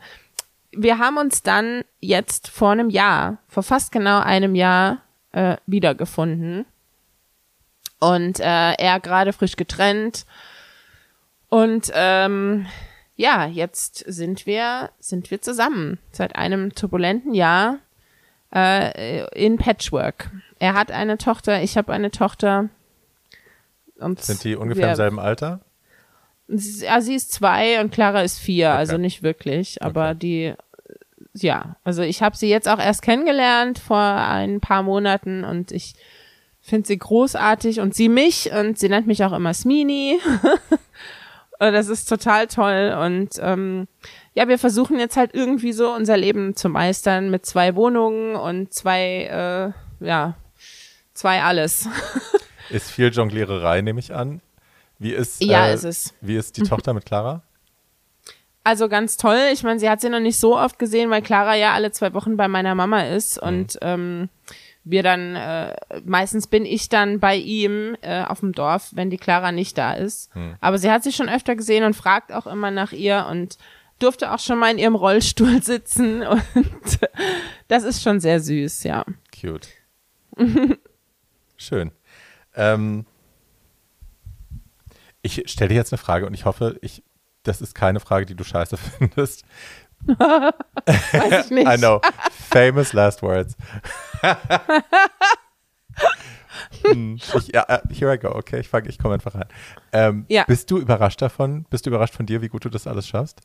[0.72, 4.98] Wir haben uns dann jetzt vor einem Jahr, vor fast genau einem Jahr,
[5.32, 6.64] äh, wiedergefunden.
[7.98, 10.24] Und äh, er gerade frisch getrennt.
[11.48, 12.66] Und ähm,
[13.16, 15.98] ja, jetzt sind wir, sind wir zusammen.
[16.10, 17.78] Seit einem turbulenten Jahr
[18.55, 20.30] äh, in Patchwork.
[20.59, 22.70] Er hat eine Tochter, ich habe eine Tochter.
[23.98, 25.60] Und Sind die ungefähr wir, im selben Alter?
[26.59, 28.77] Sie- Ja, sie ist zwei und Clara ist vier, Okay.
[28.78, 30.18] also nicht wirklich, aber Okay.
[30.18, 30.55] die,
[31.35, 35.94] ja, also ich habe sie jetzt auch erst kennengelernt vor ein paar Monaten und ich
[36.60, 40.18] finde sie großartig und sie mich und sie nennt mich auch immer Smini.
[41.59, 43.86] Das ist total toll und ähm,
[44.32, 48.72] ja, wir versuchen jetzt halt irgendwie so unser Leben zu meistern mit zwei Wohnungen und
[48.72, 50.36] zwei, äh, ja,
[51.12, 51.86] zwei alles.
[52.70, 54.40] Ist viel Jongliererei, nehme ich an.
[55.01, 56.14] Wie ist, Ja, äh, ist es.
[56.20, 57.43] Wie ist die Tochter mit Clara?
[58.62, 59.40] Also ganz toll.
[59.52, 62.12] Ich meine, sie hat sie noch nicht so oft gesehen, weil Clara ja alle zwei
[62.12, 64.28] Wochen bei meiner Mama ist und ähm,
[64.85, 65.74] wir dann äh,
[66.05, 69.94] meistens bin ich dann bei ihm äh, auf dem Dorf, wenn die Clara nicht da
[69.94, 70.31] ist.
[70.60, 73.56] Aber sie hat sie schon öfter gesehen und fragt auch immer nach ihr und
[73.98, 76.43] durfte auch schon mal in ihrem Rollstuhl sitzen und
[77.68, 79.05] das ist schon sehr süß, ja.
[79.39, 79.68] Cute.
[81.56, 81.93] Schön.
[82.55, 83.06] Ähm,
[85.22, 87.02] ich stelle dir jetzt eine Frage und ich hoffe, ich,
[87.42, 89.44] das ist keine Frage, die du scheiße findest.
[90.06, 91.68] Weiß ich nicht.
[91.68, 92.01] I know.
[92.51, 93.56] Famous last words.
[96.82, 98.28] Hm, ich, ja, äh, here I go.
[98.34, 99.48] Okay, ich, fang- ich komme einfach rein.
[99.92, 100.44] Ähm, Ja.
[100.44, 101.64] Bist du überrascht davon?
[101.70, 103.40] Bist du überrascht von dir, wie gut du das alles schaffst?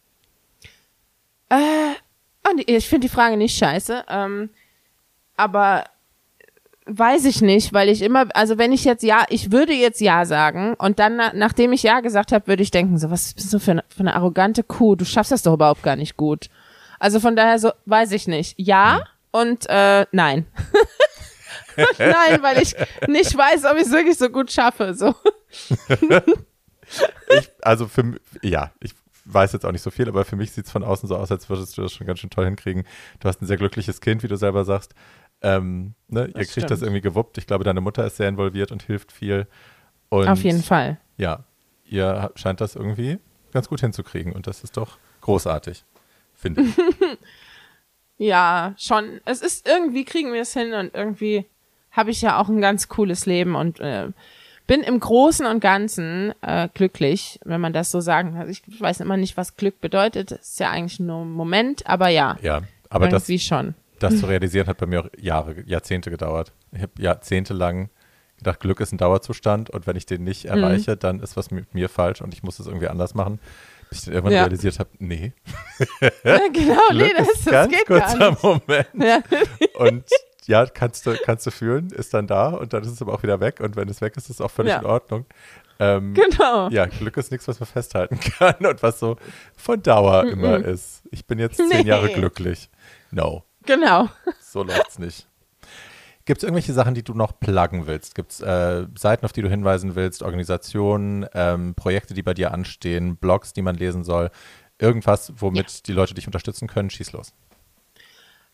[1.49, 4.49] Und ich finde die Frage nicht scheiße, ähm,
[5.37, 5.85] aber
[6.85, 10.25] weiß ich nicht, weil ich immer, also wenn ich jetzt ja, ich würde jetzt ja
[10.25, 13.53] sagen und dann, na, nachdem ich ja gesagt habe, würde ich denken, so was bist
[13.53, 16.49] du für eine, für eine arrogante Kuh, du schaffst das doch überhaupt gar nicht gut.
[16.99, 18.55] Also von daher so, weiß ich nicht.
[18.57, 20.45] Ja und äh, nein.
[21.97, 22.73] nein, weil ich
[23.07, 24.93] nicht weiß, ob ich es wirklich so gut schaffe.
[24.93, 25.15] So.
[27.39, 28.93] Ich, also für ja, ich
[29.25, 31.31] weiß jetzt auch nicht so viel, aber für mich sieht es von außen so aus,
[31.31, 32.83] als würdest du das schon ganz schön toll hinkriegen.
[33.19, 34.93] Du hast ein sehr glückliches Kind, wie du selber sagst.
[35.45, 36.25] Ähm, ne?
[36.27, 36.81] Ihr Das kriegt das stimmt.
[36.81, 37.37] irgendwie gewuppt.
[37.37, 39.47] Ich glaube, deine Mutter ist sehr involviert und hilft viel.
[40.09, 40.97] Und Auf jeden Fall.
[41.17, 41.43] Ja,
[41.85, 43.19] ihr scheint das irgendwie
[43.53, 45.85] ganz gut hinzukriegen und das ist doch großartig,
[46.33, 46.75] finde ich.
[48.17, 49.19] Ja, schon.
[49.25, 51.45] Es ist irgendwie kriegen wir es hin und irgendwie
[51.91, 54.09] habe ich ja auch ein ganz cooles Leben und äh,
[54.67, 58.49] bin im Großen und Ganzen äh, glücklich, wenn man das so sagen kann.
[58.49, 60.31] Ich weiß immer nicht, was Glück bedeutet.
[60.31, 63.75] Das ist ja eigentlich nur ein Moment, aber ja, Ja, aber das, irgendwie schon.
[63.99, 66.51] Das zu realisieren hat bei mir auch Jahre, Jahrzehnte gedauert.
[66.71, 67.89] Ich habe jahrzehntelang
[68.37, 70.27] gedacht, Glück ist ein Dauerzustand und wenn ich den Mhm.
[70.27, 73.39] nicht erreiche, dann ist was mit mir falsch und ich muss es irgendwie anders machen.
[73.89, 74.43] Bis ich dann irgendwann Ja.
[74.43, 75.31] realisiert habe, nee,
[76.23, 78.43] Ja, genau, nee, das, ist das ganz geht gar kurzer nicht.
[78.43, 78.87] Moment.
[78.95, 79.19] Ja.
[79.79, 80.03] Und
[80.47, 83.23] ja, kannst du, kannst du fühlen, ist dann da und dann ist es aber auch
[83.23, 85.25] wieder weg und wenn es weg ist, ist es auch völlig in Ordnung.
[85.79, 86.69] Ähm, Genau.
[86.69, 89.17] Ja, Glück ist nichts, was man festhalten kann und was so
[89.57, 91.01] von Dauer immer ist.
[91.11, 91.81] Ich bin jetzt zehn Nee.
[91.87, 92.69] Jahre glücklich.
[93.11, 94.09] No, Genau.
[94.39, 95.27] so läuft's nicht.
[96.25, 98.15] Gibt es irgendwelche Sachen, die du noch pluggen willst?
[98.15, 102.51] Gibt es äh, Seiten, auf die du hinweisen willst, Organisationen, ähm, Projekte, die bei dir
[102.51, 104.31] anstehen, Blogs, die man lesen soll?
[104.79, 106.89] Irgendwas, womit die Leute dich unterstützen können?
[106.89, 107.33] Schieß los.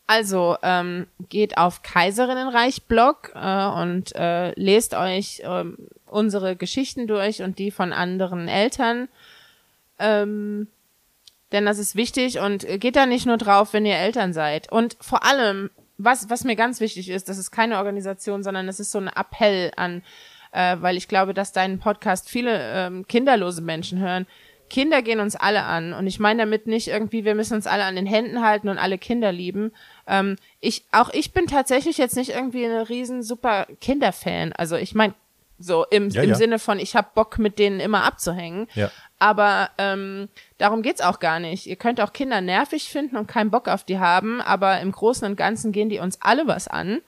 [0.06, 7.58] Also ähm, geht auf Kaiserinnenreich-Blog äh, und äh, lest euch ähm, unsere Geschichten durch und
[7.58, 9.08] die von anderen Eltern.
[9.98, 10.68] Ähm,
[11.52, 14.70] denn das ist wichtig und geht da nicht nur drauf, wenn ihr Eltern seid.
[14.72, 18.80] Und vor allem, was, was mir ganz wichtig ist, das ist keine Organisation, sondern es
[18.80, 20.02] ist so ein Appell an,
[20.52, 24.26] äh, weil ich glaube, dass deinen Podcast viele ähm, kinderlose Menschen hören.
[24.72, 27.84] Kinder gehen uns alle an und ich meine damit nicht irgendwie, wir müssen uns alle
[27.84, 29.72] an den Händen halten und alle Kinder lieben.
[30.06, 34.54] Ähm, ich, auch ich bin tatsächlich jetzt nicht irgendwie eine riesen super Kinderfan.
[34.54, 35.12] Also ich meine,
[35.62, 36.34] so im, Ja, im ja.
[36.34, 38.66] Sinne von, ich habe Bock mit denen immer abzuhängen.
[38.74, 38.90] Ja.
[39.18, 40.28] Aber ähm,
[40.58, 41.66] darum geht's auch gar nicht.
[41.66, 45.26] Ihr könnt auch Kinder nervig finden und keinen Bock auf die haben, aber im Großen
[45.26, 47.00] und Ganzen gehen die uns alle was an.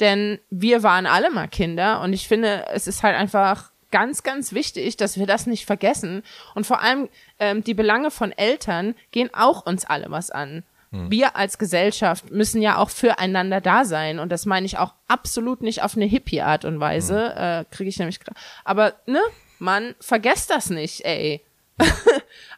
[0.00, 4.52] Denn wir waren alle mal Kinder und ich finde, es ist halt einfach ganz, ganz
[4.52, 6.24] wichtig, dass wir das nicht vergessen.
[6.56, 7.08] Und vor allem
[7.38, 10.64] ähm, die Belange von Eltern gehen auch uns alle was an.
[11.10, 14.18] Wir als Gesellschaft müssen ja auch füreinander da sein.
[14.18, 17.34] Und das meine ich auch absolut nicht auf eine Hippie-Art und Weise.
[17.34, 18.38] Äh, Kriege ich nämlich gerade.
[18.64, 19.20] Aber, ne,
[19.58, 21.44] man, vergesst das nicht, ey.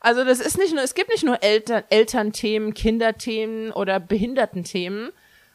[0.01, 5.13] also das ist nicht nur, es gibt nicht nur Eltern, Elternthemen, Kinderthemen oder Behindertenthemen.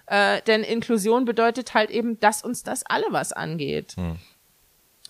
[0.08, 3.96] Äh, denn Inklusion bedeutet halt eben, dass uns das alle was angeht.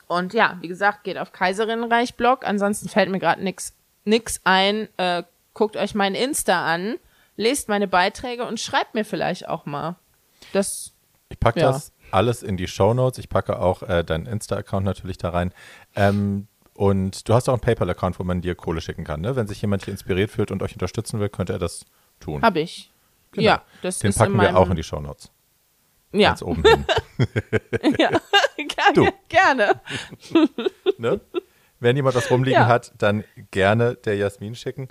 [0.07, 2.45] Und ja, wie gesagt, geht auf Kaiserinnenreich-Blog.
[2.45, 3.73] Ansonsten fällt mir gerade nix,
[4.03, 4.89] nix ein.
[4.97, 5.23] Äh,
[5.53, 6.97] guckt euch mein Insta an,
[7.37, 9.95] lest meine Beiträge und schreibt mir vielleicht auch mal.
[10.53, 10.93] Das,
[11.29, 11.71] Ich packe Ja.
[11.71, 13.17] das alles in die Show Notes.
[13.19, 15.53] Ich packe auch äh, deinen Insta-Account natürlich da rein.
[15.95, 19.21] Ähm, und du hast auch einen PayPal-Account, wo man dir Kohle schicken kann.
[19.21, 19.35] Ne?
[19.35, 21.85] Wenn sich jemand hier inspiriert fühlt und euch unterstützen will, könnte er das
[22.19, 22.41] tun.
[22.41, 22.91] habe ich.
[23.31, 23.45] Genau.
[23.45, 25.31] Ja, das Den ist packen wir auch in die Show Notes.
[26.11, 26.85] Ja, Ganz oben hin.
[27.97, 28.09] ja.
[28.57, 29.07] gerne, Du.
[29.29, 29.81] gerne.
[30.97, 31.21] ne?
[31.79, 32.67] Wenn jemand was rumliegen Ja.
[32.67, 34.89] hat, dann gerne der Jasmin schicken.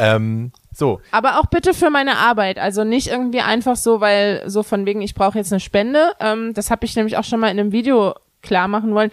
[0.00, 2.58] Ähm, so, Aber auch bitte für meine Arbeit.
[2.58, 6.12] Also nicht irgendwie einfach so, weil so von wegen, ich brauche jetzt eine Spende.
[6.20, 9.10] Ähm, das habe ich nämlich auch schon mal in einem Video klar machen wollen.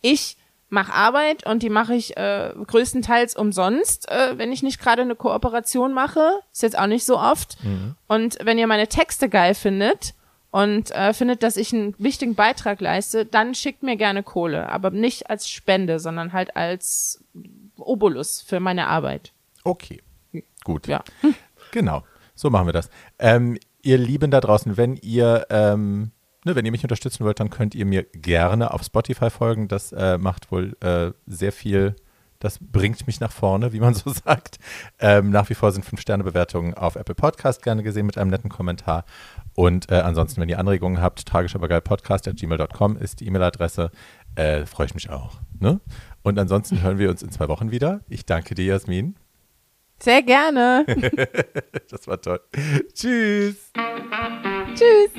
[0.00, 0.36] Ich
[0.68, 5.16] mache Arbeit und die mache ich äh, größtenteils umsonst, äh, wenn ich nicht gerade eine
[5.16, 6.40] Kooperation mache.
[6.52, 7.56] Ist jetzt auch nicht so oft.
[8.06, 10.14] Und wenn ihr meine Texte geil findet
[10.52, 14.68] und äh, findet, dass ich einen wichtigen Beitrag leiste, dann schickt mir gerne Kohle.
[14.68, 17.24] Aber nicht als Spende, sondern halt als
[17.76, 19.32] Obolus für meine Arbeit.
[19.64, 20.02] okay.
[20.68, 20.86] Gut.
[20.86, 21.02] Ja.
[21.70, 22.02] Genau,
[22.34, 22.88] so machen wir das.
[23.18, 26.12] Ähm, ihr Lieben da draußen, wenn ihr, ähm,
[26.44, 29.68] ne, wenn ihr mich unterstützen wollt, dann könnt ihr mir gerne auf Spotify folgen.
[29.68, 31.94] Das äh, macht wohl äh, sehr viel,
[32.38, 34.58] das bringt mich nach vorne, wie man so sagt.
[34.98, 39.04] Ähm, nach wie vor sind 5-Sterne-Bewertungen auf Apple Podcast gerne gesehen mit einem netten Kommentar.
[39.54, 43.26] Und äh, ansonsten, wenn ihr Anregungen habt, tragisch aber geil Podcast at gmail.com ist die
[43.26, 43.90] E-Mail-Adresse.
[44.36, 45.40] Äh, Freue ich mich auch.
[45.60, 45.82] Ne?
[46.22, 48.00] Und ansonsten hören wir uns in zwei Wochen wieder.
[48.08, 49.16] Ich danke dir, Jasmin.
[50.00, 50.84] Sehr gerne.
[51.90, 52.40] Das war toll.
[52.92, 53.72] Tschüss.
[54.74, 55.10] Tschüss.